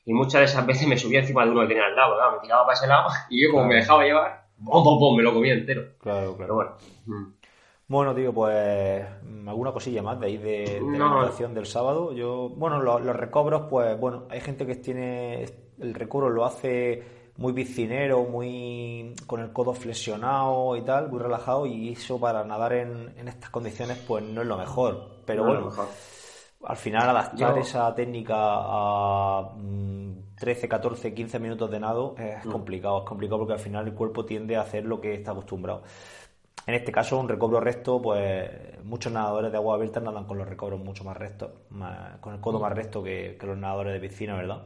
Y 0.05 0.13
muchas 0.13 0.41
de 0.41 0.45
esas 0.45 0.67
veces 0.67 0.87
me 0.87 0.97
subía 0.99 1.21
encima 1.21 1.45
de 1.45 1.51
uno 1.51 1.63
que 1.63 1.69
tenía 1.69 1.87
al 1.87 1.97
lado, 1.97 2.15
claro, 2.17 2.33
me 2.37 2.41
tiraba 2.41 2.65
para 2.65 2.75
ese 2.75 2.87
lado, 2.87 3.09
y 3.31 3.43
yo 3.43 3.51
como 3.51 3.65
me 3.67 3.75
dejaba 3.77 4.05
llevar, 4.05 4.47
¡bom, 4.59 4.85
bom, 4.85 5.01
bom! 5.01 5.17
Me 5.17 5.23
lo 5.23 5.33
comía 5.33 5.55
entero. 5.55 5.83
Claro, 5.99 6.37
claro. 6.37 6.39
Pero 6.39 6.55
bueno. 6.55 6.77
mm. 7.07 7.35
Bueno, 7.89 8.15
tío, 8.15 8.33
pues 8.35 9.07
mm, 9.23 9.49
alguna 9.49 9.73
cosilla 9.73 10.03
más 10.03 10.19
de 10.21 10.27
ahí 10.27 10.37
de, 10.39 10.81
de 10.81 10.99
la 10.99 11.09
natación 11.09 11.55
del 11.55 11.67
sábado. 11.67 12.13
Yo, 12.13 12.49
bueno, 12.51 12.83
lo- 12.83 12.99
los, 12.99 13.15
recobros, 13.17 13.63
pues 13.71 13.99
bueno, 13.99 14.27
hay 14.29 14.41
gente 14.41 14.67
que 14.67 14.75
tiene 14.77 15.47
el 15.81 15.95
recobro 15.95 16.29
lo 16.31 16.45
hace 16.45 17.03
muy 17.39 17.53
piscinero, 17.53 18.25
muy 18.25 19.15
con 19.27 19.41
el 19.41 19.53
codo 19.53 19.75
flexionado 19.75 20.75
y 20.77 20.83
tal, 20.83 21.11
muy 21.11 21.19
relajado 21.21 21.67
y 21.67 21.91
eso 21.93 22.19
para 22.19 22.45
nadar 22.45 22.73
en, 22.73 23.13
en 23.19 23.29
estas 23.29 23.51
condiciones 23.51 23.99
pues 24.07 24.25
no 24.25 24.41
es 24.43 24.47
lo 24.47 24.57
mejor. 24.57 25.17
Pero 25.27 25.43
No, 25.45 25.49
bueno, 25.51 25.67
mejor. 25.67 25.89
al 26.65 26.77
final 26.77 27.09
adaptar 27.11 27.55
Yo- 27.55 27.61
esa 27.61 27.95
técnica 27.95 28.35
a 28.39 29.53
mm, 29.55 30.35
13, 30.37 30.69
14, 30.69 31.13
15 31.15 31.39
minutos 31.39 31.71
de 31.71 31.81
nado 31.81 32.15
es 32.19 32.45
Mm. 32.47 32.51
complicado, 32.53 32.99
es 33.01 33.05
complicado 33.05 33.39
porque 33.41 33.53
al 33.55 33.59
final 33.59 33.87
el 33.87 33.95
cuerpo 33.95 34.25
tiende 34.25 34.57
a 34.57 34.63
hacer 34.63 34.85
lo 34.85 35.01
que 35.01 35.15
está 35.15 35.33
acostumbrado. 35.33 35.83
En 36.67 36.75
este 36.75 36.91
caso, 36.91 37.19
un 37.21 37.29
recobro 37.29 37.61
recto, 37.61 38.01
pues 38.03 38.51
muchos 38.83 39.13
nadadores 39.13 39.53
de 39.53 39.57
agua 39.59 39.75
abierta 39.77 40.01
nadan 40.01 40.25
con 40.25 40.37
los 40.39 40.49
recobros 40.49 40.81
mucho 40.81 41.05
más 41.05 41.17
rectos, 41.17 41.51
más- 41.71 42.19
con 42.19 42.35
el 42.35 42.41
codo 42.41 42.59
más 42.61 42.73
recto 42.73 43.03
que, 43.03 43.37
que 43.39 43.47
los 43.47 43.57
nadadores 43.59 43.93
de 43.93 44.01
piscina, 44.09 44.35
¿verdad? 44.37 44.63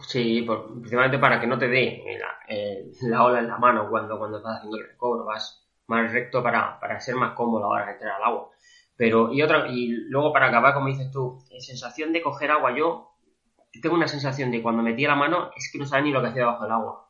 Sí, 0.00 0.42
por- 0.42 0.66
principalmente 0.80 1.18
para 1.18 1.40
que 1.40 1.46
no 1.46 1.58
te 1.58 1.68
dé 1.68 2.02
la, 2.18 2.28
eh, 2.48 2.84
la 3.02 3.24
ola 3.24 3.38
en 3.40 3.48
la 3.48 3.58
mano 3.58 3.88
cuando, 3.88 4.18
cuando 4.18 4.38
estás 4.38 4.56
haciendo 4.58 4.76
el 4.78 4.86
recobro, 4.88 5.24
vas 5.24 5.60
más 5.86 6.10
recto 6.12 6.42
para, 6.42 6.78
para 6.78 7.00
ser 7.00 7.14
más 7.16 7.32
cómodo 7.32 7.58
a 7.58 7.60
la 7.62 7.66
hora 7.68 7.86
de 7.86 7.92
entrar 7.92 8.12
al 8.16 8.22
agua. 8.24 8.50
Pero, 8.96 9.32
y 9.32 9.42
otra, 9.42 9.66
y 9.68 9.88
luego 10.08 10.32
para 10.32 10.46
acabar, 10.48 10.74
como 10.74 10.86
dices 10.88 11.10
tú, 11.10 11.38
eh, 11.50 11.60
sensación 11.60 12.12
de 12.12 12.22
coger 12.22 12.50
agua, 12.50 12.74
yo 12.76 13.12
tengo 13.82 13.96
una 13.96 14.08
sensación 14.08 14.50
de 14.50 14.62
cuando 14.62 14.82
metía 14.82 15.08
la 15.08 15.16
mano 15.16 15.50
es 15.56 15.70
que 15.72 15.78
no 15.78 15.86
sabía 15.86 16.04
ni 16.06 16.12
lo 16.12 16.22
que 16.22 16.28
hacía 16.28 16.42
debajo 16.42 16.64
del 16.64 16.72
agua. 16.72 17.08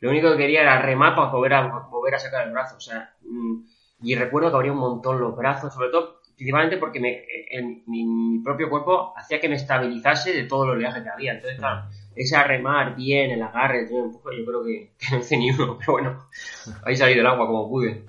Lo 0.00 0.10
único 0.10 0.30
que 0.32 0.36
quería 0.38 0.62
era 0.62 0.80
remar 0.82 1.14
para 1.16 1.30
volver 1.30 1.54
a, 1.54 1.66
volver 1.88 2.14
a 2.14 2.18
sacar 2.18 2.46
el 2.46 2.52
brazo, 2.52 2.76
o 2.76 2.80
sea, 2.80 3.14
mm, 3.22 3.56
y 4.02 4.14
recuerdo 4.16 4.50
que 4.50 4.56
abría 4.56 4.72
un 4.72 4.78
montón 4.78 5.20
los 5.20 5.36
brazos, 5.36 5.72
sobre 5.74 5.90
todo, 5.90 6.13
principalmente 6.36 6.76
porque 6.76 7.00
me, 7.00 7.24
en, 7.50 7.82
mi, 7.86 8.04
mi 8.04 8.38
propio 8.42 8.68
cuerpo 8.68 9.14
hacía 9.16 9.40
que 9.40 9.48
me 9.48 9.56
estabilizase 9.56 10.32
de 10.32 10.44
todo 10.44 10.64
el 10.64 10.70
oleaje 10.70 11.02
que 11.02 11.08
había. 11.08 11.32
Entonces, 11.32 11.58
claro, 11.58 11.84
ese 12.14 12.36
a 12.36 12.44
remar 12.44 12.96
bien, 12.96 13.30
el 13.30 13.42
agarre, 13.42 13.80
empuje, 13.80 14.38
yo 14.38 14.44
creo 14.44 14.64
que, 14.64 14.90
que 14.98 15.14
no 15.14 15.18
hice 15.18 15.36
ni 15.36 15.50
uno, 15.50 15.78
pero 15.78 15.92
bueno, 15.92 16.28
ahí 16.84 16.96
salí 16.96 17.14
del 17.14 17.26
agua 17.26 17.46
como 17.46 17.68
pude. 17.68 18.02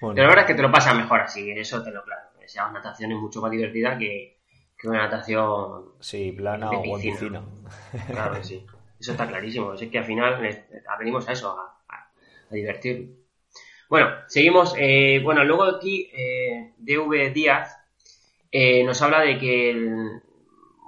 Bueno, 0.00 0.14
Pero 0.14 0.28
la 0.28 0.28
verdad 0.28 0.44
es 0.44 0.48
que 0.48 0.54
te 0.54 0.62
lo 0.62 0.72
pasas 0.72 0.96
mejor 0.96 1.20
así, 1.20 1.50
eso 1.50 1.82
te 1.82 1.90
lo 1.90 2.02
claro. 2.04 2.22
Una 2.56 2.72
natación 2.72 3.10
es 3.10 3.18
mucho 3.18 3.40
más 3.40 3.50
divertida 3.50 3.96
que, 3.96 4.36
que 4.78 4.88
una 4.88 5.04
natación 5.04 5.86
sí, 6.00 6.30
plana 6.32 6.68
de 6.70 6.76
o 6.76 6.96
en 6.96 7.00
piscina. 7.00 7.42
Claro 8.06 8.34
que 8.34 8.44
sí. 8.44 8.66
Eso 9.00 9.12
está 9.12 9.26
clarísimo. 9.26 9.74
Es 9.74 9.90
que 9.90 9.98
al 9.98 10.04
final 10.04 10.44
eh, 10.46 10.64
venimos 10.98 11.28
a 11.28 11.32
eso, 11.32 11.50
a, 11.58 11.78
a, 11.88 12.08
a 12.50 12.54
divertir. 12.54 13.23
Bueno, 13.94 14.08
seguimos. 14.26 14.74
eh, 14.76 15.20
bueno, 15.22 15.44
luego 15.44 15.62
aquí 15.62 16.10
eh, 16.12 16.72
DV 16.78 17.32
Díaz 17.32 17.78
eh, 18.50 18.82
nos 18.82 19.00
habla 19.00 19.20
de 19.20 19.38
que, 19.38 19.72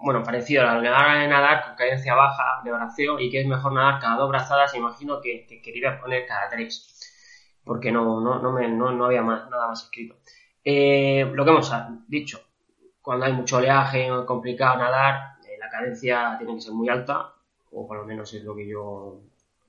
bueno, 0.03 0.25
parecido 0.25 0.63
a 0.63 0.75
la 0.75 1.15
de 1.21 1.29
nadar 1.29 1.65
con 1.65 1.77
cadencia 1.77 2.17
baja 2.17 2.63
de 2.65 2.73
braceo 2.73 3.21
y 3.21 3.31
que 3.31 3.43
es 3.43 3.47
mejor 3.47 3.75
nadar 3.75 4.01
cada 4.01 4.17
dos 4.17 4.29
brazadas. 4.29 4.75
Imagino 4.75 5.21
que, 5.21 5.47
que 5.47 5.63
quería 5.63 6.01
poner 6.01 6.27
cada 6.27 6.49
tres. 6.49 6.99
Porque 7.63 7.93
no, 7.93 8.21
no, 8.21 8.41
no, 8.41 8.51
me, 8.51 8.67
no, 8.69 8.91
no 8.91 9.05
había 9.05 9.23
más, 9.23 9.49
nada 9.51 9.69
más 9.69 9.85
escrito. 9.85 10.17
Lo 10.65 11.45
que 11.45 11.51
hemos 11.53 11.73
dicho, 12.09 12.41
cuando 13.01 13.27
hay 13.27 13.33
mucho 13.35 13.59
oleaje, 13.59 14.11
complicado 14.27 14.79
nadar, 14.79 15.37
la 15.61 15.69
cadencia 15.71 16.35
tiene 16.39 16.57
que 16.57 16.61
ser 16.61 16.73
muy 16.73 16.89
alta, 16.89 17.35
o 17.71 17.87
por 17.87 17.99
lo 17.99 18.05
menos 18.05 18.35
es 18.35 18.43
lo 18.43 18.57
que 18.57 18.67
yo, 18.67 19.21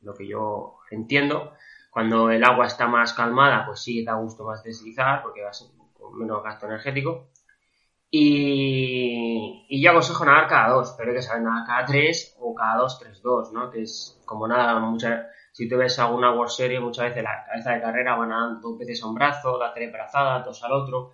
lo 0.02 0.14
que 0.16 0.26
yo 0.28 0.80
entiendo. 0.90 1.54
Cuando 1.98 2.30
el 2.30 2.44
agua 2.44 2.68
está 2.68 2.88
más 2.88 3.12
calmada, 3.14 3.66
pues 3.66 3.80
sí 3.82 4.06
da 4.06 4.14
gusto 4.14 4.44
más 4.44 4.62
deslizar, 4.62 5.24
porque 5.24 5.42
vas 5.42 5.68
con 5.98 6.16
menos 6.16 6.44
gasto 6.44 6.68
energético. 6.68 7.30
Y, 8.12 9.66
y 9.68 9.82
yo 9.82 9.90
aconsejo 9.90 10.24
nadar 10.24 10.46
cada 10.46 10.74
dos, 10.76 10.94
pero 10.96 11.10
hay 11.10 11.16
que 11.16 11.24
saber 11.24 11.42
nadar 11.42 11.66
cada 11.66 11.86
tres 11.86 12.38
o 12.40 12.54
cada 12.54 12.78
dos, 12.78 13.00
tres, 13.00 13.20
dos, 13.24 13.52
¿no? 13.52 13.72
Que 13.72 13.82
es 13.82 14.22
como 14.26 14.48
nada, 14.48 14.80
muchas, 14.80 15.26
si 15.52 15.68
te 15.68 15.76
ves 15.76 15.98
alguna 15.98 16.36
World 16.36 16.52
Series, 16.52 16.80
muchas 16.80 17.06
veces 17.06 17.24
la 17.24 17.44
cabeza 17.48 17.72
de 17.72 17.82
carrera 17.82 18.16
van 18.16 18.30
nadando 18.30 18.70
dos 18.70 18.78
veces 18.78 19.02
a 19.02 19.08
un 19.08 19.16
brazo, 19.16 19.58
da 19.58 19.74
tres 19.74 19.92
brazadas, 19.92 20.46
dos 20.46 20.64
al 20.64 20.74
otro. 20.74 21.14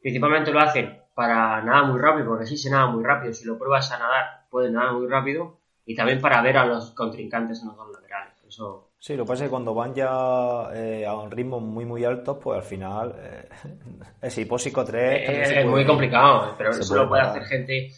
Principalmente 0.00 0.50
lo 0.50 0.58
hacen 0.58 1.02
para 1.14 1.62
nadar 1.62 1.86
muy 1.86 2.00
rápido, 2.00 2.26
porque 2.30 2.46
sí 2.46 2.56
se 2.56 2.68
nada 2.68 2.86
muy 2.86 3.04
rápido. 3.04 3.32
Si 3.32 3.44
lo 3.44 3.56
pruebas 3.56 3.92
a 3.92 4.00
nadar, 4.00 4.48
puedes 4.50 4.72
nadar 4.72 4.92
muy 4.94 5.06
rápido. 5.06 5.60
Y 5.84 5.94
también 5.94 6.20
para 6.20 6.42
ver 6.42 6.56
a 6.56 6.66
los 6.66 6.90
contrincantes 6.90 7.62
en 7.62 7.68
los 7.68 7.76
dos 7.76 7.92
laterales. 7.92 8.34
Eso, 8.44 8.85
Sí, 8.98 9.14
lo 9.14 9.24
que 9.24 9.28
pasa 9.28 9.44
es 9.44 9.48
que 9.48 9.50
cuando 9.50 9.74
van 9.74 9.94
ya 9.94 10.68
eh, 10.74 11.06
a 11.06 11.14
un 11.14 11.30
ritmo 11.30 11.60
muy 11.60 11.84
muy 11.84 12.04
altos, 12.04 12.38
pues 12.42 12.56
al 12.58 12.64
final 12.64 13.14
eh, 13.18 13.48
ese 14.22 14.40
hipóxico 14.42 14.84
3 14.84 15.24
también 15.24 15.44
es, 15.44 15.50
es 15.58 15.66
muy 15.66 15.86
complicado, 15.86 16.54
pero 16.58 16.72
se 16.72 16.80
eso 16.80 16.88
puede 16.88 17.02
lo 17.02 17.08
puede 17.08 17.22
parar. 17.22 17.38
hacer 17.38 17.48
gente 17.58 17.92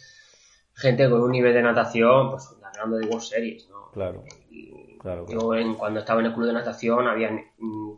gente 0.75 1.09
con 1.09 1.21
un 1.21 1.31
nivel 1.31 1.53
de 1.53 1.61
natación, 1.61 2.29
pues 2.31 2.47
hablando 2.63 2.97
de 2.97 3.05
World 3.07 3.21
Series, 3.23 3.67
¿no? 3.69 3.91
Claro, 3.91 4.23
Y 4.49 4.97
claro, 4.99 5.25
claro. 5.25 5.41
Yo 5.41 5.55
en- 5.55 5.75
cuando 5.75 5.99
estaba 6.01 6.19
en 6.21 6.27
el 6.27 6.33
club 6.33 6.45
de 6.47 6.53
natación 6.53 7.07
había 7.07 7.31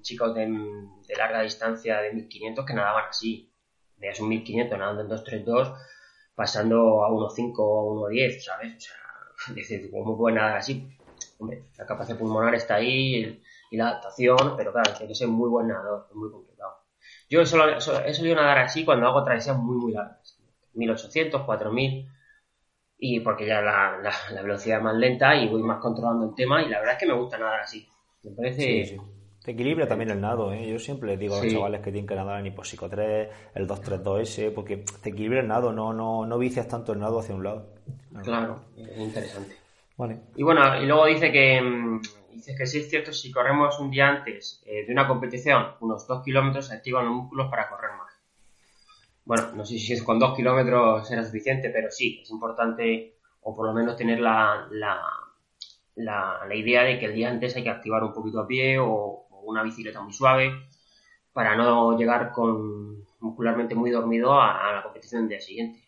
chicos 0.02 0.34
de, 0.34 0.46
de 0.48 1.16
larga 1.18 1.42
distancia 1.42 2.00
de 2.02 2.14
1500 2.14 2.66
que 2.66 2.74
nadaban 2.74 3.06
así. 3.10 3.52
Veías 3.98 4.20
un 4.20 4.30
1500 4.30 4.80
nadando 4.80 5.02
en 5.02 5.10
232, 5.10 5.74
pasando 6.34 7.04
a 7.04 7.10
1.5 7.10 7.54
o 7.60 8.10
1.10, 8.10 8.40
¿sabes? 8.44 8.76
O 8.78 8.80
sea, 8.80 8.96
dices, 9.56 9.90
¿cómo 9.92 10.18
puede 10.18 10.36
nadar 10.38 10.58
así? 10.58 10.88
Hombre, 11.42 11.64
la 11.78 11.86
capacidad 11.88 12.18
pulmonar 12.20 12.56
está 12.56 12.76
ahí 12.76 13.16
y, 13.16 13.42
y 13.72 13.78
la 13.78 13.90
adaptación, 13.90 14.56
pero 14.56 14.72
claro, 14.72 14.92
tiene 14.94 15.10
que 15.10 15.16
ser 15.16 15.28
muy 15.28 15.50
buen 15.50 15.68
nadador, 15.68 16.08
es 16.10 16.16
muy 16.16 16.30
complicado. 16.32 16.72
Yo 17.30 17.46
solo, 17.46 17.82
so- 17.82 18.00
he 18.06 18.14
solido 18.14 18.36
nadar 18.36 18.60
así 18.60 18.86
cuando 18.86 19.08
hago 19.08 19.24
travesías 19.24 19.58
muy, 19.58 19.76
muy 19.78 19.92
largas. 19.94 20.38
1800, 20.74 21.42
4000, 21.42 22.08
y 22.98 23.20
porque 23.22 23.46
ya 23.48 23.62
la, 23.62 23.98
la, 23.98 24.14
la 24.34 24.42
velocidad 24.44 24.78
es 24.78 24.84
más 24.84 24.96
lenta 24.96 25.36
y 25.36 25.50
voy 25.50 25.64
más 25.64 25.80
controlando 25.80 26.26
el 26.30 26.36
tema 26.36 26.62
y 26.62 26.70
la 26.70 26.80
verdad 26.80 26.94
es 26.94 27.00
que 27.00 27.08
me 27.08 27.14
gusta 27.20 27.38
nadar 27.40 27.62
así. 27.62 27.88
Me 28.24 28.32
parece... 28.32 28.62
Sí, 28.64 28.86
sí. 28.86 29.02
Te 29.44 29.52
equilibra 29.52 29.88
también 29.88 30.12
el 30.12 30.22
nado, 30.22 30.54
¿eh? 30.54 30.70
Yo 30.70 30.78
siempre 30.78 31.10
les 31.10 31.20
digo 31.20 31.34
a 31.34 31.40
los 31.40 31.48
Sí. 31.48 31.54
chavales 31.54 31.82
que 31.82 31.92
tienen 31.92 32.06
que 32.08 32.14
nadar 32.16 32.40
en 32.40 32.46
hipóxico 32.46 32.88
3, 32.88 33.28
el 33.56 33.66
232S, 33.66 34.52
porque 34.52 34.78
te 35.02 35.10
equilibra 35.10 35.40
el 35.40 35.48
nado, 35.48 35.72
no, 35.74 35.92
no, 35.94 36.28
no 36.28 36.38
vicias 36.38 36.68
tanto 36.68 36.94
el 36.94 37.00
nado 37.00 37.20
hacia 37.20 37.34
un 37.34 37.44
lado. 37.44 37.66
Claro, 38.24 38.62
es 38.78 38.98
interesante. 39.00 39.56
Y 40.36 40.44
bueno, 40.44 40.82
y 40.82 40.86
luego 40.86 41.06
dice 41.06 41.32
que 41.32 41.62
mm, 41.62 42.02
dice 42.34 42.56
que 42.56 42.66
sí 42.66 42.80
es 42.80 42.90
cierto, 42.90 43.14
si 43.14 43.32
corremos 43.32 43.80
un 43.80 43.92
día 43.92 44.08
antes 44.08 44.64
eh, 44.66 44.86
de 44.86 44.92
una 44.92 45.08
competición, 45.08 45.76
unos 45.82 46.08
2 46.08 46.24
kilómetros, 46.24 46.68
se 46.68 46.76
activan 46.76 47.06
los 47.06 47.16
músculos 47.16 47.50
para 47.50 47.70
correr 47.70 47.92
más. 47.98 48.12
Bueno, 49.26 49.52
no 49.56 49.66
sé 49.66 49.78
si 49.78 49.94
es 49.94 50.04
con 50.04 50.20
2 50.20 50.36
kilómetros 50.36 51.08
será 51.08 51.24
suficiente, 51.24 51.70
pero 51.70 51.92
sí, 51.92 52.20
es 52.24 52.30
importante, 52.32 53.16
o 53.42 53.56
por 53.56 53.68
lo 53.68 53.74
menos 53.74 53.96
tener 53.96 54.20
la, 54.20 54.68
la, 54.72 55.00
la, 55.96 56.56
idea 56.56 56.84
de 56.84 57.00
que 57.00 57.06
el 57.06 57.16
día 57.16 57.30
antes 57.30 57.56
hay 57.56 57.64
que 57.64 57.70
activar 57.70 58.04
un 58.04 58.14
poquito 58.14 58.40
a 58.40 58.48
pie 58.48 58.80
o, 58.80 59.28
una 59.44 59.64
bicicleta 59.64 60.02
muy 60.02 60.14
suave 60.14 60.52
para 61.34 61.56
no 61.56 61.98
llegar 61.98 62.32
con 62.32 63.04
muscularmente 63.20 63.74
muy 63.74 63.90
dormido 63.90 64.40
a, 64.40 64.72
la 64.72 64.84
competición 64.84 65.22
del 65.24 65.30
día 65.30 65.42
siguiente. 65.42 65.80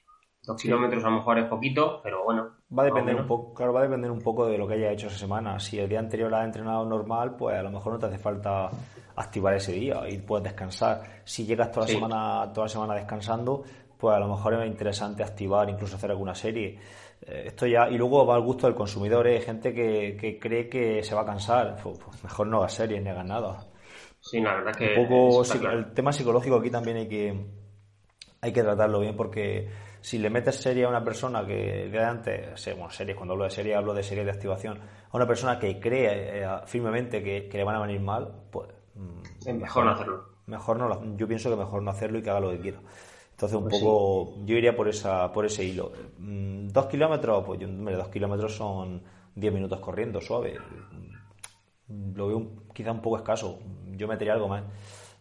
Dos 0.46 0.62
kilómetros 0.62 1.04
a 1.06 1.10
lo 1.10 1.18
mejor 1.18 1.40
es 1.40 1.46
poquito, 1.46 2.02
pero 2.04 2.24
bueno. 2.24 2.50
Va 2.78 2.84
a 2.84 2.86
depender 2.88 3.16
un 3.16 3.26
poco, 3.26 3.54
claro, 3.54 3.72
va 3.72 3.80
a 3.80 3.84
depender 3.84 4.12
un 4.12 4.22
poco 4.22 4.46
de 4.46 4.58
lo 4.58 4.68
que 4.68 4.74
haya 4.74 4.92
hecho 4.92 5.08
esa 5.08 5.18
semana. 5.18 5.58
Si 5.60 5.80
el 5.80 5.88
día 5.88 6.00
anterior 6.00 6.34
has 6.36 6.44
entrenado 6.44 6.84
normal, 6.86 7.36
pues 7.38 7.56
a 7.56 7.64
lo 7.64 7.72
mejor 7.72 7.94
no 7.94 8.00
te 8.00 8.08
hace 8.08 8.18
falta 8.18 8.70
activar 9.16 9.54
ese 9.54 9.72
día 9.72 10.08
y 10.10 10.18
puedes 10.18 10.44
descansar. 10.44 11.22
Si 11.24 11.46
llegas 11.46 11.72
toda 11.72 11.86
la 11.86 11.94
semana, 11.94 12.54
toda 12.54 12.66
la 12.66 12.70
semana 12.70 12.96
descansando, 12.96 13.64
pues 13.98 14.18
a 14.18 14.20
lo 14.20 14.28
mejor 14.28 14.56
es 14.56 14.68
interesante 14.68 15.24
activar, 15.24 15.70
incluso 15.70 15.96
hacer 15.96 16.12
alguna 16.12 16.36
serie. 16.36 16.78
Eh, 17.26 17.44
esto 17.48 17.66
ya, 17.66 17.88
y 17.90 17.98
luego 17.98 18.26
va 18.26 18.36
al 18.36 18.42
gusto 18.42 18.68
del 18.68 18.76
consumidor, 18.76 19.26
¿eh? 19.28 19.38
hay 19.38 19.42
gente 19.44 19.74
que, 19.74 20.38
cree 20.42 20.68
que 20.68 21.04
se 21.04 21.16
va 21.16 21.22
a 21.22 21.26
cansar. 21.26 21.78
Pues, 21.82 22.00
mejor 22.22 22.48
no 22.48 22.58
hagas 22.58 22.74
series 22.74 23.02
ni 23.02 23.10
hagas 23.10 23.26
nada. 23.26 23.66
Sí, 24.20 24.42
la 24.42 24.56
verdad 24.56 24.76
que. 24.76 25.00
Un 25.00 25.08
poco, 25.08 25.44
el 25.70 25.94
tema 25.94 26.12
psicológico 26.12 26.58
aquí 26.58 26.70
también 26.70 26.98
hay 26.98 27.08
que, 27.08 27.46
hay 28.42 28.52
que 28.52 28.62
tratarlo 28.62 29.00
bien 29.00 29.16
porque 29.16 29.70
si 30.04 30.18
le 30.18 30.30
metes 30.30 30.58
serie 30.58 30.84
a 30.84 30.90
una 30.90 31.02
persona 31.02 31.46
que 31.46 31.88
de 31.90 32.04
antes, 32.04 32.66
bueno, 32.76 32.90
series, 32.90 33.16
cuando 33.16 33.34
hablo 33.34 33.46
de 33.46 33.52
serie 33.52 33.74
hablo 33.74 33.94
de 33.94 34.04
serie 34.04 34.26
de 34.26 34.32
activación, 34.32 34.78
a 34.78 35.16
una 35.16 35.26
persona 35.26 35.58
que 35.58 35.80
cree 35.80 36.44
eh, 36.44 36.48
firmemente 36.66 37.24
que, 37.24 37.50
le 37.50 37.64
van 37.64 37.78
a 37.78 37.80
venir 37.80 38.02
mal, 38.02 38.30
pues... 38.52 38.68
Mm, 38.96 39.60
mejor, 39.60 39.86
no 39.86 39.92
hacerlo. 39.92 40.26
Mejor 40.46 40.78
no, 40.78 41.16
yo 41.16 41.26
pienso 41.26 41.50
que 41.50 41.56
mejor 41.56 41.82
no 41.82 41.92
hacerlo 41.92 42.20
y 42.20 42.22
que 42.22 42.30
haga 42.30 42.42
lo 42.42 42.52
que 42.52 42.60
quiera. 42.60 42.80
Entonces 43.32 43.58
un 43.58 43.70
pues 43.70 43.82
poco, 43.82 44.36
yo 44.44 44.58
iría 44.58 44.76
por 44.76 44.90
esa 44.90 45.32
por 45.32 45.46
ese 45.46 45.64
hilo. 45.64 45.94
Mm, 46.18 46.68
dos 46.68 46.88
kilómetros, 46.88 47.46
pues 47.46 47.62
yo, 47.62 47.68
dos 47.70 48.10
kilómetros 48.10 48.54
son 48.58 49.02
diez 49.34 49.54
minutos 49.54 49.80
corriendo, 49.80 50.20
suave. 50.20 50.58
Mm, 51.88 52.14
lo 52.14 52.28
veo 52.28 52.52
quizá 52.74 52.92
un 52.92 53.02
poco 53.02 53.16
escaso. 53.16 53.58
Yo 53.92 54.06
metería 54.10 54.34
algo 54.34 54.50
más, 54.50 54.64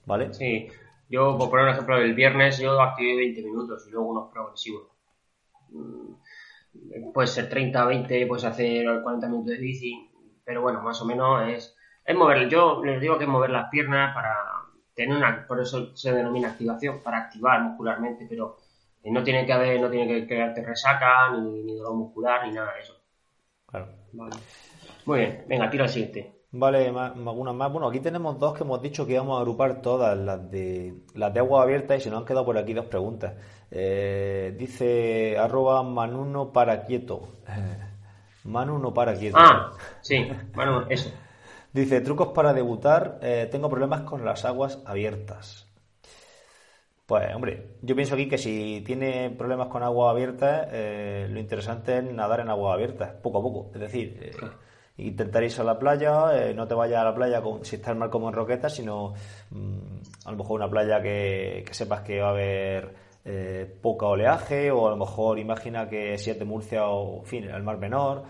¿vale? 0.07 0.35
Sí, 0.35 0.67
yo, 1.13 1.37
por 1.37 1.51
poner 1.51 1.67
un 1.67 1.73
ejemplo, 1.73 1.99
el 1.99 2.15
viernes 2.15 2.59
yo 2.59 2.81
activé 2.81 3.17
20 3.17 3.43
minutos 3.43 3.87
y 3.87 3.91
luego 3.91 4.09
unos 4.09 4.33
progresivos. 4.33 4.89
Mm, 5.69 7.13
puede 7.13 7.29
ser 7.29 7.51
30, 7.51 7.85
20, 7.85 8.27
puedes 8.27 8.45
hacer 8.45 9.03
40 9.03 9.29
minutos 9.29 9.51
de 9.53 9.59
bici, 9.59 10.11
pero 10.43 10.63
bueno, 10.63 10.81
más 10.81 11.03
o 11.03 11.05
menos 11.05 11.47
es, 11.49 11.77
es 12.07 12.17
mover. 12.17 12.49
Yo 12.49 12.83
les 12.83 12.99
digo 12.99 13.19
que 13.19 13.25
es 13.25 13.31
mover 13.31 13.51
las 13.51 13.69
piernas 13.69 14.15
para 14.15 14.35
tener 14.95 15.15
una, 15.15 15.47
por 15.47 15.61
eso 15.61 15.95
se 15.95 16.13
denomina 16.13 16.49
activación, 16.49 17.03
para 17.03 17.19
activar 17.19 17.61
muscularmente, 17.61 18.27
pero 18.27 18.57
no 19.05 19.23
tiene 19.23 19.45
que 19.45 19.53
haber, 19.53 19.79
no 19.83 19.91
tiene 19.91 20.09
que 20.09 20.27
crearte 20.27 20.65
resaca, 20.65 21.31
ni, 21.33 21.63
ni 21.63 21.77
dolor 21.77 21.95
muscular, 21.95 22.47
ni 22.47 22.55
nada 22.55 22.73
de 22.73 22.81
eso. 22.81 22.97
Claro. 23.67 23.89
Vale. 24.15 24.37
Muy 25.05 25.19
bien, 25.19 25.45
venga, 25.47 25.69
tira 25.69 25.85
el 25.85 25.91
siguiente. 25.91 26.42
Vale, 26.55 26.89
algunas 26.89 27.55
más. 27.55 27.73
Bueno, 27.73 27.89
aquí 27.89 28.01
tenemos 28.01 28.39
dos 28.39 28.55
que 28.55 28.63
hemos 28.63 28.83
dicho 28.83 29.07
que 29.07 29.15
íbamos 29.15 29.39
a 29.39 29.41
agrupar 29.41 29.81
todas, 29.81 30.17
las 30.19 30.51
de 30.51 30.95
las 31.15 31.33
de 31.33 31.41
agua 31.41 31.63
abierta, 31.63 31.97
y 31.97 32.01
se 32.01 32.11
nos 32.11 32.21
han 32.21 32.27
quedado 32.27 32.45
por 32.45 32.59
aquí 32.59 32.75
dos 32.75 32.87
preguntas. 32.87 33.35
Eh, 33.71 34.55
dice 34.59 35.39
arroba 35.39 35.83
manuno 35.83 36.53
para 36.53 36.85
quieto. 36.85 37.29
Manuno 38.45 38.93
para 38.93 39.15
quieto. 39.15 39.37
Ah, 39.39 39.73
sí, 40.01 40.29
Manu, 40.55 40.85
eso. 40.91 41.11
dice, 41.73 42.01
trucos 42.01 42.29
para 42.35 42.53
debutar, 42.53 43.19
eh, 43.23 43.49
tengo 43.51 43.69
problemas 43.71 44.03
con 44.03 44.25
las 44.25 44.45
aguas 44.45 44.81
abiertas. 44.85 45.69
Pues, 47.07 47.35
hombre, 47.35 47.77
yo 47.83 47.95
pienso 47.95 48.15
aquí 48.15 48.29
que 48.29 48.39
si 48.39 48.83
tiene 48.85 49.31
problemas 49.31 49.69
con 49.69 49.83
agua 49.85 50.11
abierta, 50.11 50.69
eh, 50.73 51.29
lo 51.31 51.39
interesante 51.39 51.99
es 51.99 52.05
nadar 52.05 52.41
en 52.41 52.49
agua 52.49 52.75
abierta, 52.75 53.21
poco 53.23 53.39
a 53.39 53.43
poco. 53.43 53.71
Es 53.75 53.81
decir, 53.81 54.33
intentar 54.99 55.43
irse 55.43 55.61
a 55.61 55.65
la 55.65 55.79
playa, 55.79 56.37
eh, 56.37 56.55
no 56.55 56.67
te 56.67 56.75
vayas 56.75 57.01
a 57.01 57.05
la 57.05 57.15
playa 57.15 57.41
con, 57.43 57.65
si 57.65 57.77
estás 57.77 57.97
mal 57.97 58.11
como 58.11 58.29
en 58.29 58.35
roquetas, 58.35 58.75
sino 58.75 59.15
mm, 59.51 60.27
a 60.27 60.31
lo 60.31 60.37
mejor 60.37 60.61
una 60.61 60.71
playa 60.71 61.01
que, 61.03 61.65
sepas 61.71 62.03
que 62.03 62.21
va 62.21 62.29
a 62.29 62.31
haber 62.31 62.95
eh, 63.25 63.79
poca 63.81 64.07
oleaje, 64.07 64.71
o 64.71 64.87
a 64.87 64.91
lo 64.91 64.97
mejor 64.97 65.39
imagina 65.39 65.89
que 65.89 66.19
si 66.19 66.31
es 66.31 66.39
de 66.39 66.45
Murcia 66.45 66.87
o, 66.87 67.21
en 67.21 67.27
fin, 67.27 67.45
el 67.45 67.63
mar 67.63 67.79
menor, 67.79 68.25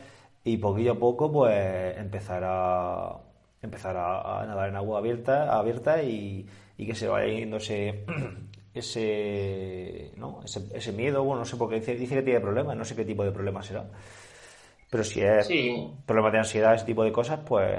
y 0.45 0.57
poquillo 0.57 0.93
a 0.93 0.99
poco 0.99 1.31
pues 1.31 1.97
empezar 1.99 2.43
a, 2.45 3.17
empezar 3.63 3.97
a, 3.97 4.45
nadar 4.47 4.69
en 4.69 4.77
agua 4.77 4.99
abierta, 4.99 5.57
abierta 5.57 6.03
y, 6.03 6.47
que 6.77 6.95
se 6.97 7.07
vaya 7.07 7.33
yendo 7.33 7.59
ese, 7.59 8.05
ese, 8.75 10.11
¿no? 10.17 10.41
ese, 10.45 10.93
miedo, 10.93 11.23
bueno, 11.23 11.41
no 11.41 11.45
sé 11.45 11.57
por 11.57 11.71
qué 11.71 11.77
dice 11.77 12.17
que 12.17 12.23
tiene 12.23 12.41
problemas, 12.41 12.77
no 12.77 12.85
sé 12.85 12.97
qué 12.97 13.05
tipo 13.05 13.23
de 13.25 13.31
problema 13.31 13.63
será. 13.63 13.85
Pero 14.93 15.05
si 15.05 15.23
es 15.23 15.49
problemas 16.05 16.33
de 16.33 16.39
ansiedad, 16.41 16.75
ese 16.75 16.85
tipo 16.85 17.03
de 17.03 17.11
cosas, 17.11 17.41
pues, 17.47 17.71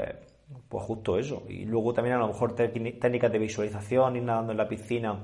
pues 0.67 0.84
justo 0.84 1.19
eso. 1.19 1.43
Y 1.47 1.63
luego 1.63 1.93
también 1.93 2.15
a 2.15 2.19
lo 2.19 2.28
mejor 2.28 2.56
técnicas 2.56 3.32
de 3.32 3.38
visualización, 3.38 4.15
ir 4.15 4.23
nadando 4.23 4.52
en 4.52 4.58
la 4.58 4.67
piscina 4.67 5.19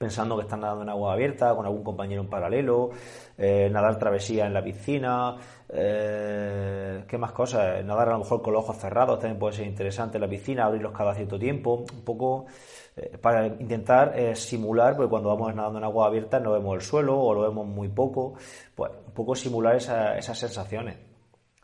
pensando 0.00 0.34
que 0.34 0.44
están 0.44 0.60
nadando 0.60 0.82
en 0.82 0.88
agua 0.88 1.12
abierta, 1.12 1.54
con 1.54 1.66
algún 1.66 1.84
compañero 1.84 2.22
en 2.22 2.30
paralelo, 2.30 2.88
eh, 3.36 3.68
nadar 3.70 3.98
travesía 3.98 4.46
en 4.46 4.54
la 4.54 4.64
piscina, 4.64 5.36
eh, 5.68 7.04
¿qué 7.06 7.18
más 7.18 7.32
cosas? 7.32 7.84
Nadar 7.84 8.08
a 8.08 8.12
lo 8.12 8.20
mejor 8.20 8.40
con 8.40 8.54
los 8.54 8.64
ojos 8.64 8.78
cerrados 8.78 9.18
también 9.18 9.38
puede 9.38 9.56
ser 9.56 9.66
interesante 9.66 10.16
en 10.16 10.22
la 10.22 10.28
piscina, 10.28 10.64
abrirlos 10.64 10.92
cada 10.92 11.14
cierto 11.14 11.38
tiempo, 11.38 11.84
un 11.92 12.02
poco 12.02 12.46
eh, 12.96 13.18
para 13.20 13.46
intentar 13.46 14.34
simular, 14.36 14.96
porque 14.96 15.10
cuando 15.10 15.28
vamos 15.28 15.54
nadando 15.54 15.80
en 15.80 15.84
agua 15.84 16.06
abierta 16.06 16.40
no 16.40 16.52
vemos 16.52 16.76
el 16.76 16.80
suelo 16.80 17.20
o 17.20 17.34
lo 17.34 17.42
vemos 17.42 17.66
muy 17.66 17.88
poco, 17.88 18.36
pues 18.74 18.90
un 19.06 19.12
poco 19.12 19.34
simular 19.34 19.76
esas 19.76 20.38
sensaciones. 20.38 20.96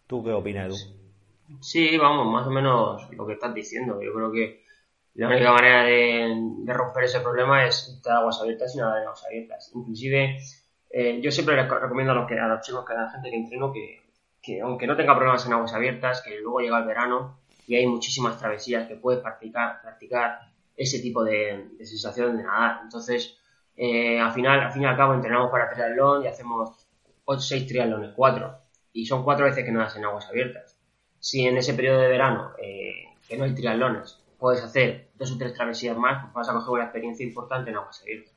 ¿Tú 0.07 0.22
qué 0.22 0.33
opinas, 0.33 0.66
Edu? 0.66 0.77
Sí, 1.62 1.96
vamos, 1.96 2.27
más 2.27 2.46
o 2.46 2.51
menos 2.51 3.11
lo 3.12 3.27
que 3.27 3.33
estás 3.33 3.55
diciendo. 3.55 3.99
Yo 4.03 4.12
creo 4.12 4.31
que 4.31 4.65
la 5.16 5.29
única 5.29 5.50
manera 5.50 5.85
de, 5.85 6.72
romper 6.74 7.05
ese 7.05 7.20
problema 7.20 7.64
es 7.64 7.88
estar 7.88 8.18
aguas 8.18 8.38
abiertas 8.40 8.74
y 8.74 8.79
nadar 8.79 8.98
en 8.98 9.05
aguas 9.05 9.24
abiertas. 9.24 9.72
Inclusive, 9.74 10.38
eh, 10.90 11.20
yo 11.22 11.31
siempre 11.31 11.57
recomiendo 11.57 12.12
a 12.12 12.16
los, 12.16 12.29
que, 12.29 12.38
a 12.38 12.46
los 12.46 12.61
chicos, 12.61 12.85
a 12.90 12.94
la 12.94 13.11
gente 13.11 13.31
que 13.31 13.37
entreno, 13.37 13.72
que, 13.72 14.61
aunque 14.61 14.87
no 14.87 14.94
tenga 14.94 15.14
problemas 15.14 15.46
en 15.46 15.55
aguas 15.55 15.72
abiertas, 15.72 16.20
que 16.22 16.38
luego 16.40 16.61
llega 16.61 16.79
el 16.79 16.85
verano 16.85 17.38
y 17.66 17.76
hay 17.76 17.87
muchísimas 17.87 18.38
travesías 18.38 18.87
que 18.87 18.96
puedes 18.96 19.22
practicar, 19.22 19.81
practicar 19.81 20.40
ese 20.76 21.00
tipo 21.00 21.24
de, 21.24 21.70
sensación 21.79 22.37
de 22.37 22.42
nadar. 22.42 22.81
Entonces, 22.83 23.38
eh, 23.74 24.20
al 24.20 24.33
final, 24.33 24.61
al 24.61 24.72
fin 24.72 24.83
y 24.83 24.87
al 24.87 24.96
cabo, 24.98 25.14
entrenamos 25.14 25.50
para 25.50 25.70
triatlón 25.70 26.24
y 26.24 26.26
hacemos 26.26 26.87
8, 27.24 27.40
6 27.40 27.66
triatlones, 27.66 28.12
4. 28.14 28.59
Y 28.92 29.07
son 29.07 29.24
4 29.24 29.46
veces 29.46 29.64
que 29.64 29.72
nadas 29.72 29.96
en 29.96 30.05
aguas 30.05 30.29
abiertas. 30.29 30.79
Si 31.18 31.46
en 31.46 31.57
ese 31.57 31.72
periodo 31.72 32.00
de 32.00 32.09
verano, 32.09 32.52
eh, 32.62 33.14
que 33.26 33.38
no 33.38 33.44
hay 33.44 33.55
triatlones, 33.55 34.22
puedes 34.38 34.62
hacer 34.62 35.11
dos 35.14 35.33
o 35.33 35.38
tres 35.38 35.55
travesías 35.55 35.96
más, 35.96 36.22
pues 36.22 36.35
vas 36.35 36.49
a 36.49 36.55
coger 36.55 36.70
una 36.70 36.85
experiencia 36.85 37.27
importante 37.27 37.70
en 37.70 37.77
aguas 37.77 38.01
abiertas. 38.03 38.35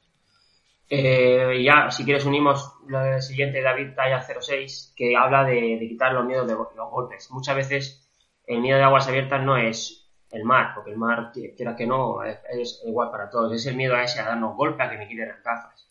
Eh, 0.92 1.62
ya, 1.64 1.92
si 1.92 2.04
quieres, 2.04 2.26
unimos 2.26 2.74
lo 2.88 3.22
siguiente, 3.22 3.62
David 3.62 3.94
Talla 3.96 4.22
06, 4.22 4.94
que 4.96 5.16
habla 5.16 5.44
de, 5.44 5.78
quitar 5.88 6.14
los 6.14 6.26
miedos 6.26 6.48
de 6.48 6.56
los 6.56 6.90
golpes. 6.90 7.30
Muchas 7.32 7.56
veces 7.56 8.12
el 8.48 8.62
miedo 8.62 8.78
de 8.78 8.84
aguas 8.84 9.08
abiertas 9.08 9.44
no 9.44 9.56
es 9.56 10.10
el 10.32 10.44
mar, 10.44 10.72
porque 10.74 10.92
el 10.92 10.98
mar, 10.98 11.32
quiera 11.32 11.76
que 11.76 11.86
no, 11.86 12.24
es, 12.24 12.82
igual 12.86 13.12
para 13.12 13.30
todos. 13.30 13.54
Es 13.54 13.66
el 13.68 13.76
miedo 13.76 13.96
a 13.96 14.04
ese, 14.04 14.20
a 14.20 14.26
darnos 14.26 14.56
golpe, 14.56 14.82
a 14.82 14.90
que 14.90 14.98
me 14.98 15.08
quiten 15.08 15.28
las 15.28 15.44
gafas. 15.44 15.88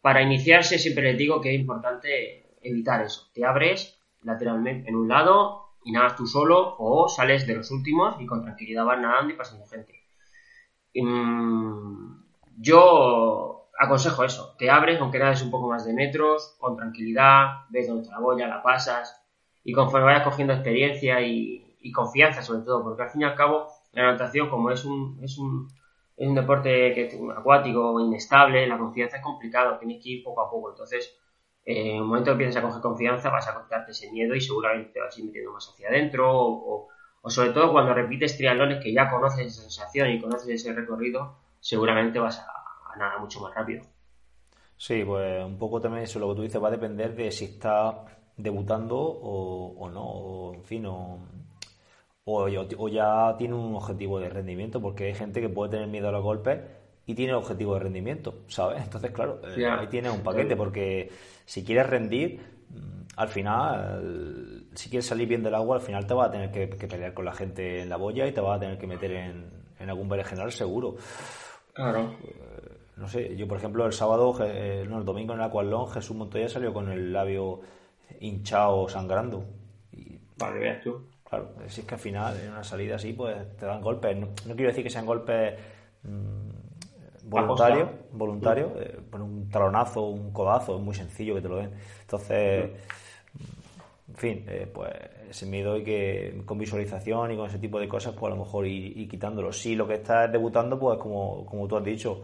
Para 0.00 0.22
iniciarse, 0.22 0.78
siempre 0.78 1.04
les 1.04 1.18
digo 1.18 1.40
que 1.40 1.54
es 1.54 1.60
importante 1.60 2.58
evitar 2.60 3.02
eso. 3.02 3.30
Te 3.32 3.44
abres 3.44 3.96
lateralmente 4.22 4.88
en 4.88 4.96
un 4.96 5.08
lado 5.08 5.63
y 5.84 5.92
nadas 5.92 6.16
tú 6.16 6.26
solo 6.26 6.76
o 6.78 7.08
sales 7.08 7.46
de 7.46 7.54
los 7.54 7.70
últimos 7.70 8.16
y 8.20 8.26
con 8.26 8.42
tranquilidad 8.42 8.84
vas 8.84 9.00
nadando 9.00 9.32
y 9.32 9.36
pasando 9.36 9.66
gente. 9.66 9.94
Mm, 10.94 12.22
yo 12.58 13.68
aconsejo 13.78 14.24
eso, 14.24 14.54
te 14.58 14.70
abres 14.70 15.00
aunque 15.00 15.18
nades 15.18 15.42
un 15.42 15.50
poco 15.50 15.68
más 15.68 15.84
de 15.84 15.92
metros, 15.92 16.56
con 16.58 16.76
tranquilidad, 16.76 17.64
ves 17.68 17.88
dónde 17.88 18.02
está 18.02 18.14
la 18.14 18.20
boya, 18.20 18.48
la 18.48 18.62
pasas 18.62 19.20
y 19.64 19.72
conforme 19.72 20.06
vayas 20.06 20.24
cogiendo 20.24 20.52
experiencia 20.54 21.20
y, 21.20 21.60
confianza 21.92 22.40
sobre 22.40 22.62
todo, 22.62 22.82
porque 22.82 23.02
al 23.02 23.10
fin 23.10 23.20
y 23.20 23.24
al 23.24 23.34
cabo 23.34 23.68
la 23.92 24.10
natación 24.10 24.48
como 24.48 24.70
es 24.70 24.86
un, 24.86 25.18
es 25.22 25.36
un, 25.36 25.68
es 26.16 26.26
un 26.26 26.34
deporte 26.34 26.94
que, 26.94 27.20
acuático, 27.36 28.00
inestable, 28.00 28.66
la 28.66 28.78
confianza 28.78 29.18
es 29.18 29.22
complicado, 29.22 29.76
tienes 29.78 30.02
que 30.02 30.08
ir 30.08 30.24
poco 30.24 30.40
a 30.40 30.50
poco, 30.50 30.70
entonces 30.70 31.14
en 31.64 32.02
un 32.02 32.08
momento 32.08 32.26
que 32.26 32.32
empiezas 32.32 32.56
a 32.56 32.66
coger 32.66 32.82
confianza 32.82 33.30
vas 33.30 33.48
a 33.48 33.54
contarte 33.54 33.92
ese 33.92 34.10
miedo 34.12 34.34
y 34.34 34.40
seguramente 34.40 34.92
te 34.92 35.00
vas 35.00 35.16
a 35.16 35.20
ir 35.20 35.26
metiendo 35.26 35.52
más 35.52 35.68
hacia 35.68 35.88
adentro 35.88 36.30
o, 36.30 36.88
sobre 37.26 37.50
todo 37.50 37.72
cuando 37.72 37.94
repites 37.94 38.36
triatlones 38.36 38.82
que 38.82 38.92
ya 38.92 39.10
conoces 39.10 39.46
esa 39.46 39.62
sensación 39.62 40.10
y 40.10 40.20
conoces 40.20 40.50
ese 40.50 40.74
recorrido, 40.74 41.36
seguramente 41.58 42.18
vas 42.18 42.38
a, 42.38 42.92
a 42.92 42.96
nadar 42.98 43.18
mucho 43.20 43.40
más 43.40 43.54
rápido. 43.54 43.82
Sí, 44.76 45.04
pues 45.04 45.42
un 45.44 45.56
poco 45.56 45.80
también 45.80 46.04
eso 46.04 46.18
lo 46.18 46.28
que 46.28 46.34
tú 46.36 46.42
dices 46.42 46.62
va 46.62 46.68
a 46.68 46.72
depender 46.72 47.14
de 47.14 47.30
si 47.30 47.46
está 47.46 48.04
debutando 48.36 48.98
o, 48.98 49.88
no, 49.88 50.02
o, 50.02 50.54
en 50.54 50.64
fin, 50.64 50.86
o, 50.86 51.18
o, 52.24 52.88
ya 52.88 53.36
tiene 53.38 53.54
un 53.54 53.74
objetivo 53.76 54.18
de 54.20 54.28
rendimiento, 54.28 54.80
porque 54.80 55.04
hay 55.04 55.14
gente 55.14 55.40
que 55.40 55.48
puede 55.48 55.70
tener 55.70 55.88
miedo 55.88 56.08
a 56.08 56.12
los 56.12 56.22
golpes 56.22 56.60
y 57.06 57.14
tiene 57.14 57.34
objetivo 57.34 57.74
de 57.74 57.80
rendimiento, 57.80 58.44
¿sabes? 58.48 58.82
Entonces, 58.82 59.10
claro, 59.10 59.40
eh, 59.56 59.66
ahí 59.66 59.86
tienes 59.88 60.12
un 60.12 60.22
paquete, 60.22 60.56
porque 60.56 61.10
si 61.44 61.64
quieres 61.64 61.88
rendir, 61.88 62.40
mm, 62.70 63.02
al 63.16 63.28
final, 63.28 64.66
si 64.74 64.88
quieres 64.88 65.06
salir 65.06 65.28
bien 65.28 65.42
del 65.42 65.54
agua, 65.54 65.76
al 65.76 65.82
final 65.82 66.06
te 66.06 66.14
vas 66.14 66.28
a 66.28 66.32
tener 66.32 66.50
que, 66.50 66.66
pelear 66.66 67.12
con 67.14 67.24
la 67.24 67.32
gente 67.32 67.82
en 67.82 67.88
la 67.88 67.96
boya 67.96 68.26
y 68.26 68.32
te 68.32 68.40
vas 68.40 68.56
a 68.56 68.60
tener 68.60 68.78
que 68.78 68.86
meter 68.86 69.12
en, 69.12 69.50
en 69.78 69.90
algún 69.90 70.10
general 70.10 70.52
seguro. 70.52 70.96
Claro. 71.74 72.14
Eh, 72.22 72.44
no 72.96 73.08
sé, 73.08 73.36
yo 73.36 73.48
por 73.48 73.58
ejemplo 73.58 73.84
el 73.86 73.92
sábado, 73.92 74.36
eh, 74.44 74.86
no, 74.88 74.98
el 74.98 75.04
domingo 75.04 75.34
en 75.34 75.40
el 75.40 75.46
Aqualón, 75.46 75.88
Jesús 75.88 76.16
Montoya 76.16 76.48
salió 76.48 76.72
con 76.72 76.90
el 76.90 77.12
labio 77.12 77.60
hinchado, 78.20 78.88
sangrando. 78.88 79.44
Y, 79.92 80.18
vale, 80.38 80.60
veas 80.60 80.82
tú. 80.82 81.08
Claro, 81.28 81.52
si 81.66 81.80
es 81.80 81.86
que 81.86 81.94
al 81.94 82.00
final 82.00 82.38
en 82.40 82.52
una 82.52 82.62
salida 82.62 82.96
así, 82.96 83.12
pues 83.12 83.56
te 83.56 83.66
dan 83.66 83.80
golpes. 83.80 84.16
No, 84.16 84.28
quiero 84.54 84.68
decir 84.68 84.84
que 84.84 84.90
sean 84.90 85.06
golpes 85.06 85.54
voluntarios, 87.24 87.88
voluntarios, 88.12 88.70
eh, 88.76 88.98
un 89.12 89.48
talonazo, 89.50 90.02
un 90.08 90.32
codazo, 90.32 90.76
es 90.76 90.82
muy 90.82 90.94
sencillo 90.94 91.34
que 91.34 91.40
te 91.40 91.48
lo 91.48 91.56
den. 91.56 91.72
Entonces, 92.02 92.70
en 94.08 94.16
fin, 94.16 94.44
eh, 94.46 94.70
pues 94.72 94.92
ese 95.30 95.46
miedo 95.46 95.76
y 95.76 95.82
que 95.82 96.42
con 96.44 96.58
visualización 96.58 97.32
y 97.32 97.36
con 97.36 97.46
ese 97.48 97.58
tipo 97.58 97.80
de 97.80 97.88
cosas, 97.88 98.14
pues 98.14 98.32
a 98.32 98.36
lo 98.36 98.44
mejor 98.44 98.66
ir, 98.66 99.08
quitándolo. 99.08 99.52
Si 99.52 99.74
lo 99.74 99.86
que 99.86 99.94
estás 99.94 100.30
debutando, 100.30 100.78
pues 100.78 100.98
como, 100.98 101.44
como 101.46 101.66
tú 101.66 101.76
has 101.76 101.84
dicho, 101.84 102.22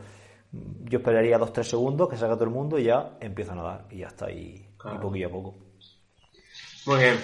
yo 0.53 0.99
esperaría 0.99 1.39
dos 1.39 1.53
tres 1.53 1.69
segundos 1.69 2.09
que 2.09 2.17
salga 2.17 2.35
todo 2.35 2.45
el 2.45 2.51
mundo 2.51 2.79
y 2.79 2.85
ya 2.85 3.17
empieza 3.21 3.53
a 3.53 3.57
nadar 3.57 3.85
y 3.91 3.99
ya 3.99 4.09
está 4.09 4.27
ahí 4.27 4.67
y 4.95 4.99
poquillo 4.99 5.29
a 5.29 5.31
poco. 5.31 5.55
Muy 6.87 6.99
bien. 6.99 7.17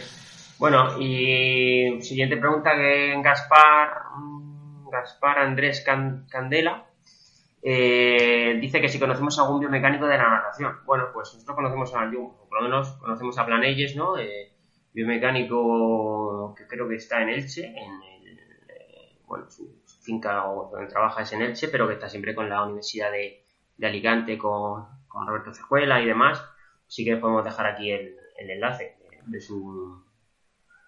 Bueno, 0.58 0.98
y 0.98 2.00
siguiente 2.00 2.36
pregunta 2.36 2.74
que 2.74 3.20
Gaspar, 3.22 3.88
mm, 4.18 4.88
Gaspar 4.88 5.38
Andrés 5.38 5.84
Candela 5.84 6.86
eh, 7.68 8.58
dice 8.60 8.80
que 8.80 8.88
si 8.88 9.00
conocemos 9.00 9.36
algún 9.40 9.58
biomecánico 9.58 10.06
de 10.06 10.16
la 10.16 10.30
natación. 10.30 10.76
Bueno, 10.84 11.06
pues 11.12 11.34
nosotros 11.34 11.56
conocemos 11.56 11.92
a 11.96 12.08
por 12.08 12.62
lo 12.62 12.62
menos 12.62 12.92
conocemos 12.92 13.36
a 13.38 13.44
Planelles, 13.44 13.96
¿no? 13.96 14.16
Eh, 14.16 14.52
biomecánico 14.92 16.54
que 16.56 16.68
creo 16.68 16.88
que 16.88 16.94
está 16.94 17.22
en 17.22 17.30
Elche, 17.30 17.66
en 17.66 18.02
el, 18.04 18.38
eh, 18.68 19.18
bueno, 19.26 19.50
su, 19.50 19.82
finca 20.00 20.44
donde 20.44 20.86
trabaja 20.86 21.22
es 21.22 21.32
en 21.32 21.42
Elche, 21.42 21.66
pero 21.66 21.88
que 21.88 21.94
está 21.94 22.08
siempre 22.08 22.36
con 22.36 22.48
la 22.48 22.62
Universidad 22.62 23.10
de, 23.10 23.42
Alicante, 23.84 24.38
con, 24.38 24.86
Roberto 25.26 25.52
Cejuela 25.52 26.00
y 26.00 26.06
demás. 26.06 26.44
Sí 26.86 27.04
que 27.04 27.16
podemos 27.16 27.42
dejar 27.42 27.66
aquí 27.66 27.90
el, 27.90 28.16
enlace 28.38 28.96
de, 29.26 29.40
su 29.40 30.04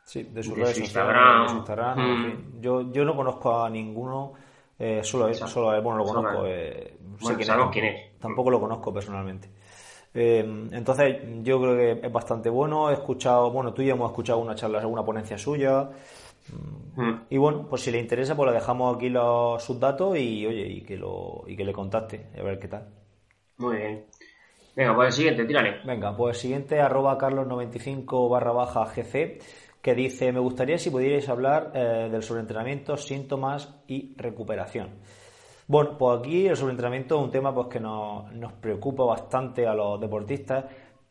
Sí, 0.04 0.22
de 0.22 0.44
su, 0.44 0.56
Instagram. 0.56 1.58
Mm. 1.98 2.60
yo, 2.60 2.92
yo 2.92 3.04
no 3.04 3.16
conozco 3.16 3.64
a 3.64 3.68
ninguno, 3.68 4.34
eh, 4.78 5.00
solo 5.02 5.28
él, 5.28 5.34
solo 5.34 5.74
él, 5.74 5.80
bueno, 5.80 5.98
lo 5.98 6.04
conozco, 6.04 6.46
eh, 6.46 6.96
sé 7.20 7.36
quién 7.36 7.84
es, 7.84 8.18
Tampoco 8.20 8.50
lo 8.50 8.60
conozco 8.60 8.92
personalmente. 8.92 9.48
Eh, 10.14 10.68
entonces, 10.72 11.16
yo 11.42 11.60
creo 11.60 11.76
que 11.76 12.06
es 12.06 12.12
bastante 12.12 12.48
bueno. 12.48 12.90
He 12.90 12.94
escuchado, 12.94 13.50
bueno, 13.50 13.72
tú 13.72 13.82
ya 13.82 13.92
hemos 13.92 14.10
escuchado 14.10 14.38
una 14.38 14.54
charla, 14.54 14.86
una 14.86 15.04
ponencia 15.04 15.36
suya. 15.36 15.90
Mm. 16.96 17.12
Y 17.30 17.36
bueno, 17.36 17.66
pues 17.68 17.82
si 17.82 17.90
le 17.90 17.98
interesa, 17.98 18.34
pues 18.34 18.48
le 18.48 18.54
dejamos 18.54 18.96
aquí 18.96 19.08
los, 19.08 19.62
sus 19.62 19.78
datos 19.78 20.16
y 20.16 20.46
oye, 20.46 20.66
y 20.66 20.82
que 20.82 20.96
lo, 20.96 21.44
y 21.46 21.56
que 21.56 21.64
le 21.64 21.72
contacte, 21.72 22.26
a 22.38 22.42
ver 22.42 22.58
qué 22.58 22.68
tal. 22.68 22.88
Muy 23.58 23.76
bien. 23.76 24.06
Venga, 24.74 24.94
pues 24.94 25.08
el 25.08 25.12
siguiente, 25.12 25.44
tírale. 25.44 25.80
Venga, 25.84 26.16
pues 26.16 26.36
el 26.36 26.40
siguiente, 26.40 26.80
arroba 26.80 27.18
carlos95 27.18 28.30
barra 28.30 28.52
baja 28.52 28.84
gc, 28.84 29.42
que 29.82 29.94
dice, 29.94 30.32
me 30.32 30.40
gustaría 30.40 30.78
si 30.78 30.90
pudierais 30.90 31.28
hablar 31.28 31.72
eh, 31.74 32.08
del 32.10 32.22
sobreentrenamiento, 32.22 32.96
síntomas 32.96 33.82
y 33.86 34.14
recuperación. 34.16 34.90
Bueno, 35.66 35.98
pues 35.98 36.20
aquí 36.20 36.46
el 36.46 36.56
sobreentrenamiento 36.56 37.16
es 37.16 37.24
un 37.24 37.30
tema 37.30 37.54
pues, 37.54 37.68
que 37.68 37.80
nos, 37.80 38.32
nos 38.32 38.52
preocupa 38.54 39.04
bastante 39.04 39.66
a 39.66 39.74
los 39.74 40.00
deportistas 40.00 40.64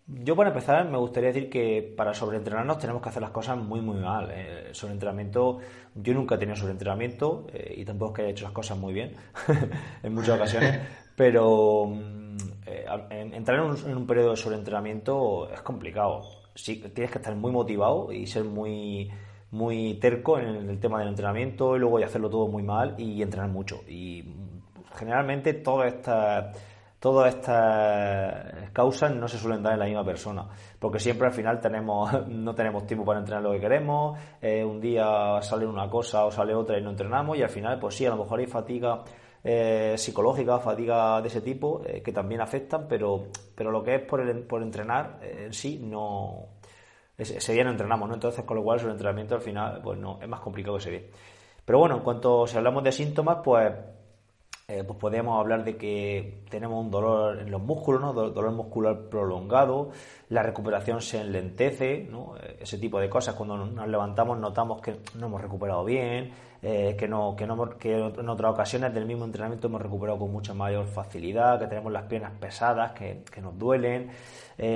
yo 0.07 0.37
para 0.37 0.49
empezar 0.49 0.89
me 0.89 0.97
gustaría 0.97 1.33
decir 1.33 1.49
que 1.49 1.93
para 1.95 2.13
sobreentrenarnos 2.13 2.79
tenemos 2.79 3.01
que 3.01 3.09
hacer 3.09 3.21
las 3.21 3.31
cosas 3.31 3.57
muy 3.57 3.81
muy 3.81 3.97
mal. 3.97 4.31
Eh, 4.31 4.69
sobreentrenamiento, 4.71 5.59
yo 5.95 6.13
nunca 6.13 6.35
he 6.35 6.37
tenido 6.37 6.55
sobreentrenamiento 6.55 7.47
eh, 7.51 7.73
y 7.75 7.83
tampoco 7.83 8.11
es 8.11 8.15
que 8.15 8.21
haya 8.21 8.31
hecho 8.31 8.45
las 8.45 8.53
cosas 8.53 8.77
muy 8.77 8.93
bien 8.93 9.15
en 10.03 10.13
muchas 10.13 10.37
ocasiones, 10.37 10.79
pero 11.17 11.87
mm, 11.87 12.37
eh, 12.65 12.85
entrar 13.33 13.59
en 13.59 13.97
un, 13.97 14.07
periodo 14.07 14.31
de 14.31 14.37
sobreentrenamiento 14.37 15.49
es 15.51 15.61
complicado. 15.61 16.21
Sí, 16.57 16.81
tienes 16.93 17.11
que 17.11 17.19
estar 17.19 17.35
muy 17.35 17.51
motivado 17.51 18.11
y 18.11 18.25
ser 18.25 18.43
muy 18.43 19.09
muy 19.51 19.93
terco 20.01 20.39
en 20.39 20.69
el 20.69 20.79
tema 20.79 20.99
del 20.99 21.09
entrenamiento 21.09 21.75
y 21.75 21.79
luego 21.79 21.99
y 21.99 22.03
hacerlo 22.03 22.29
todo 22.29 22.47
muy 22.47 22.63
mal 22.63 22.95
y 22.97 23.21
entrenar 23.21 23.49
mucho. 23.49 23.81
Y 23.87 24.25
generalmente 24.95 25.53
todas 25.53 25.93
estas 25.93 26.57
todas 26.99 27.35
estas 27.35 28.71
causas 28.73 29.15
no 29.15 29.27
se 29.27 29.37
suelen 29.37 29.61
dar 29.61 29.73
en 29.73 29.79
la 29.79 29.85
misma 29.85 30.03
persona, 30.03 30.47
porque 30.79 30.99
siempre 30.99 31.27
al 31.27 31.33
final 31.33 31.59
tenemos, 31.59 32.27
no 32.27 32.55
tenemos 32.55 32.87
tiempo 32.87 33.05
para 33.05 33.19
entrenar 33.19 33.43
lo 33.43 33.51
que 33.51 33.59
queremos, 33.59 34.19
eh, 34.41 34.63
un 34.63 34.81
día 34.81 35.39
sale 35.41 35.67
una 35.67 35.87
cosa 35.87 36.25
o 36.25 36.31
sale 36.31 36.55
otra 36.55 36.79
y 36.79 36.81
no 36.81 36.89
entrenamos 36.89 37.37
y 37.37 37.43
al 37.43 37.49
final 37.49 37.77
pues 37.79 37.95
sí, 37.95 38.05
a 38.05 38.09
lo 38.09 38.17
mejor 38.17 38.39
hay 38.39 38.47
fatiga 38.47 39.03
eh, 39.49 39.97
psicológica, 39.97 40.59
fatiga 40.59 41.21
de 41.21 41.29
ese 41.29 41.39
tipo 41.39 41.81
eh, 41.85 42.01
que 42.01 42.11
también 42.11 42.41
afectan, 42.41 42.85
pero, 42.89 43.27
pero 43.55 43.71
lo 43.71 43.81
que 43.81 43.95
es 43.95 44.01
por, 44.01 44.19
el, 44.19 44.43
por 44.43 44.61
entrenar 44.61 45.19
en 45.21 45.53
sí 45.53 45.79
no... 45.81 46.49
Ese 47.17 47.53
día 47.53 47.63
no 47.63 47.71
entrenamos, 47.71 48.09
¿no? 48.09 48.13
Entonces, 48.13 48.43
con 48.43 48.57
lo 48.57 48.63
cual, 48.63 48.79
el 48.79 48.91
entrenamiento 48.91 49.35
al 49.35 49.41
final, 49.41 49.81
pues 49.81 49.97
no, 49.97 50.19
es 50.21 50.27
más 50.27 50.41
complicado 50.41 50.77
que 50.77 50.83
se 50.83 50.91
ve. 50.91 51.09
Pero 51.65 51.79
bueno, 51.79 51.95
en 51.95 52.03
cuanto 52.03 52.45
si 52.45 52.57
hablamos 52.57 52.83
de 52.83 52.91
síntomas, 52.91 53.39
pues 53.43 53.73
eh, 54.69 54.83
pues 54.83 54.99
podríamos 54.99 55.39
hablar 55.39 55.63
de 55.63 55.77
que 55.77 56.43
tenemos 56.49 56.83
un 56.83 56.91
dolor 56.91 57.39
en 57.39 57.49
los 57.49 57.61
músculos, 57.61 58.01
¿no? 58.01 58.11
dolor 58.11 58.51
muscular 58.51 59.03
prolongado, 59.09 59.91
la 60.27 60.43
recuperación 60.43 61.01
se 61.01 61.21
enlentece, 61.21 62.05
¿no? 62.11 62.35
Eh, 62.35 62.57
ese 62.59 62.77
tipo 62.77 62.99
de 62.99 63.09
cosas. 63.09 63.35
Cuando 63.35 63.55
nos 63.55 63.87
levantamos 63.87 64.37
notamos 64.37 64.81
que 64.81 64.97
no 65.15 65.27
hemos 65.27 65.41
recuperado 65.41 65.85
bien, 65.85 66.33
eh, 66.61 66.97
que, 66.99 67.07
no, 67.07 67.33
que, 67.37 67.47
no, 67.47 67.77
que 67.77 67.97
en 67.97 68.27
otras 68.27 68.51
ocasiones 68.51 68.93
del 68.93 69.05
mismo 69.05 69.23
entrenamiento 69.23 69.67
hemos 69.67 69.81
recuperado 69.81 70.19
con 70.19 70.33
mucha 70.33 70.53
mayor 70.53 70.85
facilidad, 70.87 71.57
que 71.61 71.67
tenemos 71.67 71.93
las 71.93 72.03
piernas 72.03 72.33
pesadas, 72.37 72.91
que, 72.91 73.23
que 73.33 73.39
nos 73.39 73.57
duelen, 73.57 74.09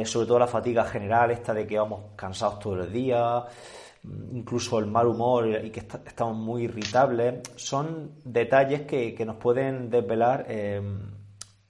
sobre 0.05 0.25
todo 0.25 0.39
la 0.39 0.47
fatiga 0.47 0.85
general, 0.85 1.31
esta 1.31 1.53
de 1.53 1.67
que 1.67 1.77
vamos 1.77 1.99
cansados 2.15 2.59
todo 2.59 2.81
el 2.81 2.93
día 2.93 3.43
incluso 4.03 4.79
el 4.79 4.87
mal 4.87 5.07
humor 5.07 5.47
y 5.63 5.69
que 5.69 5.79
estamos 5.79 6.35
muy 6.35 6.63
irritables, 6.63 7.41
son 7.55 8.11
detalles 8.23 8.81
que, 8.81 9.15
nos 9.25 9.37
pueden 9.37 9.89
desvelar 9.89 10.45
eh, 10.47 10.81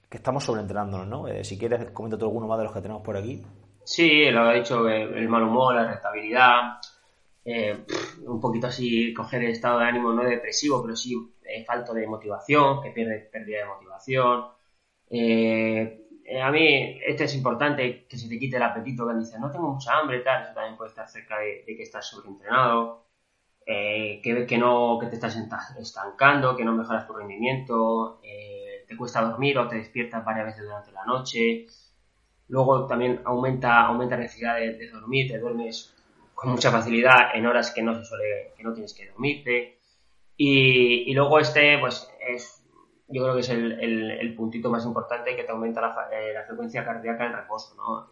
que 0.10 0.18
estamos 0.18 0.44
sobreentrenándonos, 0.44 1.08
¿no? 1.08 1.28
Eh, 1.28 1.44
si 1.44 1.58
quieres, 1.58 1.92
comenta 1.92 2.18
tú 2.18 2.26
alguno 2.26 2.48
más 2.48 2.58
de 2.58 2.66
los 2.66 2.74
que 2.74 2.82
tenemos 2.82 3.04
por 3.04 3.18
aquí. 3.18 3.42
Sí, 3.84 4.30
lo 4.30 4.42
ha 4.42 4.54
dicho, 4.54 4.88
el 4.88 5.28
mal 5.28 5.44
humor, 5.44 5.76
la 5.76 5.84
irritabilidad, 5.84 6.80
eh, 7.44 7.86
un 8.26 8.40
poquito 8.40 8.68
así 8.68 9.14
coger 9.14 9.44
el 9.44 9.52
estado 9.52 9.80
de 9.80 9.86
ánimo 9.86 10.14
no 10.14 10.24
depresivo, 10.24 10.82
pero 10.82 10.96
sí 10.96 11.16
falto 11.66 11.94
de 11.94 12.08
motivación, 12.08 12.82
que 12.82 12.92
pierde 12.92 13.30
pérdida 13.32 13.60
de 13.60 13.66
motivación, 13.66 14.46
eh, 15.10 16.01
a 16.40 16.52
mí, 16.52 17.00
este 17.06 17.26
es 17.26 17.36
importante, 17.36 18.06
que 18.08 18.18
se 18.18 18.30
te 18.30 18.40
quite 18.40 18.58
el 18.58 18.64
apetito, 18.64 19.08
que 19.08 19.16
dices, 19.16 19.40
no 19.40 19.52
tengo 19.52 19.74
mucha 19.74 19.98
hambre, 19.98 20.20
tal, 20.20 20.44
eso 20.44 20.54
también 20.54 20.78
puede 20.78 20.90
estar 20.90 21.08
cerca 21.08 21.40
de, 21.40 21.64
que 21.66 21.84
estás 21.84 22.08
sobreentrenado, 22.08 23.06
eh, 23.66 24.22
que, 24.24 24.46
que, 24.46 24.58
no, 24.58 24.98
que 25.00 25.08
te 25.08 25.16
estás 25.16 25.36
estancando, 25.80 26.56
que 26.56 26.64
no 26.64 26.74
mejoras 26.74 27.08
tu 27.08 27.14
rendimiento, 27.14 28.20
eh, 28.24 28.86
te 28.88 28.96
cuesta 28.96 29.22
dormir 29.22 29.58
o 29.58 29.68
te 29.68 29.78
despiertas 29.78 30.24
varias 30.24 30.48
veces 30.48 30.64
durante 30.64 30.92
la 30.92 31.06
noche, 31.06 31.66
luego 32.48 32.86
también 32.88 33.22
aumenta, 33.26 33.86
aumenta 33.86 34.16
la 34.16 34.24
necesidad 34.24 34.58
de, 34.58 34.90
dormir, 34.90 35.32
te 35.32 35.40
duermes 35.40 35.96
con 36.36 36.52
mucha 36.52 36.72
facilidad 36.72 37.36
en 37.36 37.46
horas 37.46 37.72
que 37.72 37.82
no 37.82 37.96
se 37.96 38.06
suele, 38.06 38.54
que 38.56 38.64
no 38.64 38.74
tienes 38.74 38.94
que 38.94 39.10
dormirte, 39.10 39.80
y, 40.38 41.12
y 41.12 41.14
luego 41.14 41.40
este, 41.40 41.78
pues, 41.78 42.10
es 42.28 42.61
yo 43.12 43.24
creo 43.24 43.34
que 43.36 43.42
es 43.42 43.50
el, 43.50 44.34
puntito 44.36 44.70
más 44.70 44.86
importante 44.86 45.36
que 45.36 45.44
te 45.44 45.52
aumenta 45.52 45.82
la, 45.82 46.10
eh, 46.12 46.34
frecuencia 46.48 46.86
cardíaca 46.86 47.26
en 47.26 47.34
reposo, 47.34 47.76
¿no? 47.76 48.10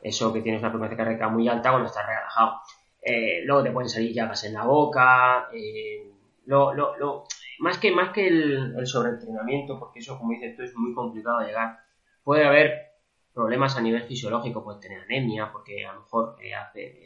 Eso 0.00 0.32
que 0.32 0.40
tienes 0.40 0.60
una 0.60 0.70
frecuencia 0.70 0.96
cardíaca 0.96 1.28
muy 1.28 1.48
alta 1.48 1.70
cuando 1.70 1.88
estás 1.88 2.06
relajado. 2.06 2.60
Eh, 3.00 3.42
luego 3.44 3.62
te 3.62 3.70
pueden 3.70 3.88
salir 3.88 4.12
llagas 4.12 4.44
en 4.44 4.54
la 4.54 4.64
boca. 4.64 5.48
Eh, 5.52 6.10
lo, 6.46 6.72
lo, 6.74 7.24
más 7.58 7.78
que, 7.78 7.92
más 7.92 8.12
que 8.12 8.26
el, 8.26 8.86
sobreentrenamiento, 8.86 9.78
porque 9.78 10.00
eso, 10.00 10.18
como 10.18 10.32
dices 10.32 10.56
tú, 10.56 10.62
es 10.62 10.74
muy 10.76 10.94
complicado 10.94 11.40
de 11.40 11.46
llegar. 11.46 11.78
Puede 12.24 12.44
haber 12.44 12.92
problemas 13.32 13.76
a 13.76 13.80
nivel 13.80 14.02
fisiológico, 14.02 14.64
puedes 14.64 14.80
tener 14.80 15.00
anemia, 15.02 15.50
porque 15.52 15.86
a 15.86 15.92
lo 15.92 16.00
mejor 16.00 16.36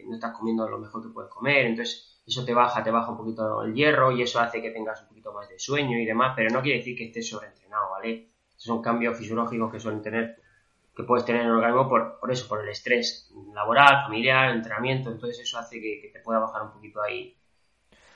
no 0.07 0.15
estás 0.15 0.33
comiendo 0.37 0.69
lo 0.69 0.79
mejor 0.79 1.03
que 1.03 1.13
puedes 1.13 1.31
comer, 1.31 1.67
entonces 1.67 2.16
eso 2.27 2.45
te 2.45 2.53
baja, 2.53 2.83
te 2.83 2.91
baja 2.91 3.11
un 3.11 3.17
poquito 3.17 3.63
el 3.63 3.75
hierro 3.75 4.11
y 4.11 4.23
eso 4.23 4.41
hace 4.41 4.61
que 4.61 4.71
tengas 4.71 5.01
un 5.03 5.09
poquito 5.09 5.33
más 5.33 5.49
de 5.49 5.59
sueño 5.59 5.99
y 5.99 6.05
demás, 6.05 6.33
pero 6.35 6.51
no 6.51 6.61
quiere 6.61 6.79
decir 6.79 6.97
que 6.97 7.07
estés 7.07 7.29
sobreentrenado, 7.29 7.91
¿vale? 7.91 8.31
Esos 8.51 8.65
son 8.65 8.83
cambios 8.83 9.17
fisiológicos 9.17 9.71
que 9.71 9.81
suelen 9.81 10.03
tener 10.03 10.37
que 10.97 11.03
puedes 11.03 11.27
tener 11.27 11.43
en 11.43 11.49
el 11.49 11.53
organismo 11.57 11.89
por, 11.89 12.19
por 12.19 12.33
eso, 12.33 12.49
por 12.49 12.63
el 12.63 12.71
estrés 12.71 13.31
laboral, 13.53 14.03
familiar, 14.05 14.51
entrenamiento, 14.51 15.11
entonces 15.11 15.41
eso 15.41 15.59
hace 15.59 15.79
que, 15.79 16.11
te 16.11 16.21
pueda 16.21 16.39
bajar 16.39 16.63
un 16.63 16.71
poquito 16.71 17.03
ahí 17.03 17.37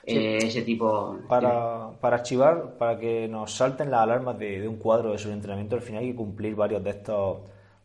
eh, 0.03 0.39
ese 0.41 0.63
tipo. 0.63 1.19
Para, 1.29 1.91
para 2.01 2.17
archivar, 2.17 2.79
para 2.79 2.97
que 2.97 3.27
nos 3.27 3.53
salten 3.53 3.91
las 3.91 4.01
alarmas 4.01 4.39
de, 4.39 4.61
de 4.61 4.67
un 4.67 4.77
cuadro 4.77 5.11
de 5.11 5.19
sobreentrenamiento, 5.19 5.75
al 5.75 5.83
final 5.83 6.01
hay 6.01 6.09
que 6.09 6.15
cumplir 6.15 6.55
varios 6.55 6.83
de 6.83 6.89
estos 6.89 7.41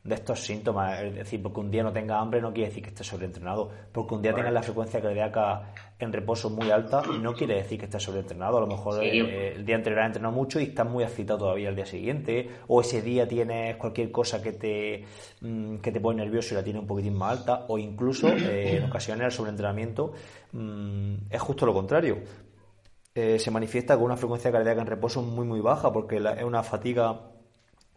de 0.06 0.14
estos 0.14 0.40
síntomas. 0.44 1.00
Es 1.02 1.14
decir, 1.14 1.42
porque 1.42 1.60
un 1.60 1.70
día 1.70 1.82
no 1.82 1.92
tenga 1.92 2.18
hambre 2.18 2.40
no 2.40 2.52
quiere 2.52 2.68
decir 2.68 2.82
que 2.82 2.90
esté 2.90 3.04
sobreentrenado. 3.04 3.70
Porque 3.92 4.14
un 4.14 4.22
día 4.22 4.34
tenga 4.34 4.50
la 4.50 4.62
frecuencia 4.62 5.00
cardíaca 5.00 5.72
en 5.98 6.12
reposo 6.12 6.50
muy 6.50 6.70
alta 6.70 7.02
no 7.22 7.32
quiere 7.32 7.54
decir 7.56 7.78
que 7.78 7.86
esté 7.86 7.98
sobreentrenado. 7.98 8.58
A 8.58 8.60
lo 8.60 8.66
mejor 8.66 9.02
eh, 9.02 9.54
el, 9.56 9.64
día 9.64 9.76
anterior 9.76 10.02
ha 10.02 10.06
entrenado 10.06 10.34
mucho 10.34 10.60
y 10.60 10.64
estás 10.64 10.88
muy 10.88 11.04
excitado 11.04 11.40
todavía 11.40 11.70
el 11.70 11.76
día 11.76 11.86
siguiente. 11.86 12.48
O 12.68 12.80
ese 12.80 13.02
día 13.02 13.26
tienes 13.26 13.76
cualquier 13.76 14.10
cosa 14.10 14.42
que 14.42 14.52
te, 14.52 15.04
mm, 15.40 15.76
que 15.76 15.92
te 15.92 16.00
pone 16.00 16.22
nervioso 16.22 16.54
y 16.54 16.56
la 16.56 16.64
tiene 16.64 16.78
un 16.78 16.86
poquitín 16.86 17.14
más 17.14 17.38
alta. 17.38 17.64
O 17.68 17.78
incluso 17.78 18.28
eh, 18.28 18.76
en 18.76 18.84
ocasiones 18.84 19.26
el 19.26 19.32
sobreentrenamiento 19.32 20.12
mm, 20.52 21.14
es 21.30 21.40
justo 21.40 21.66
lo 21.66 21.72
contrario. 21.72 22.18
Eh, 23.14 23.38
se 23.38 23.50
manifiesta 23.50 23.94
con 23.94 24.04
una 24.04 24.16
frecuencia 24.16 24.52
cardíaca 24.52 24.82
en 24.82 24.86
reposo 24.86 25.22
muy 25.22 25.46
muy 25.46 25.60
baja 25.60 25.90
porque 25.90 26.18
es 26.18 26.44
una 26.44 26.62
fatiga 26.62 27.35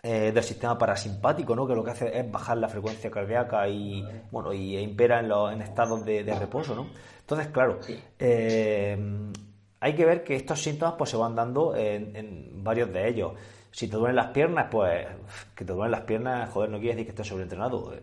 eh, 0.02 0.32
del 0.32 0.44
sistema 0.44 0.78
parasimpático, 0.78 1.56
¿no? 1.56 1.68
que 1.68 1.76
lo 1.76 1.84
que 1.84 1.92
hace 1.92 2.18
es 2.18 2.32
bajar 2.32 2.58
la 2.58 2.70
frecuencia 2.70 3.12
cardíaca 3.12 3.68
y 3.68 4.02
bueno 4.32 4.54
y 4.54 4.78
impera 4.78 5.20
en, 5.20 5.28
los, 5.28 5.52
en 5.52 5.62
estados 5.62 6.06
de, 6.06 6.24
reposo. 6.40 6.74
¿no? 6.74 6.88
Entonces, 7.20 7.48
claro, 7.48 7.80
eh, 8.18 8.98
hay 9.82 9.96
que 9.96 10.06
ver 10.06 10.24
que 10.24 10.36
estos 10.36 10.62
síntomas 10.62 10.96
pues, 10.98 11.10
se 11.10 11.18
van 11.18 11.36
dando 11.36 11.76
en, 11.76 12.64
varios 12.64 12.94
de 12.94 13.10
ellos. 13.10 13.34
Si 13.72 13.90
te 13.90 13.98
duelen 13.98 14.16
las 14.16 14.28
piernas, 14.28 14.68
pues 14.72 15.06
que 15.54 15.66
te 15.66 15.74
duelen 15.74 15.92
las 15.92 16.02
piernas, 16.02 16.50
joder, 16.50 16.70
no 16.70 16.78
quiere 16.78 16.94
decir 16.94 17.06
que 17.06 17.12
estés 17.12 17.28
sobreentrenado. 17.28 17.94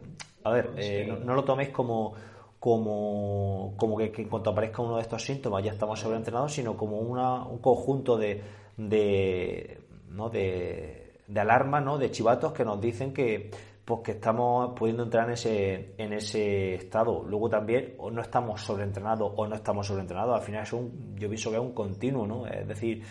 A 0.44 0.50
ver, 0.50 0.70
eh, 0.76 1.18
no, 1.24 1.34
lo 1.34 1.44
toméis 1.44 1.70
como, 1.70 2.12
como, 2.60 3.74
como 3.78 3.96
que, 3.96 4.12
en 4.16 4.28
cuanto 4.28 4.50
aparezca 4.50 4.82
uno 4.82 4.96
de 4.96 5.02
estos 5.02 5.24
síntomas 5.24 5.64
ya 5.64 5.72
estamos 5.72 5.98
sobreentrenados, 5.98 6.52
sino 6.52 6.76
como 6.76 6.98
una, 6.98 7.42
un 7.42 7.58
conjunto 7.58 8.18
de, 8.18 8.42
de, 8.76 9.80
¿no? 10.10 10.28
de 10.28 11.05
de 11.26 11.40
alarma, 11.40 11.80
¿no? 11.80 11.98
De 11.98 12.10
chivatos 12.10 12.52
que 12.52 12.64
nos 12.64 12.80
dicen 12.80 13.12
que 13.12 13.50
pues 13.86 14.00
que 14.02 14.12
estamos 14.12 14.76
pudiendo 14.76 15.04
entrar 15.04 15.28
en 15.28 15.34
ese, 15.34 15.94
en 15.96 16.12
ese 16.12 16.74
estado. 16.74 17.22
Luego 17.22 17.48
también 17.48 17.94
o 17.98 18.10
no 18.10 18.20
estamos 18.20 18.60
sobreentrenados 18.60 19.32
o 19.36 19.46
no 19.46 19.54
estamos 19.54 19.86
sobreentrenados. 19.86 20.34
Al 20.34 20.42
final 20.42 20.64
es 20.64 20.72
un, 20.72 21.14
yo 21.16 21.28
pienso 21.28 21.50
que 21.50 21.56
es 21.56 21.62
un 21.62 21.72
continuo, 21.72 22.26
¿no? 22.26 22.48
Es 22.48 22.66
decir, 22.66 23.04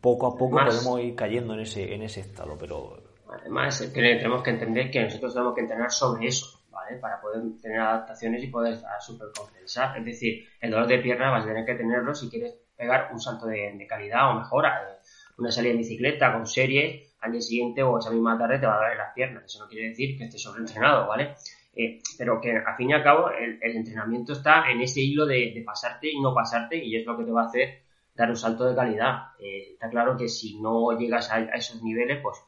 poco 0.00 0.26
a 0.26 0.36
poco 0.36 0.58
podemos 0.66 1.00
ir 1.00 1.14
cayendo 1.14 1.54
en 1.54 1.60
ese, 1.60 1.94
en 1.94 2.02
ese 2.02 2.20
estado, 2.20 2.56
pero... 2.58 3.00
Además, 3.30 3.88
tenemos 3.94 4.42
que 4.42 4.50
entender 4.50 4.90
que 4.90 5.00
nosotros 5.00 5.32
tenemos 5.32 5.54
que 5.54 5.60
entrenar 5.60 5.92
sobre 5.92 6.26
eso, 6.26 6.60
¿vale? 6.72 6.96
Para 6.96 7.20
poder 7.20 7.42
tener 7.62 7.78
adaptaciones 7.78 8.42
y 8.42 8.48
poder 8.48 8.74
estar 8.74 9.00
súper 9.00 9.28
compensar. 9.36 9.96
Es 9.96 10.04
decir, 10.04 10.44
el 10.60 10.72
dolor 10.72 10.88
de 10.88 10.98
pierna 10.98 11.30
vas 11.30 11.44
a 11.44 11.48
tener 11.48 11.64
que 11.64 11.76
tenerlo 11.76 12.16
si 12.16 12.28
quieres 12.28 12.52
pegar 12.76 13.10
un 13.12 13.20
salto 13.20 13.46
de, 13.46 13.74
de 13.78 13.86
calidad 13.86 14.28
o 14.30 14.40
mejora. 14.40 14.98
Una 15.36 15.52
salida 15.52 15.70
en 15.70 15.78
bicicleta 15.78 16.32
con 16.32 16.46
series 16.46 17.07
al 17.20 17.32
día 17.32 17.40
siguiente 17.40 17.82
o 17.82 17.98
esa 17.98 18.10
misma 18.10 18.38
tarde 18.38 18.58
te 18.58 18.66
va 18.66 18.76
a 18.76 18.80
dar 18.80 18.96
las 18.96 19.12
piernas. 19.12 19.44
Eso 19.44 19.62
no 19.62 19.68
quiere 19.68 19.88
decir 19.88 20.16
que 20.16 20.24
estés 20.24 20.42
sobreentrenado, 20.42 21.06
¿vale? 21.08 21.34
Eh, 21.74 22.00
pero 22.16 22.40
que 22.40 22.56
al 22.56 22.76
fin 22.76 22.90
y 22.90 22.92
al 22.92 23.02
cabo 23.02 23.30
el, 23.30 23.58
entrenamiento 23.62 24.32
está 24.32 24.70
en 24.70 24.80
ese 24.80 25.00
hilo 25.00 25.26
de, 25.26 25.62
pasarte 25.64 26.10
y 26.10 26.20
no 26.20 26.34
pasarte 26.34 26.76
y 26.76 26.96
es 26.96 27.06
lo 27.06 27.16
que 27.16 27.24
te 27.24 27.30
va 27.30 27.42
a 27.42 27.46
hacer 27.46 27.82
dar 28.14 28.28
un 28.30 28.36
salto 28.36 28.64
de 28.64 28.74
calidad. 28.74 29.28
Eh, 29.38 29.72
está 29.72 29.88
claro 29.88 30.16
que 30.16 30.28
si 30.28 30.60
no 30.60 30.98
llegas 30.98 31.30
a, 31.30 31.40
esos 31.54 31.82
niveles, 31.82 32.20
pues 32.22 32.38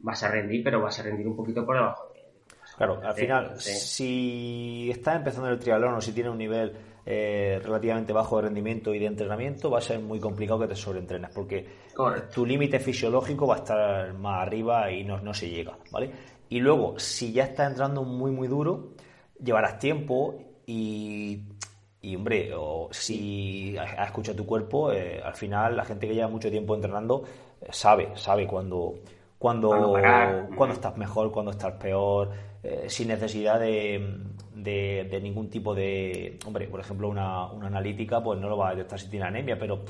vas 0.00 0.22
a 0.22 0.30
rendir, 0.30 0.64
pero 0.64 0.80
vas 0.80 0.98
a 0.98 1.04
rendir 1.04 1.26
un 1.28 1.36
poquito 1.36 1.64
por 1.64 1.76
debajo 1.76 2.12
de... 2.12 2.24
claro, 2.76 3.00
al 3.02 3.14
final, 3.14 3.60
si 3.60 4.88
estás 4.90 5.16
empezando 5.16 5.48
el 5.48 5.58
triatlón 5.58 5.94
o 5.94 6.00
si 6.00 6.12
tienes 6.12 6.32
un 6.32 6.38
nivel 6.38 6.76
eh, 7.08 7.60
relativamente 7.62 8.12
bajo 8.12 8.34
de 8.36 8.42
rendimiento 8.42 8.92
y 8.92 8.98
de 8.98 9.06
entrenamiento, 9.06 9.70
va 9.70 9.78
a 9.78 9.80
ser 9.80 10.00
muy 10.00 10.18
complicado 10.18 10.58
que 10.58 10.66
te 10.66 10.74
sobreentrenes, 10.74 11.30
porque 11.32 11.64
tu 12.34 12.44
límite 12.44 12.80
fisiológico 12.80 13.46
va 13.46 13.54
a 13.54 13.58
estar 13.58 14.12
más 14.14 14.42
arriba 14.42 14.90
y 14.90 15.04
no, 15.04 15.20
no 15.20 15.32
se 15.32 15.48
llega, 15.48 15.78
¿vale? 15.92 16.10
Y 16.48 16.58
luego, 16.58 16.98
si 16.98 17.32
ya 17.32 17.44
estás 17.44 17.70
entrando 17.70 18.02
muy, 18.02 18.32
muy 18.32 18.48
duro, 18.48 18.88
llevarás 19.40 19.78
tiempo 19.78 20.34
y, 20.66 21.42
y 22.02 22.16
hombre, 22.16 22.50
o 22.56 22.88
si 22.90 23.76
has 23.78 24.08
escuchado 24.08 24.38
tu 24.38 24.44
cuerpo, 24.44 24.90
eh, 24.90 25.20
al 25.22 25.34
final 25.34 25.76
la 25.76 25.84
gente 25.84 26.08
que 26.08 26.14
lleva 26.14 26.26
mucho 26.26 26.50
tiempo 26.50 26.74
entrenando 26.74 27.22
eh, 27.60 27.68
sabe, 27.70 28.16
sabe 28.16 28.48
cuando, 28.48 28.94
cuando, 29.38 29.94
cuando 30.56 30.74
estás 30.74 30.96
mejor, 30.96 31.30
cuando 31.30 31.52
estás 31.52 31.74
peor, 31.74 32.30
sin 32.88 33.06
necesidad 33.06 33.60
de, 33.60 34.24
de, 34.56 35.20
ningún 35.22 35.48
tipo 35.50 35.74
de... 35.74 36.38
Hombre, 36.46 36.68
por 36.68 36.80
ejemplo, 36.80 37.08
una, 37.08 37.46
una, 37.52 37.66
analítica 37.66 38.22
pues 38.22 38.40
no 38.40 38.48
lo 38.48 38.56
va 38.56 38.70
a 38.70 38.74
detectar 38.74 38.98
si 38.98 39.10
tiene 39.10 39.26
anemia, 39.26 39.58
pero, 39.58 39.84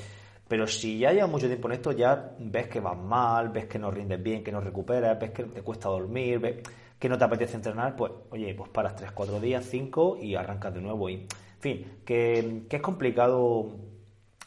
pero 0.47 0.67
si 0.67 0.99
ya 0.99 1.11
llevas 1.11 1.29
mucho 1.29 1.47
tiempo 1.47 1.67
en 1.67 1.73
esto, 1.73 1.91
ya 1.93 2.35
ves 2.39 2.67
que 2.67 2.79
vas 2.79 2.97
mal, 2.97 3.49
ves 3.49 3.65
que 3.65 3.79
no 3.79 3.89
rindes 3.89 4.21
bien, 4.21 4.43
que 4.43 4.51
no 4.51 4.59
recuperas, 4.59 5.19
ves 5.19 5.31
que 5.31 5.43
te 5.43 5.61
cuesta 5.61 5.89
dormir, 5.89 6.39
ves 6.39 6.55
que 6.99 7.09
no 7.09 7.17
te 7.17 7.23
apetece 7.23 7.55
entrenar, 7.55 7.95
pues 7.95 8.11
oye, 8.29 8.53
pues 8.53 8.69
paras 8.69 8.95
3, 8.95 9.11
4 9.11 9.39
días, 9.39 9.65
5 9.65 10.17
y 10.21 10.35
arrancas 10.35 10.73
de 10.73 10.81
nuevo. 10.81 11.09
Y, 11.09 11.13
en 11.15 11.27
fin, 11.59 11.99
que, 12.05 12.63
que 12.69 12.75
es 12.75 12.81
complicado 12.81 13.71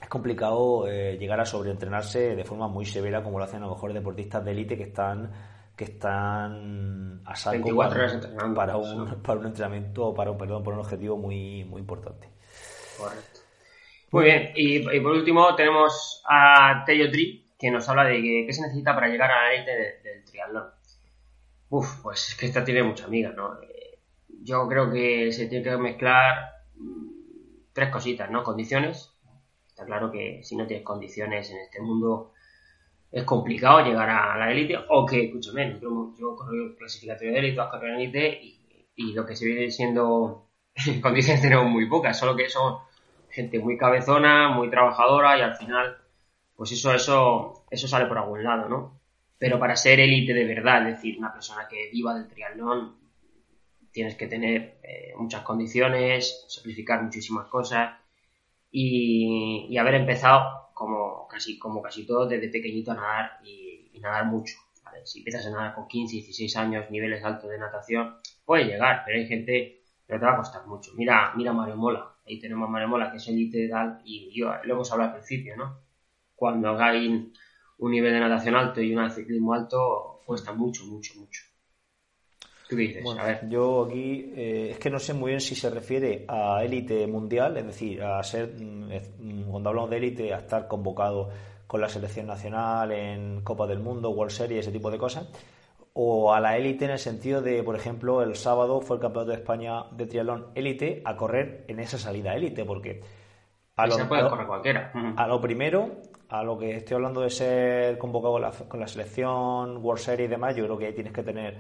es 0.01 0.09
complicado 0.09 0.89
eh, 0.89 1.19
llegar 1.19 1.41
a 1.41 1.45
sobreentrenarse 1.45 2.35
de 2.35 2.45
forma 2.45 2.69
muy 2.69 2.87
severa 2.87 3.23
como 3.23 3.39
lo 3.39 3.45
hacen 3.45 3.63
a 3.63 3.67
lo 3.67 3.75
mejor 3.75 3.93
deportistas 3.93 4.43
de 4.45 4.53
élite 4.53 4.77
que 4.77 4.85
están 4.85 5.31
que 5.81 5.85
están 5.85 7.23
a 7.25 7.35
salvo 7.35 7.75
para, 8.55 8.77
un, 8.77 9.23
para 9.23 9.41
un 9.41 9.47
entrenamiento, 9.47 10.13
para 10.13 10.31
un, 10.31 10.37
perdón, 10.37 10.63
por 10.63 10.75
un 10.75 10.81
objetivo 10.81 11.17
muy, 11.17 11.65
muy 11.65 11.81
importante. 11.81 12.29
Correcto. 12.99 13.41
Muy 14.11 14.25
bien, 14.25 14.53
y, 14.55 15.01
por 15.01 15.13
último 15.13 15.55
tenemos 15.55 16.23
a 16.29 16.83
Tello 16.85 17.11
Tri, 17.11 17.47
que 17.59 17.71
nos 17.71 17.89
habla 17.89 18.05
de 18.05 18.21
qué 18.21 18.53
se 18.53 18.61
necesita 18.61 18.95
para 18.95 19.09
llegar 19.09 19.31
a 19.31 19.45
la 19.45 19.55
élite 19.55 20.03
del 20.05 20.23
triatlón. 20.27 20.67
Uf, 21.71 22.03
pues 22.03 22.29
es 22.29 22.35
que 22.35 22.45
esta 22.45 22.63
tiene 22.63 22.83
mucha 22.83 23.07
amiga, 23.07 23.31
¿no? 23.31 23.59
Eh, 23.63 24.01
yo 24.43 24.69
creo 24.69 24.91
que 24.91 25.33
se 25.33 25.47
tiene 25.47 25.65
que 25.65 25.79
mezclar 25.79 26.57
mm, 26.75 27.09
tres 27.73 27.89
cositas, 27.89 28.31
¿no? 28.31 28.45
Condiciones. 28.45 29.15
Está 29.67 29.87
claro 29.87 30.13
que 30.13 30.43
si 30.43 30.57
no 30.57 30.67
tienes 30.67 30.85
condiciones 30.85 31.51
en 31.51 31.57
este 31.57 31.81
mundo 31.81 32.35
es 33.13 33.25
complicado 33.25 33.85
llegar 33.85 34.09
a 34.09 34.39
la 34.39 34.53
élite 34.53 34.77
o 34.89 35.05
que, 35.05 35.25
escúchame, 35.25 35.79
yo, 35.81 36.15
yo 36.19 36.37
corro 36.37 36.77
clasificatorio 36.77 37.33
de 37.33 37.39
élite, 37.39 37.57
vas 37.57 37.75
a 37.75 37.87
élite 37.87 38.41
y, 38.97 39.13
lo 39.15 39.25
que 39.25 39.35
se 39.35 39.47
viene 39.47 39.71
siendo 39.71 40.51
en 40.87 41.01
condiciones 41.01 41.41
tenemos 41.41 41.67
muy 41.71 41.89
pocas, 41.89 42.19
solo 42.19 42.37
que 42.37 42.51
son 42.51 42.79
gente 43.31 43.59
muy 43.59 43.79
cabezona, 43.79 44.51
muy 44.51 44.69
trabajadora 44.69 45.39
y 45.39 45.41
al 45.41 45.57
final, 45.57 45.97
pues 46.55 46.73
eso, 46.73 46.93
eso, 46.93 47.65
eso 47.71 47.89
sale 47.89 48.07
por 48.07 48.19
algún 48.19 48.45
lado, 48.45 48.69
¿no? 48.69 49.01
Pero 49.39 49.59
para 49.59 49.75
ser 49.75 50.01
élite 50.01 50.35
de 50.35 50.45
verdad, 50.45 50.87
es 50.87 50.97
decir, 50.97 51.19
una 51.19 51.33
persona 51.33 51.67
que 51.67 51.89
viva 51.91 52.15
del 52.15 52.29
triatlón, 52.29 53.01
tienes 53.93 54.17
que 54.17 54.27
tener 54.27 54.79
eh, 54.83 55.15
muchas 55.17 55.43
condiciones, 55.43 56.45
sacrificar 56.49 57.03
muchísimas 57.03 57.47
cosas 57.49 57.99
y, 58.71 59.77
haber 59.79 59.95
empezado 59.95 60.60
casi, 61.31 61.59
como 61.59 61.81
casi 61.81 62.07
todo 62.07 62.27
desde 62.27 62.49
pequeñito 62.49 62.93
a 62.93 62.95
nadar 62.95 63.41
y, 63.45 63.99
nadar 64.01 64.25
mucho. 64.25 64.57
Si 65.05 65.19
empiezas 65.19 65.47
a 65.47 65.51
nadar 65.51 65.75
con 65.75 65.87
15, 65.87 66.17
16 66.17 66.57
años, 66.57 66.91
niveles 66.91 67.23
altos 67.23 67.51
de 67.51 67.59
natación, 67.59 68.17
puede 68.45 68.65
llegar, 68.65 69.03
pero 69.05 69.19
hay 69.19 69.27
gente 69.27 69.83
que 70.07 70.19
te 70.19 70.25
va 70.25 70.33
a 70.33 70.37
costar 70.39 70.67
mucho. 70.67 70.93
Mira, 70.97 71.33
mira 71.37 71.53
Mario 71.53 71.77
Mola, 71.77 72.15
ahí 72.27 72.41
tenemos 72.41 72.67
a 72.67 72.71
Mario 72.73 72.89
Mola, 72.89 73.11
que 73.11 73.19
es 73.19 73.29
élite 73.29 73.69
tal, 73.69 74.01
y 74.05 74.31
yo, 74.35 74.53
lo 74.65 74.75
hemos 74.75 74.91
hablado 74.91 75.11
al 75.11 75.17
principio, 75.17 75.57
¿no? 75.57 75.81
Cuando 76.35 76.79
hay 76.79 77.33
un 77.79 77.91
nivel 77.91 78.13
de 78.13 78.21
natación 78.21 78.57
alto 78.57 78.81
y 78.81 78.95
un 78.95 79.11
ciclismo 79.11 79.53
alto, 79.53 80.23
cuesta 80.25 80.53
mucho, 80.53 80.85
mucho, 80.87 81.15
mucho. 81.19 81.50
Bueno, 83.03 83.21
a 83.21 83.25
ver. 83.25 83.49
Yo 83.49 83.85
aquí 83.85 84.33
eh, 84.37 84.69
es 84.73 84.79
que 84.79 84.91
no 84.91 84.99
sé 84.99 85.15
muy 85.15 85.31
bien 85.31 85.41
si 85.41 85.55
se 85.55 85.71
refiere 85.71 86.25
a 86.29 86.63
élite 86.65 87.07
mundial, 87.07 87.57
es 87.57 87.67
decir, 87.67 88.03
a 88.03 88.23
ser, 88.23 88.55
mm, 88.59 88.91
mm, 89.19 89.51
cuando 89.51 89.71
hablamos 89.71 89.91
de 89.91 89.97
élite, 89.97 90.35
a 90.35 90.39
estar 90.39 90.69
convocado 90.69 91.31
con 91.67 91.81
la 91.81 91.89
selección 91.89 92.27
nacional 92.27 92.91
en 92.93 93.43
Copa 93.43 93.67
del 93.67 93.79
Mundo, 93.79 94.11
World 94.11 94.33
Series, 94.33 94.61
ese 94.61 94.73
tipo 94.73 94.91
de 94.91 94.99
cosas, 94.99 95.29
o 95.93 96.33
a 96.33 96.41
la 96.41 96.57
élite 96.57 96.85
en 96.85 96.93
el 96.93 96.99
sentido 96.99 97.43
de, 97.43 97.63
por 97.63 97.77
ejemplo, 97.77 98.23
el 98.23 98.35
sábado 98.37 98.81
fue 98.81 98.97
el 98.97 99.03
campeonato 99.03 99.31
de 99.31 99.37
España 99.37 99.85
de 99.93 100.07
triatlón 100.07 100.47
élite 100.55 101.03
a 101.05 101.17
correr 101.17 101.65
en 101.69 101.81
esa 101.81 101.99
salida 101.99 102.35
élite, 102.35 102.65
porque 102.65 103.03
a 103.77 103.87
lo, 103.87 104.09
puede 104.09 104.29
correr 104.29 104.47
cualquiera. 104.47 104.93
a 105.17 105.27
lo 105.27 105.41
primero, 105.41 105.91
a 106.29 106.43
lo 106.43 106.59
que 106.59 106.77
estoy 106.77 106.97
hablando 106.97 107.21
de 107.23 107.31
ser 107.31 107.99
convocado 107.99 108.35
con 108.35 108.43
la, 108.43 108.51
con 108.51 108.81
la 108.81 108.87
selección 108.87 109.79
World 109.79 110.01
Series 110.03 110.29
y 110.29 110.31
demás, 110.31 110.57
yo 110.57 110.65
creo 110.65 110.79
que 110.79 110.87
ahí 110.87 110.93
tienes 110.93 111.13
que 111.13 111.23
tener 111.23 111.57